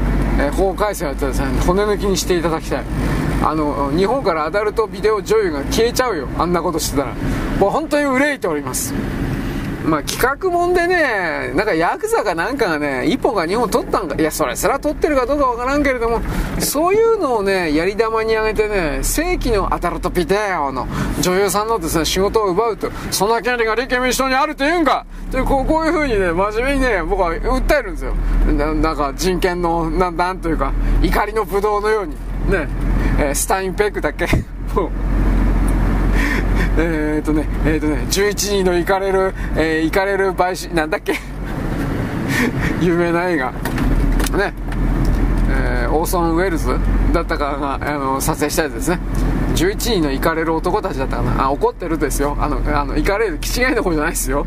[0.40, 2.84] えー、法改正をやってですね骨抜きにしていただきたい。
[3.42, 6.28] あの日本からアダルトビデオ女優が消えちゃうよ。
[6.38, 7.14] あんなことしてたら。
[7.58, 8.94] もう本当に憂いております。
[9.86, 16.20] まあ企画もんでね、なんかヤクザかなんかがね、1本か2本取ったんか、いや、それ、それは取ってるかどうかわからんけれども、
[16.58, 20.88] そういうのをね、やり玉に上げてね、正規のアダルトビデオの
[21.20, 28.14] 女優さんのですね、仕事を奪うと、そんな権利が立憲民主党にあると言うんかというこうこういうふうにね、真面目にね、僕は訴えるんですよ。
[28.56, 32.16] なんか人権の、ななんというか、怒りのブドウのように、
[32.50, 32.66] ね、
[33.18, 34.26] えー、スタインペックだっけ
[36.78, 41.14] え、っとね、えー、っとね、11人の行かれる、えー、行かれる売春、なんだっけ？
[42.82, 43.50] 有名な映画。
[44.36, 44.52] ね。
[45.48, 46.76] えー、オーソン・ウェルズ
[47.12, 48.98] だったかが、あの、撮影したやつですね。
[49.54, 51.44] 11人の行かれる男たちだったかな。
[51.46, 52.36] あ、怒ってるですよ。
[52.38, 54.44] あの、あの、行かれる、気違いの方じゃないですよ。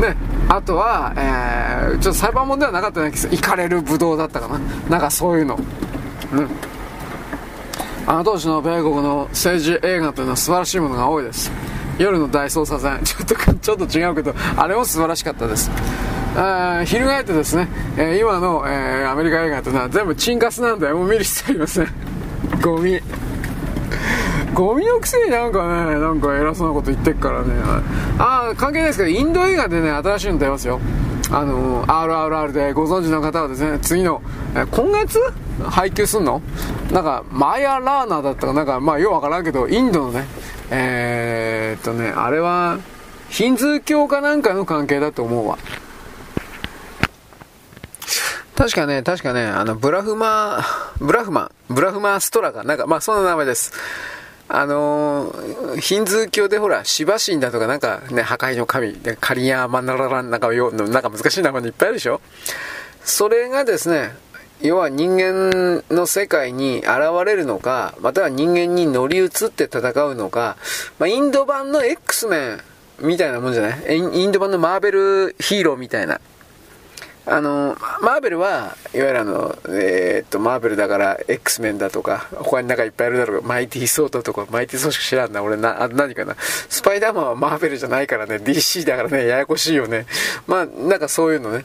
[0.00, 0.16] ね。
[0.48, 4.58] あとは、えー、ちょっと裁判問ではなかったんですけど、行かれるブドウだったかな。
[4.88, 5.60] なんかそういうの。
[6.32, 6.48] うん。
[8.06, 11.50] あの当時の米国の政治映画というのは素晴らしいものが多いです。
[11.98, 15.70] 夜の大捜査線、 ちょっと、ちょっと違うけど、あれも素晴らしかったです。
[16.34, 21.88] あ翻ってですね、えー、今の、えー、アメリカ映画というのは全部チンカスなんで、もう見る必要ありません。
[22.62, 23.00] ゴミ。
[24.54, 27.48] ゴミのくせになんかね、なんか偉そうなこと言ってっからね。
[28.18, 30.80] ああ、関係ないですけど、インド映画でね、新しいの出ますよ。
[31.30, 34.20] あの RRR でご存知の方はですね、次の、
[34.54, 35.18] え今月
[35.60, 36.40] 配給すんの？
[36.90, 38.52] なんか、マヤラーナだったか？
[38.52, 40.26] なんか、まあ、ようわからんけど、インドのね、
[40.70, 42.78] えー、っとね、あれは、
[43.28, 45.58] ヒンズー教かなんかの関係だと思うわ。
[48.54, 50.60] 確かね、確かね、あの、ブラフマ、
[51.00, 53.72] ブラフマ、ブラフマストラか、なんか、まあ、そんな名前です。
[54.48, 62.20] あのー、ヒンズー教でほら、シバ神だとかなんかね、破壊の神、カリアーマナラランなんかよ、なんか難しい名前いっぱいあるでしょ？
[63.02, 64.14] それがですね、
[64.62, 66.88] 要は人間の世界に現
[67.26, 70.56] れるのか、または人間に乗り移って戦うのか、
[70.98, 72.60] まあ、インド版の X メン
[73.00, 73.96] みたいなもんじゃない？
[73.96, 76.20] インド版のマーベルヒーローみたいな。
[77.24, 85.40] あの、マーベルは、いわゆるあの、えー、っと、マーベルだから X メンだとか、他になんかいっぱいいるだろうマイティーソードとか、マイティーソーしか知らんな。
[85.40, 86.34] 俺な、あ何かな。
[86.40, 90.06] スパイダーマンはマーベルじゃないからね、DC だからね、ややこしいよね。
[90.48, 91.64] まあ、なんかそういうのね。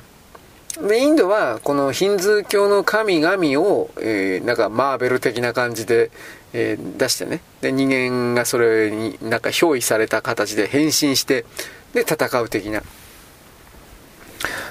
[0.82, 6.12] で、インドは、このヒンズー教の神々を、えー、なんかマーベル的な感じで、
[6.54, 7.42] えー、出してね。
[7.62, 11.46] で、人間がそれになんか憑依された形で変身して、
[11.94, 12.84] で、戦う的な。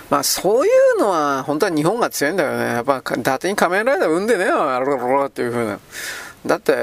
[0.08, 2.64] まあそういうのは本当は日本が強いんだよね。
[2.64, 5.80] やっぱ伊達に仮面ライダー生んでねえよ、あろろっていう風な。
[6.46, 6.76] だって、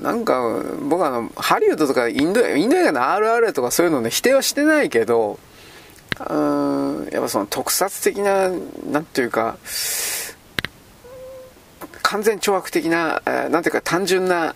[0.00, 5.38] なんか、僕あの、ハリウッドとかインド、インド映画の RR とかそういうのね、否定はしてないけど、
[6.28, 8.50] うん、やっぱその特撮的な、
[8.90, 9.56] 何ていうか、
[12.02, 14.54] 完全懲悪的な、えー、ていうか単純な、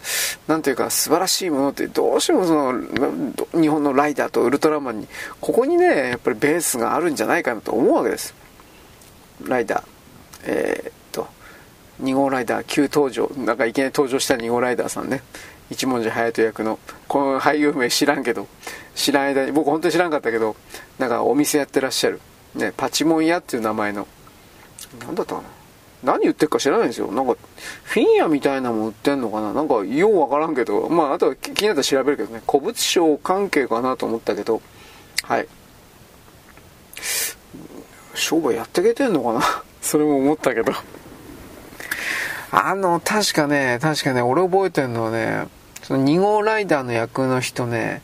[0.49, 2.81] なんていうか素晴らしいものってどうしてもその
[3.53, 5.09] 日本のライダーとウルトラマンに
[5.41, 8.35] ここにねやっぱりベースがあるんじゃないかなと思うわけです。
[9.45, 9.85] ライダー。
[10.47, 11.04] えー、
[12.05, 15.23] 2号ライダー急登場なんかいきなり登場した2号ライダーさんね。
[15.71, 16.79] 一文字隼人役の。
[17.09, 18.47] この俳優名知らんけど。
[18.95, 20.55] 知らん間に僕本当に知らんかったけど
[20.99, 22.21] なんかお店やってらっしゃる、
[22.55, 24.07] ね、パチモン屋っていう名前の。
[25.01, 25.49] 何だったかな。
[26.05, 27.11] 何言ってるか知らないんですよ。
[27.11, 27.35] なんか、
[27.85, 29.55] フィンヤみたいなも売ってんのかな。
[29.55, 34.61] なんか、ようわからんけど、まあ、あとは気になったら調べるけどね、古物商関係かなと思ったけど、
[35.23, 35.49] はい。
[38.15, 39.41] 商売やってけてんのかな。
[39.81, 40.73] それも思ったけど。
[42.57, 45.49] あの、確かね、確かね、俺覚えてるのはね、
[45.83, 48.01] その2号ライダーの役の人ね、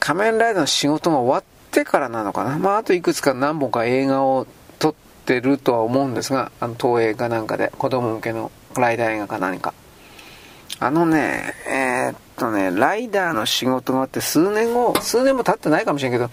[0.00, 2.58] 仮面ライダーの仕事が終わってからなのかな。
[2.58, 4.48] まあ、あといくつか何本か映画を
[4.80, 4.94] 撮っ
[5.24, 9.74] てるとは思うんですが、あの、東映かなんかで、子供向けのライダー映画か何か。
[10.80, 16.30] あのね、えー、っとね、ライダーの仕事があって数年後、数年も経ってないかもしれんけど、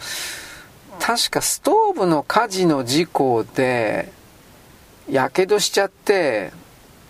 [1.00, 4.12] 確かストーブの火事の事故で、
[5.10, 6.52] やけどしちゃって、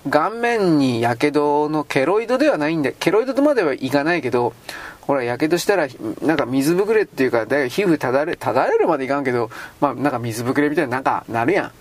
[0.09, 4.53] 顔面にやけどのケロイドではないんで、ケロイドとまではいかないけど、
[5.01, 5.87] ほら、やけどしたら、
[6.21, 9.49] なんか水ぶくれっていうか、だ皮膚ただれ、ただれるまでいかんけど、
[9.79, 11.71] まあ、なんか水ぶくれみたいな、なんか、なるやん。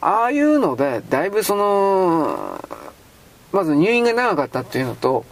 [0.00, 2.64] ああいうので、だいぶその、
[3.52, 5.24] まず入院が長かったっていうのと、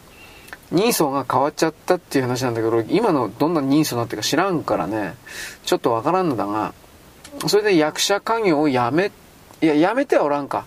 [0.71, 5.15] 人相が変わっちゃったっていう話なんだけど、今のどんな人相になってるか知らんからね、
[5.65, 6.75] ちょっとわからんのだが、
[7.47, 9.11] それで役者家業をやめ、
[9.61, 10.65] いや、やめてはおらんか。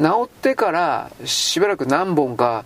[0.00, 2.64] 治ってからしばらく何本か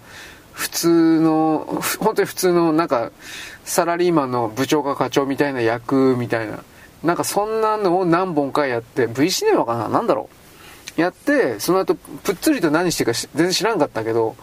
[0.52, 3.10] 普通の、本当に普通のなんか、
[3.64, 6.60] サラリーマンの部長か課長みたいな役みたいな、
[7.02, 9.88] なんかそんなのを何本かやって、V シネマかな？
[9.88, 10.30] なんだろ
[10.96, 11.00] う？
[11.00, 14.34] やって、その後、ぷっつりと何してるか全然知らんかったけど、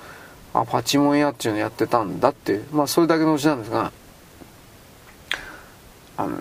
[0.53, 3.91] あ、パチモン屋っていうのやってたんだって、まあそれだけのうちなんですが、
[6.17, 6.37] あの、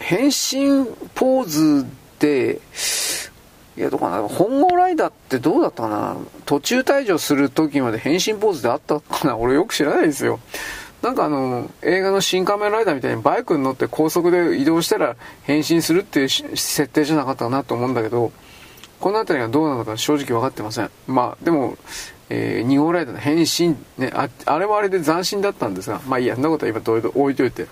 [0.00, 0.84] 変身
[1.14, 1.86] ポーズ
[2.18, 2.60] で、
[3.76, 4.28] いや、どうかな。
[4.28, 10.40] 本郷ライダーってどうだったかな途中退場する時まで変身ポーズであったかな俺よく知らないですよ。
[11.02, 18.32] なんかあの、映画の新仮面ライダーみたいにバイクに乗って高速で移動したら変身するっていう設定じゃなかったかなと思うんだけど、
[19.04, 21.76] この辺りがどうなのか正直分かってませんまあでも、
[22.30, 27.66] えー、2号ライダーの変身、ね、ああれはあれで斬新だったんですがまあいいやそんなことは今どう置いといて、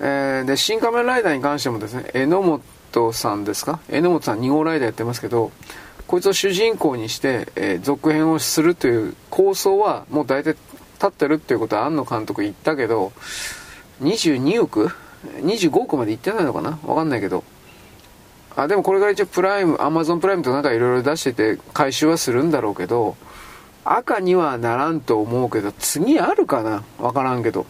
[0.00, 2.62] えー、で新仮面ライダーに関してもですね榎本
[3.12, 3.80] さんですか？
[3.88, 5.52] 榎本さん2号ライダーやってますけど
[6.06, 10.56] こいつを主人公にして、えー、続編をするという構想はもう大体
[10.94, 13.12] 立ってるっていうことは庵野監督言ったけど
[14.02, 14.90] 22億
[15.42, 16.78] ？25億まで行ってないのかな？
[16.84, 17.44] わかんないけど。
[18.56, 23.16] あでもこれから一応プライムアマゾンプライムとなんかいろいろ出してて回収はするんだろうけど
[23.84, 26.82] 赤にはならんと思うけど次あるかな？
[26.98, 27.66] わからんけど。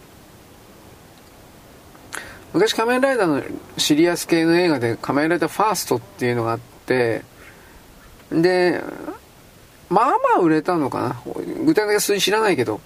[2.53, 3.43] 昔仮面ライダーの
[3.77, 7.23] シリアス系の映画で仮面ライダーファーストっていうのがあって
[8.31, 8.81] で
[9.89, 11.21] まあまあ売れたのかな
[11.65, 12.81] 具体的な数字知らないけど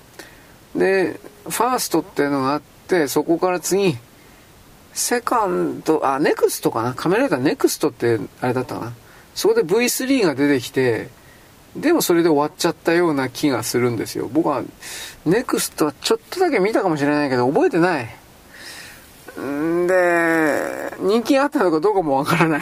[0.75, 3.97] でファーストっていうのがあってそこから次
[4.93, 8.93] セカンド、あ、ネクストかな仮面ライダーネクストってあれだったかな
[9.35, 11.09] そこで V3 が出てきて、
[11.75, 14.29] でもそれで終わっちゃったような気がするんですよ。
[14.31, 14.63] 僕は、
[15.25, 18.15] ネクストはちょっとだけ見たかもしれないけど、覚えてない。
[19.41, 22.61] んで、人気があったのかどうかもわからない。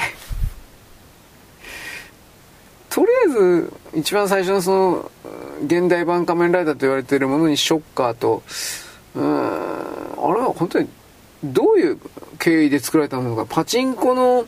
[2.90, 5.12] とりあえず、一番最初のその、
[5.66, 8.44] 現代版仮面ライダーと言われているものにショッカーと、
[9.16, 10.90] うん、あれは本当に
[11.44, 12.00] どういう
[12.40, 14.46] 経緯で作られたのかパチンコの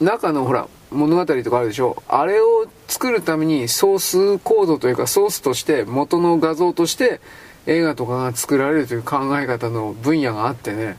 [0.00, 7.20] 中のほら物語とかあるでしょあれを作るためにソースコードというかソースとして元の画像として
[7.66, 10.96] 映画とかが作られるという考え方の分野があってね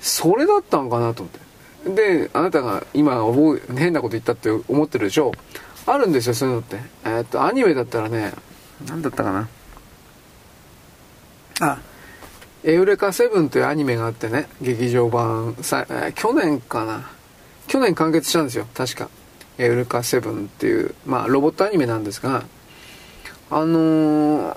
[0.00, 5.32] それだったのかなと思ってであなたが今思う変なこと言ったって思ってるでしょ
[5.86, 8.32] あるんですよそういうのってえー、っとアニメだったらね
[8.86, 9.48] 何だったかな
[11.60, 11.78] あ
[12.66, 17.10] エウレカセブンというアニメがあってね、劇場版、さ去年かな。
[17.66, 19.10] 去年完結したんですよ、確か。
[19.58, 22.44] エウレカセブンっていう、まあ、ロボットアニメなんですが、
[23.50, 24.56] あのー、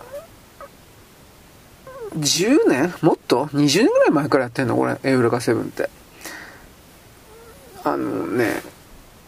[2.15, 2.93] 10年？
[3.01, 4.75] もっと ?20 年ぐらい前からやってんの？
[4.77, 5.89] これ、エウレカセブンって。
[7.83, 8.61] あのね、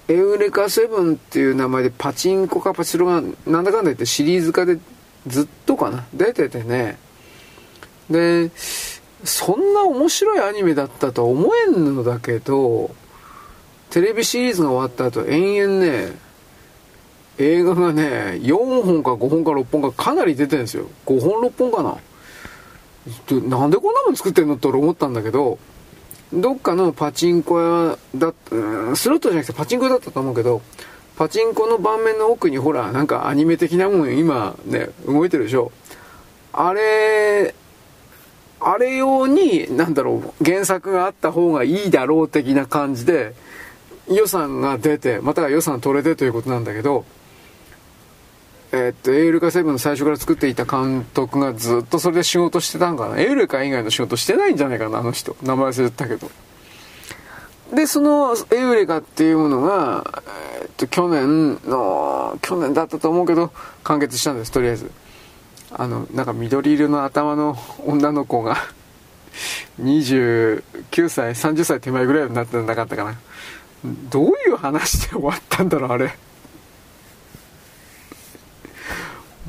[0.07, 4.79] エウレカセブンっていう名前でパチンコかパチロがなんだかんだ言ってシリーズ化で
[5.27, 6.97] ずっとかな、出ててね、
[8.09, 8.51] で、
[9.23, 12.89] そんな面白いアニメだったとは思えんのだけど、
[13.89, 16.13] テレビシリーズが終わった後、延々ね、
[17.37, 20.87] 映画がね、4本か5本か6本かかなり出てるんですよ。
[21.05, 21.97] 5本6本かな？
[23.47, 24.55] なんでこんなもん作ってんの？
[24.55, 25.57] って俺思ったんだけど、
[26.33, 28.33] どっかのパチンコ屋だ、
[28.95, 30.61] スロットじゃなくてパチンコ屋だったと思うけど、
[31.17, 35.71] パチンコの盤面の奥にほら、なんかアニメ的なもん今ね、動いてるでしょ。
[36.53, 37.55] あれ、
[38.59, 43.33] あれ用に、なんだろう、原作があった方がいいだろう的な感じで、
[44.07, 47.05] 予算が出て、または予算取れてということなんだけど、
[48.71, 53.19] えー、っと、エウレカセブンの最初から作っていた監督がずっとそれで仕事してたんかな。
[53.19, 55.35] エウレカ以外の仕事してないんじゃないかな、あの人。
[55.41, 56.29] 名前忘れてたけど。
[57.73, 60.21] で、そのエウレカっていうものが、
[60.61, 63.51] えー、っと、去年の、去年だったと思うけど、
[63.83, 64.91] 完結したんです、とりあえず。
[65.71, 67.55] あのなんか緑色の頭の
[67.85, 68.57] 女の子が
[69.81, 70.63] 29
[71.09, 73.15] 歳30歳手前ぐらいになってなかったかな
[74.09, 76.17] どういう話で終わったんだろうあれ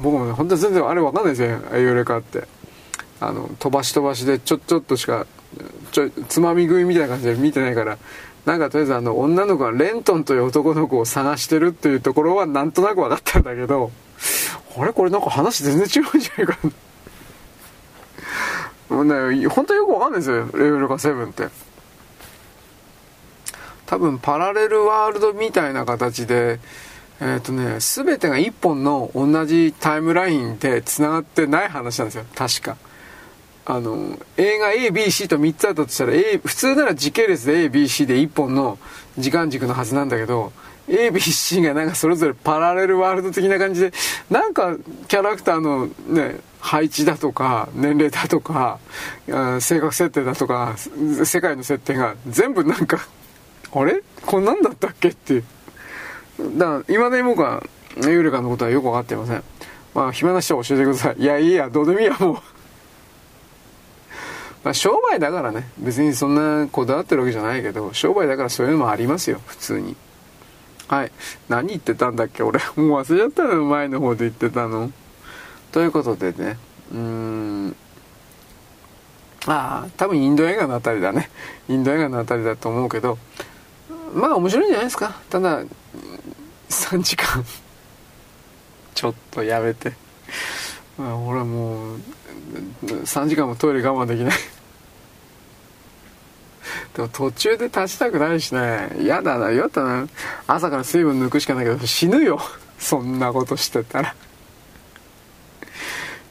[0.00, 2.46] 僕も本当に全然あれ分かんないですよエウレカって。
[3.20, 5.26] あの飛ばし飛ばしでちょちょっとしか
[5.92, 7.98] ちょつまみ食いみたいな感じで見てないから。
[8.46, 13.90] なんかとりあえずあの女の子がレントンという男の子を探してるっていうところはなんとなく分かったんだけど。
[14.78, 14.92] あれ？
[14.92, 16.58] これなんか話全然違うんじゃないか
[18.88, 18.96] な。
[18.96, 21.48] もうね、本当によくわかんないですよ、レベルが7って。
[23.86, 26.60] 多分パラレルワールドみたいな形で、
[27.20, 32.76] えっ、とね、全てが1本の同じタイムラインで繋がってない話なんですよ、確か。
[33.66, 38.78] あの、映画 A、B、C と3つあったとしたら、A、普通なら時系列で A、B、C で1本の
[39.18, 40.52] 時間軸のはずなんだけど、
[40.88, 43.92] ABC がなんかそれぞれパラレルワールド的な感じで、
[44.28, 44.76] なんか
[45.06, 48.78] キャラクターのね、配置だとか、年齢だとか、
[49.60, 50.74] 性格設定だとか、
[51.24, 52.98] 世界の設定が全部なんか、
[53.72, 54.02] あれ？
[54.26, 55.44] こんなんだったっけっていう。
[56.56, 57.62] だから、今で僕は、
[57.96, 59.42] ユーレカのことはよくわかっていません。
[59.94, 61.16] まあ、暇な人は教えてください。
[61.20, 62.34] いや、いいや、どうでもいいや、もう。
[64.62, 69.96] まあ、商売だからね、別にそんなこだわってるわけじゃないけど、商売だからそういうのもありますよ、普通に。
[70.88, 71.12] はい。
[71.48, 72.60] 何言ってたんだっけ俺。
[72.76, 74.92] もう忘れちゃったの前の方で言ってたの。
[75.72, 76.58] ということでね。
[76.92, 77.76] うーん。
[79.46, 81.30] ああ、多分インド映画のあたりだね。
[81.68, 83.18] インド映画のあたりだと思うけど。
[84.12, 85.14] まあ面白いんじゃないですか。
[85.30, 85.62] ただ、
[86.70, 87.44] 3時間。
[88.94, 89.92] ちょっとやめて。
[90.98, 91.98] 俺はもう
[92.84, 94.34] 3時間もトイレ我慢できない。
[96.94, 98.90] でも途中で立ちたくないしね。
[99.00, 100.08] 嫌だな嫌だな。
[100.46, 102.40] 朝から水分抜くしかないけど死ぬよ。
[102.78, 104.14] そんなことしてたら。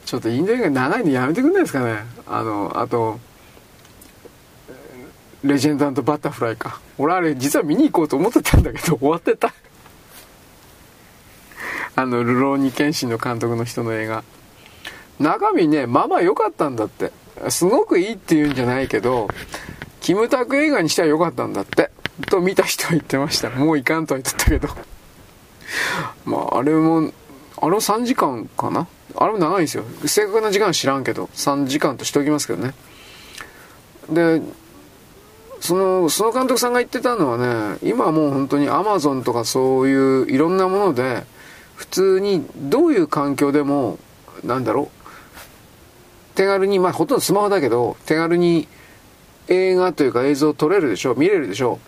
[0.04, 2.00] ちょっとインド映画長いのやめてくんないですかね。
[2.26, 3.18] あのあと
[5.42, 6.80] レジェンドバタフライか。
[6.98, 9.52] 俺あれ実は見に行こうと思ってたんだけど終わってた。
[11.96, 14.24] あのルローニケンシンの監督の人の映画。
[15.18, 17.12] 中身ねまあまあ良かったんだって。
[17.48, 19.28] すごくいいっていうんじゃないけど
[20.00, 21.90] キムタク映画にしては良かったんだって。
[22.28, 23.50] と見た人は言ってました。
[23.50, 24.68] もういかんとは言ってたけど。
[26.24, 27.12] まああれも
[27.58, 28.86] あれも3時間かな？
[29.16, 29.84] あれも長いんですよ。
[30.04, 32.74] 正確な時間は知らんけど3時間としておきますけどね。
[34.10, 34.42] で
[35.60, 41.24] そのその監督さんが言ってたのはね今はもう本当にアマゾンとかそういういろんなもので
[41.80, 43.98] 普通にどういう環境でも
[44.44, 45.00] なんだろう。
[46.34, 48.68] 手軽にまあほとんどスマホだけど手軽に
[49.48, 51.78] 映画というか映像を撮れるでしょ見れるでしょ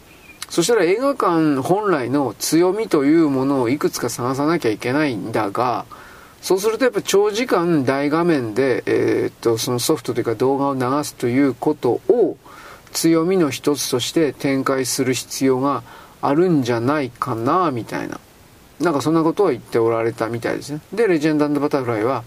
[0.48, 5.84] そしたら映画館本来の強みというものをいくつか探さなきゃいけないんだが
[6.40, 12.36] そうするとやっぱ長時間大画面で、えー、っとそのソフトというか動画を流すということを
[12.92, 15.82] 強みの一つとして展開する必要が
[16.20, 18.18] あるんじゃないかなみたいな。
[18.82, 20.80] なんかそんなことを言っておられたみたいですね。
[20.92, 22.24] でレジェンドバタフライは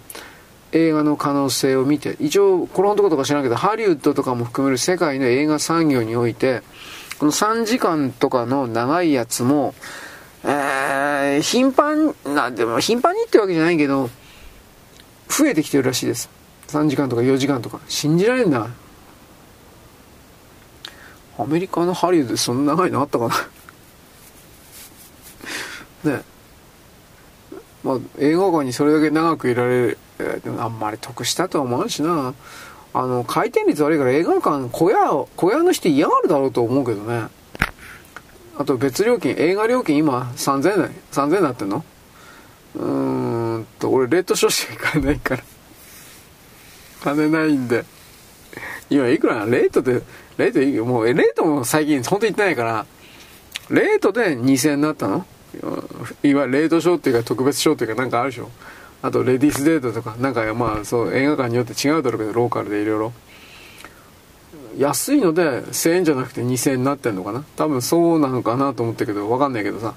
[0.72, 6.62] 映画の可能性を見て一応このとことか知らんけどハリウッドとかも含める世界の映画産業において
[7.20, 9.74] この3時間とかの長いやつも、
[10.44, 14.10] えー、頻繁なでも頻繁にってわけじゃないけど
[15.30, 16.30] 増えてきてるらしいです。
[16.68, 17.80] 3時間とか4時間とか。
[17.88, 18.70] 信じられんな。
[21.38, 23.36] アメリカのハリウッドでそんな長いのあったかな？
[27.86, 29.98] まあ映画館にそれだけ長くいられる、
[30.58, 32.34] あんまり得したとは思うしな。
[32.94, 37.28] あの回転率悪いから映画館小屋小屋の人嫌がるだろうと思うけどね。
[38.58, 41.84] あと別料金映画料金今3000円3000円なってんの？
[42.76, 45.44] うーんと俺レートショーしか行かないから。
[47.04, 47.86] 金ないんで。
[48.90, 49.46] 今いくら？
[49.46, 50.02] なレートで
[50.38, 50.86] レートいいよ。
[50.86, 52.86] もうレートも最近本当に行ってないから。
[53.70, 55.26] レートで2000円になったの？
[56.24, 58.50] いわゆるレートショーっていうか特別ショーっていうかなんかあるでしょ。
[59.02, 63.14] あとレディースデートとかなんかまあそう映画館によって違うだろうけどローカルでいろいろ。
[64.78, 67.46] 安いので1000円じゃなくて2000円になってんのかな。
[67.56, 69.94] 多分そうなのかなと思ったけど分かんないけどさ。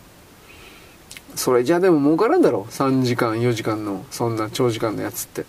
[1.34, 5.44] それじゃでも儲からんだろ3時間4時間のそんな長時間のやつって。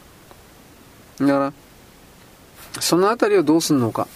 [1.20, 1.54] だから
[2.80, 4.08] その辺りをどうすんのか。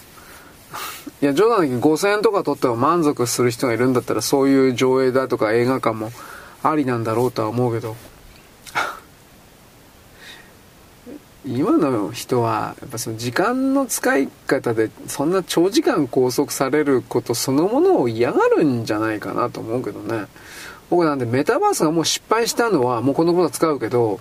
[1.24, 6.10] いや冗談だけど5000円とか取っても満足する人がいるんだったらそういう上映だとか映画館も
[6.62, 7.96] ありなんだろうとは思うけど。
[11.46, 20.26] 今の人はやっぱその時間の使い方でそんな長時間拘束されることそのものを嫌がるんじゃないかなと思うけどね。
[20.90, 24.20] 僕なんでメタバースがもう失敗したのはもうこのことは使うけど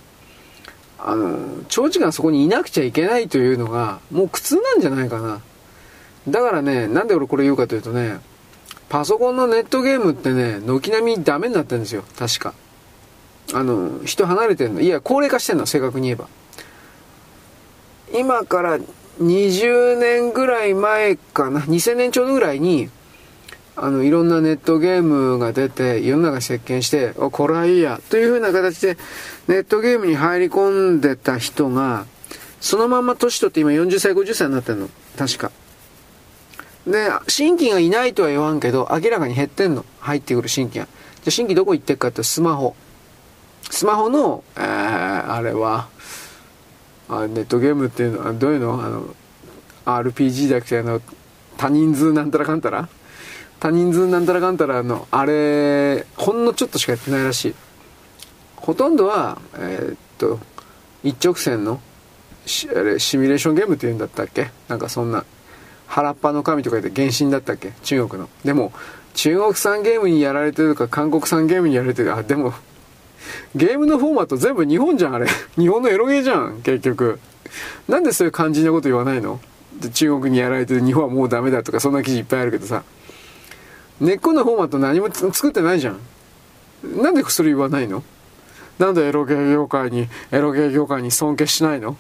[0.98, 5.42] あの長時間そこにいなくちゃいけないというのがもう苦痛なんじゃないかな。
[6.28, 8.20] だからねなんで俺これ言うかというとね
[8.90, 12.04] パソコンのネットゲームってね軒並みダメになってるんですよ。
[12.18, 12.54] 確か。
[13.54, 14.82] あの人離れてるの。
[14.82, 15.66] いや高齢化してんの。
[15.66, 16.28] 正確に言えば。
[18.14, 18.80] 今から
[19.20, 22.90] 20年ぐらい前かな、2000年ちょうどぐらいに、
[23.76, 28.98] あの、いろんなネットゲームが出て、世の中席巻して、お、これはいいや、というふうな形で、
[29.48, 32.06] ネットゲームに入り込んでた人が、
[32.60, 34.90] そのまま年取って今40歳、50歳になってんの。
[35.18, 35.52] 確か。
[36.88, 39.86] で、新規がいないとは言わんけど、明らかに減ってんの。
[40.00, 40.88] 入ってくる新規が。
[41.24, 42.76] じゃ新規どこ行ってっかってスマホ。
[43.70, 45.88] スマホの、えー、あれは、
[47.10, 48.84] あネットゲームっていうのはどういうの？
[48.84, 49.16] あの
[49.86, 50.80] RPG だけ？
[50.80, 51.02] あの
[51.58, 52.88] 多人数なんたらかんたら？
[53.60, 57.56] 多人数なんたらかんたらのあれほんのちょっとしかやってないらしい
[58.58, 60.40] ほとんどはえー、っと
[61.04, 61.80] 一直線の
[62.46, 64.52] シあれシミュレーションゲームっていうんだったっけ？
[64.68, 65.26] なんかそんな
[65.94, 67.72] 原っぱの神とか言って原神だったっけ？
[67.84, 68.72] 中国のでも
[69.14, 72.54] 中国産ゲームにやられてるか韓国産ゲームにやられてるあでも
[73.56, 75.28] ゲームのフォーマット全部日本じゃん、あれ。
[75.56, 77.20] 日本のエロゲーじゃん、結局。
[77.88, 79.40] なんでそういう肝心なこと言わないの？
[79.94, 82.84] 中国にやられてる日本はもうダメだとか、そんな記事いっぱいあるけどさ。
[84.02, 86.00] 根っこのフォーマット何も作ってないじゃん。
[87.02, 88.04] なんでそれ言わないの？
[88.80, 91.96] なんでエロゲー業界に、エロゲー業界に尊敬しないの？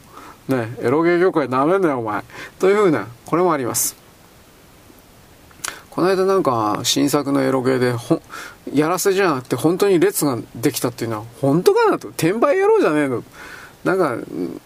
[0.48, 2.24] ねエロゲー業界ダメだよ、お前。
[2.60, 4.04] というふうな、これもあります。
[5.94, 8.20] この間なんか新作のエロゲーでほ
[8.74, 12.08] やらせじゃなくて本当に列ができたっていうのは本当かなと。
[12.08, 13.24] 転売野郎じゃねえの。
[13.84, 14.18] なんか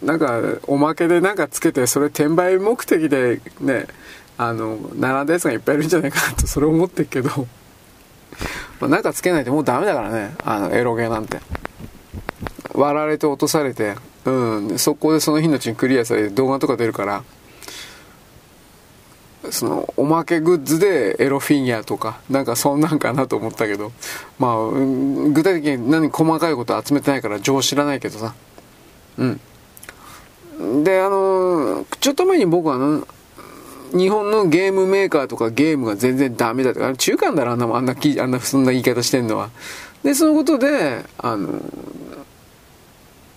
[0.01, 3.87] なんかおまけでなんかつけてそれ転売目的でね
[4.37, 7.29] あの並んだやつがいっぱいいるんじゃないかなとそれ思ってるけど。
[8.79, 11.41] まあなんかつけないともうダメだからねあのエロゲーなんて。
[12.73, 13.95] 割られて落とされて。
[14.27, 14.77] うん。
[14.77, 17.23] 速攻でその日のうちにクリアされて動画とか出るから
[19.49, 23.93] そのおまけグッズでエロフィギュアとかなんかそんなんかなと思ったけど
[24.37, 28.35] まあ具体的に何細かいこと集めてないから情知らないけどさ。
[29.17, 30.83] うん。
[30.83, 33.07] であのちょっと前に僕はあの
[33.95, 39.49] 日本のゲームメーカーとかゲームが全然ダメだとか中間だろあんなあんなあんなそんな言い方してんのは。
[40.03, 41.61] でそのことであの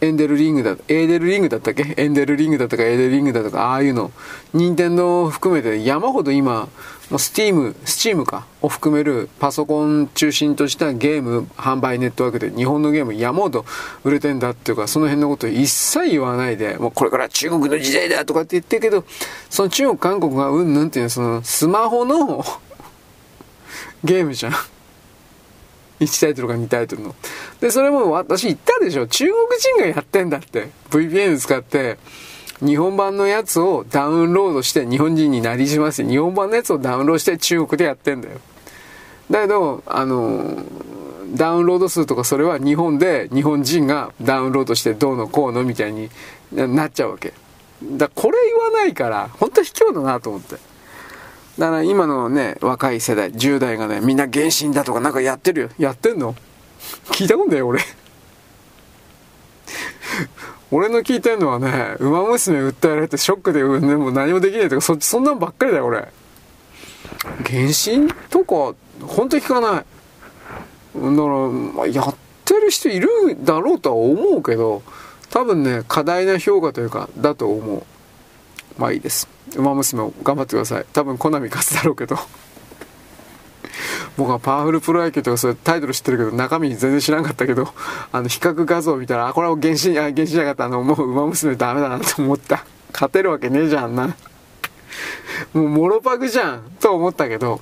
[0.02, 1.94] エンデルリングだ、エーデルリングだったっけ？
[1.96, 4.10] エンデルリングだとかエーデルリングだとか、ああいうの、
[4.54, 6.68] 任天堂を含めて山ほど今、
[7.10, 13.64] もうスティーム、スチームか、を含めるパソコン中心としたゲーム販売ネットワークで日本のゲーム山ほど
[14.04, 19.04] 売れてんだっていうか、その辺のこと一切言わないで、もうこれから中国の時代だとかって言ってるけど、
[19.50, 22.44] その中国、韓国がうんぬんっていうのは、そのスマホの
[24.04, 24.52] ゲームじゃん。
[26.00, 27.14] 1タイトルか2タイトルの。
[27.60, 29.06] で、それも私言ったでしょ。
[29.06, 30.70] 中国人がやってんだって。
[30.90, 31.98] VPN 使って、
[32.64, 38.38] 日本版のやつをダウンロードして日本人になりしまして、日本版のやつをダウンロードして中国でやってんだよ。
[39.30, 40.62] だけど、あの、
[41.34, 46.10] ダウンロード数とかそれは日本で日本人がダウンロードしてどうのこうのみたいに
[46.52, 47.32] なっちゃうわけ。
[47.82, 50.56] だこれ言わないから、本当卑怯だなと思って。
[51.58, 55.68] だから今のね、若い世代、10代がね、みんな原神だとかなんかやってるよ。
[55.78, 56.34] やってんの？
[57.12, 57.80] 聞いたことだよ、俺。
[60.72, 66.08] 俺の聞いてんのはね、馬娘訴えられてショックで、ね、もう何もできないとか、そそんなんばっかりだよ、俺。
[67.44, 68.76] 原神とか、
[69.06, 69.72] 本当に聞かない。
[69.72, 69.86] だか
[70.94, 73.08] ら、まあ、やってる人いる
[73.44, 74.82] だろうとは思うけど、
[75.30, 77.82] 多分ね、過大な評価というか、だと思う。
[78.78, 79.28] まあいいです。
[79.56, 82.16] 馬娘を頑張ってください多分コナミ勝つだろうけど
[84.16, 87.68] 僕はパワフルプロ野球とかそういうタイトル知ってるけど中身全然知らなかったけど
[88.12, 90.64] あの比較画像見たらあこれは原神あ原神じゃなかった。
[90.66, 92.64] あのもう馬娘ダメだなと思った。
[92.92, 94.16] 勝てるわけねえじゃんな。
[95.54, 97.60] もうモロパグじゃんと思ったけど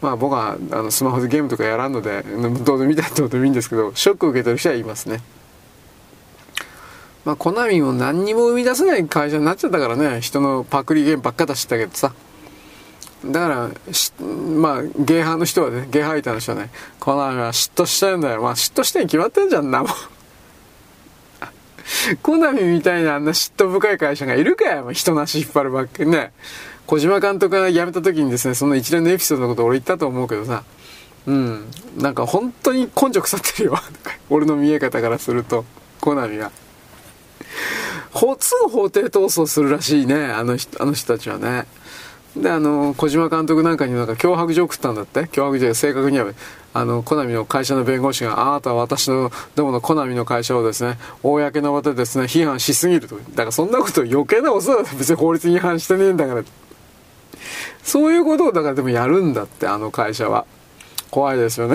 [0.00, 2.22] まあ僕はあのスマホでゲームとかやらんので
[2.64, 5.22] どうでも見たってことでもいいんですけどショック受けてる人はいますね。
[7.24, 12.14] まあ、コナミも何にも生み出せない会社になっちゃったからね、人のパクリゲームばっか出してたけどさ。
[13.24, 13.68] だから、
[14.34, 18.42] まあ、ゲーハーの人はね、ゲーハーイターの人はね、コナミは嫉妬したんだよ。
[18.42, 19.90] まあ、嫉妬してに決まってんじゃんな、もう。
[22.22, 26.32] コナミみたいなあんな嫉妬深い会社がいるかよ、人なし引っ張るばっかりね。
[26.86, 30.64] 小島監督が辞めた時にですね、その一連のエピソードのこと俺言ったと思うけどさ、
[31.26, 33.78] うん、なんか本当に根性腐ってるよ。
[34.30, 35.64] 俺の見え方からすると、
[36.00, 36.50] コナミが。
[38.12, 41.66] ほつ法廷闘争するらしいね、あの人あの人たちはね。
[42.36, 45.22] で、あの、小島監督なんかになんか脅迫状送ったんだって？
[45.26, 46.32] 脅迫状正確には、
[46.72, 53.16] あの、コナミの会社の弁護士が、あなたは私の、どものコナミの会社をですね、公の場でですね、批判しすぎると。
[53.16, 56.44] だからそんなこと余計なことだ別に法律に違反してねえんだから。
[57.82, 60.46] そういうことをだからでもやるんだって、あの会社は。
[61.10, 61.74] 怖いですよね。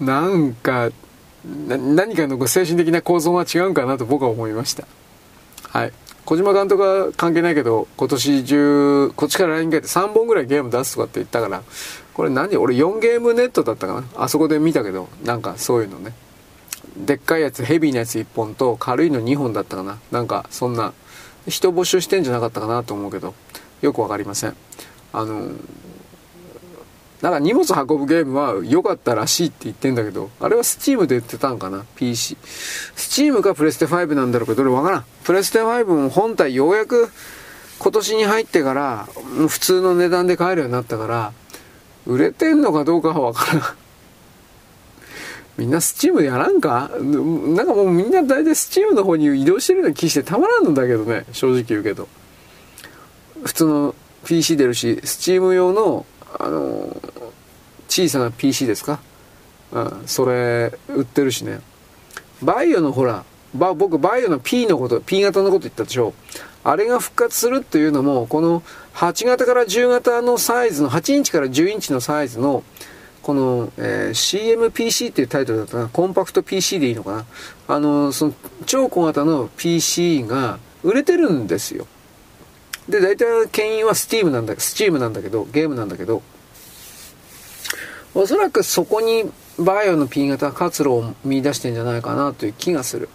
[0.00, 0.90] なんか、
[1.68, 4.84] 何かの精神的な構造は違うんかなと僕は思いました。
[5.68, 5.92] はい。
[6.26, 11.62] 小島監督は関係ないけど、今年中、こっちから来年かって3本ぐらいゲーム出すとかって言ったから、
[12.14, 12.56] これ何？
[12.56, 16.14] 俺4ゲームネットだったかなあそこで見たけど、なんかそういうのね。
[16.96, 20.92] でっかいやつ、ヘビーなやつ1本と軽いの2本だったかななんかそんな、
[21.46, 23.32] 人募集してんじゃなかったかなと思うけど、
[23.80, 24.56] よくわかりません。
[25.12, 25.52] あの、
[27.26, 32.36] なんか荷物運ぶゲームは良かったらしいって言ってんだけど、あれは Steam で言ってたんかな ?PC。
[32.94, 34.46] Steam かプレステ5なんだろう？
[34.46, 35.04] けど、どれわからん。
[35.24, 37.08] プレステ5も本体ようやく
[37.80, 39.08] 今年に入ってから、
[39.48, 41.32] 普通の値段で買えるようになったから、
[42.06, 43.62] 売れてんのかどうかはわからん。
[45.58, 46.92] みんな Steam やらんか？
[47.00, 52.06] なんかもうみんな大体 Steam の方に移動してるような気してたまらんのだけどね、正直言うけど。
[53.42, 53.94] 普通の
[54.24, 56.06] PC 出るし、Steam 用の
[56.38, 56.96] あの
[57.88, 59.00] 小さな PC ですか、
[59.72, 61.60] うん、それ売ってるしね。
[62.42, 66.12] バイオのほら僕バイオの P のこと P 型のこと言ったでしょ。
[66.64, 68.62] あれが復活するっていうのもこの
[68.94, 72.64] 8型から10型のサイズの8インチから10インチのサイズの
[73.22, 75.88] この、えー、CMPC っていうタイトルだったな。
[75.88, 77.24] コンパクト PC でいいのかな。
[77.68, 78.34] あのその
[78.66, 81.86] 超小型の PC が売れてるんですよ。
[82.88, 86.22] で、大体牽引はスティームなんだ、スチームなんだけど、ゲームなんだけど、
[88.14, 93.08] おそらくそこにバイオの P 型活路を見出してんじゃないかなという気がする。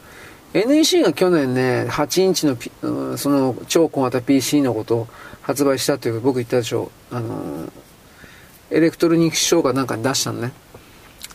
[0.54, 2.72] NEC が去年ね、8インチの、P、
[3.18, 5.08] その超小型 PC のことを
[5.42, 7.16] 発売したという僕言ったでしょう。
[7.16, 7.72] あの、
[8.70, 10.52] エレクトロニックショーがなんかに出したのね。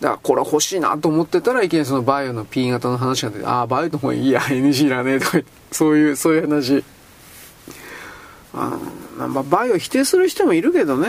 [0.01, 5.41] だからこれ欲しいなと思ってたらいきなりそのバイオの P 型の話が出て、ああ、 VAIO の方がいいや、NG だねえ、とか
[5.73, 6.85] そういう、そういう話。
[8.57, 8.79] あ
[9.29, 11.09] まあ、 VAIO 否定する人もいるけどね。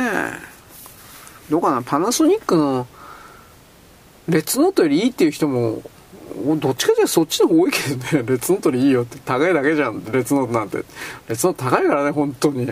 [1.49, 2.87] どうかな、パナソニックの
[4.27, 5.81] レッツノートよりいいっていう人も、
[6.59, 10.77] どっちかというとそっちの方多いけどね、レッツノートよりいいよって高いだけじゃん、レッツノートなんて。
[10.77, 10.83] レ
[11.29, 12.65] ッツノート高いからね、本当に。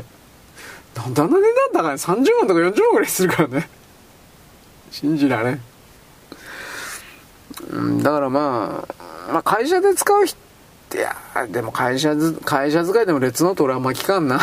[0.93, 1.39] だんだん値
[1.73, 1.97] 段高い。
[1.97, 3.69] 30万とか40万ぐらいするからね。
[4.91, 5.61] 信じられん。
[7.71, 8.85] うん、だからま
[9.29, 10.37] あ、まあ会社で使う人、
[10.93, 11.15] いや、
[11.47, 14.39] でも会社、会社使いでもレッツノート俺はあんま聞かんな。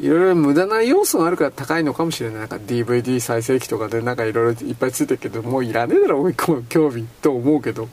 [0.00, 2.38] いろいろ無駄な要素があるから高いのかもしれない。
[2.40, 7.88] なんか DVD 再生機とかでなんかいろいろいっぱいついてるけど、もういらねえだろ、追い込む興味と思うけど。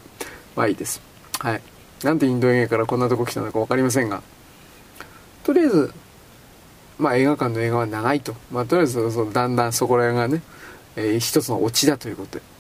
[0.56, 1.02] まあいいです。
[1.40, 1.62] はい。
[2.04, 4.22] なんでインド映画からこんなとこ来たのか分かりませんが。
[5.44, 5.94] とりあえず、
[6.98, 8.36] まあ映画館の映画は長いと。
[8.52, 10.44] まあとりあえずそだんだんそこら辺がね、
[10.96, 12.54] えー、一つのオチだということで。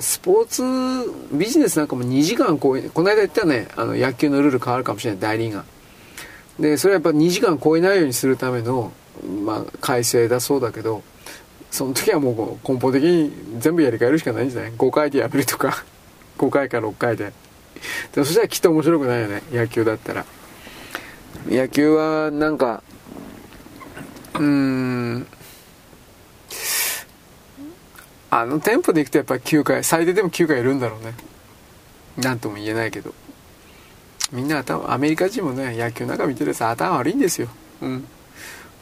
[0.00, 5.64] スポーツビジネスなんかも2時間こう、この間言ったね、あの野球のルール変わるかもしれない、代理が。
[6.58, 8.92] でそれはやっぱ2時間超えないようにするための、
[9.44, 11.02] まあ、改正だそうだけど
[11.70, 15.84] その時はもう根本的に全部やり替えるしかないんじゃない？5回でやめるとか
[16.38, 17.32] 5回か6回で。
[18.12, 20.24] でそしたらきっと面白くないよね野球だったら。
[21.48, 22.82] 野球はなんか
[24.38, 25.26] うん
[28.30, 31.14] あのテンポでいくとやっぱり9回最低でも9回いるんだろうね。
[32.16, 33.14] なんとも言えないけど。
[34.32, 37.48] みんな頭アメリカ人もね野球なんか見てるやつ頭悪いんですよ。
[37.80, 38.04] うん。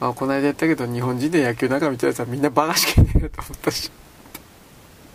[0.00, 3.90] まあこの間言ったけど日本人で野球なんか見てるやつはみんなバカしかいねえと思ったし。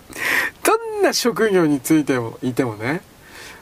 [0.64, 3.02] どんな職業についてもいてもね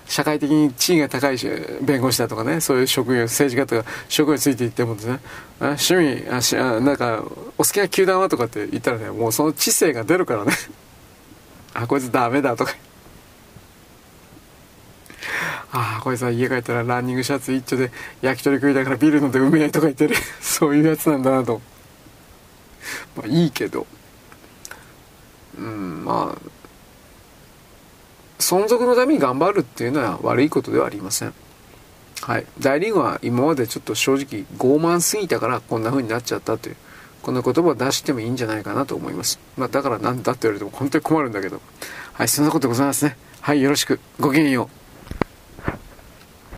[0.07, 1.47] 社会的に地位が高いし
[1.81, 5.19] 弁護士だとかねそういう職業政治家とか職業についていってもですね
[5.59, 7.23] 趣味あしあなんか
[7.57, 10.53] お好きな球団はとかって言ったらねもうその知性が出るからね。
[11.73, 12.73] あこいつダメだとか
[15.71, 17.91] ああこれさ家帰ったらランニングシャツ一丁で
[18.21, 20.15] 焼き鳥食いながらビール飲んでうめえとか言ってる。
[20.41, 21.61] そういうやつなんだなと。
[23.15, 23.85] まあいいけど。
[25.57, 26.57] うんまあ
[28.39, 31.33] 存続のために頑張るっていうのは悪いことではありません。
[32.21, 32.45] はい。
[32.59, 36.75] 大リーグは今までちょっと正直傲慢すぎたからこんな風になっちゃったという
[37.21, 39.39] この言葉を出してもいいんじゃないかなと思います。
[39.57, 41.61] まあだからなんだって言われても本当に困るんだけど。
[42.13, 43.17] はいそんなことでございますね。
[43.41, 43.99] はいよろしく。
[44.19, 44.86] ごきげんよう。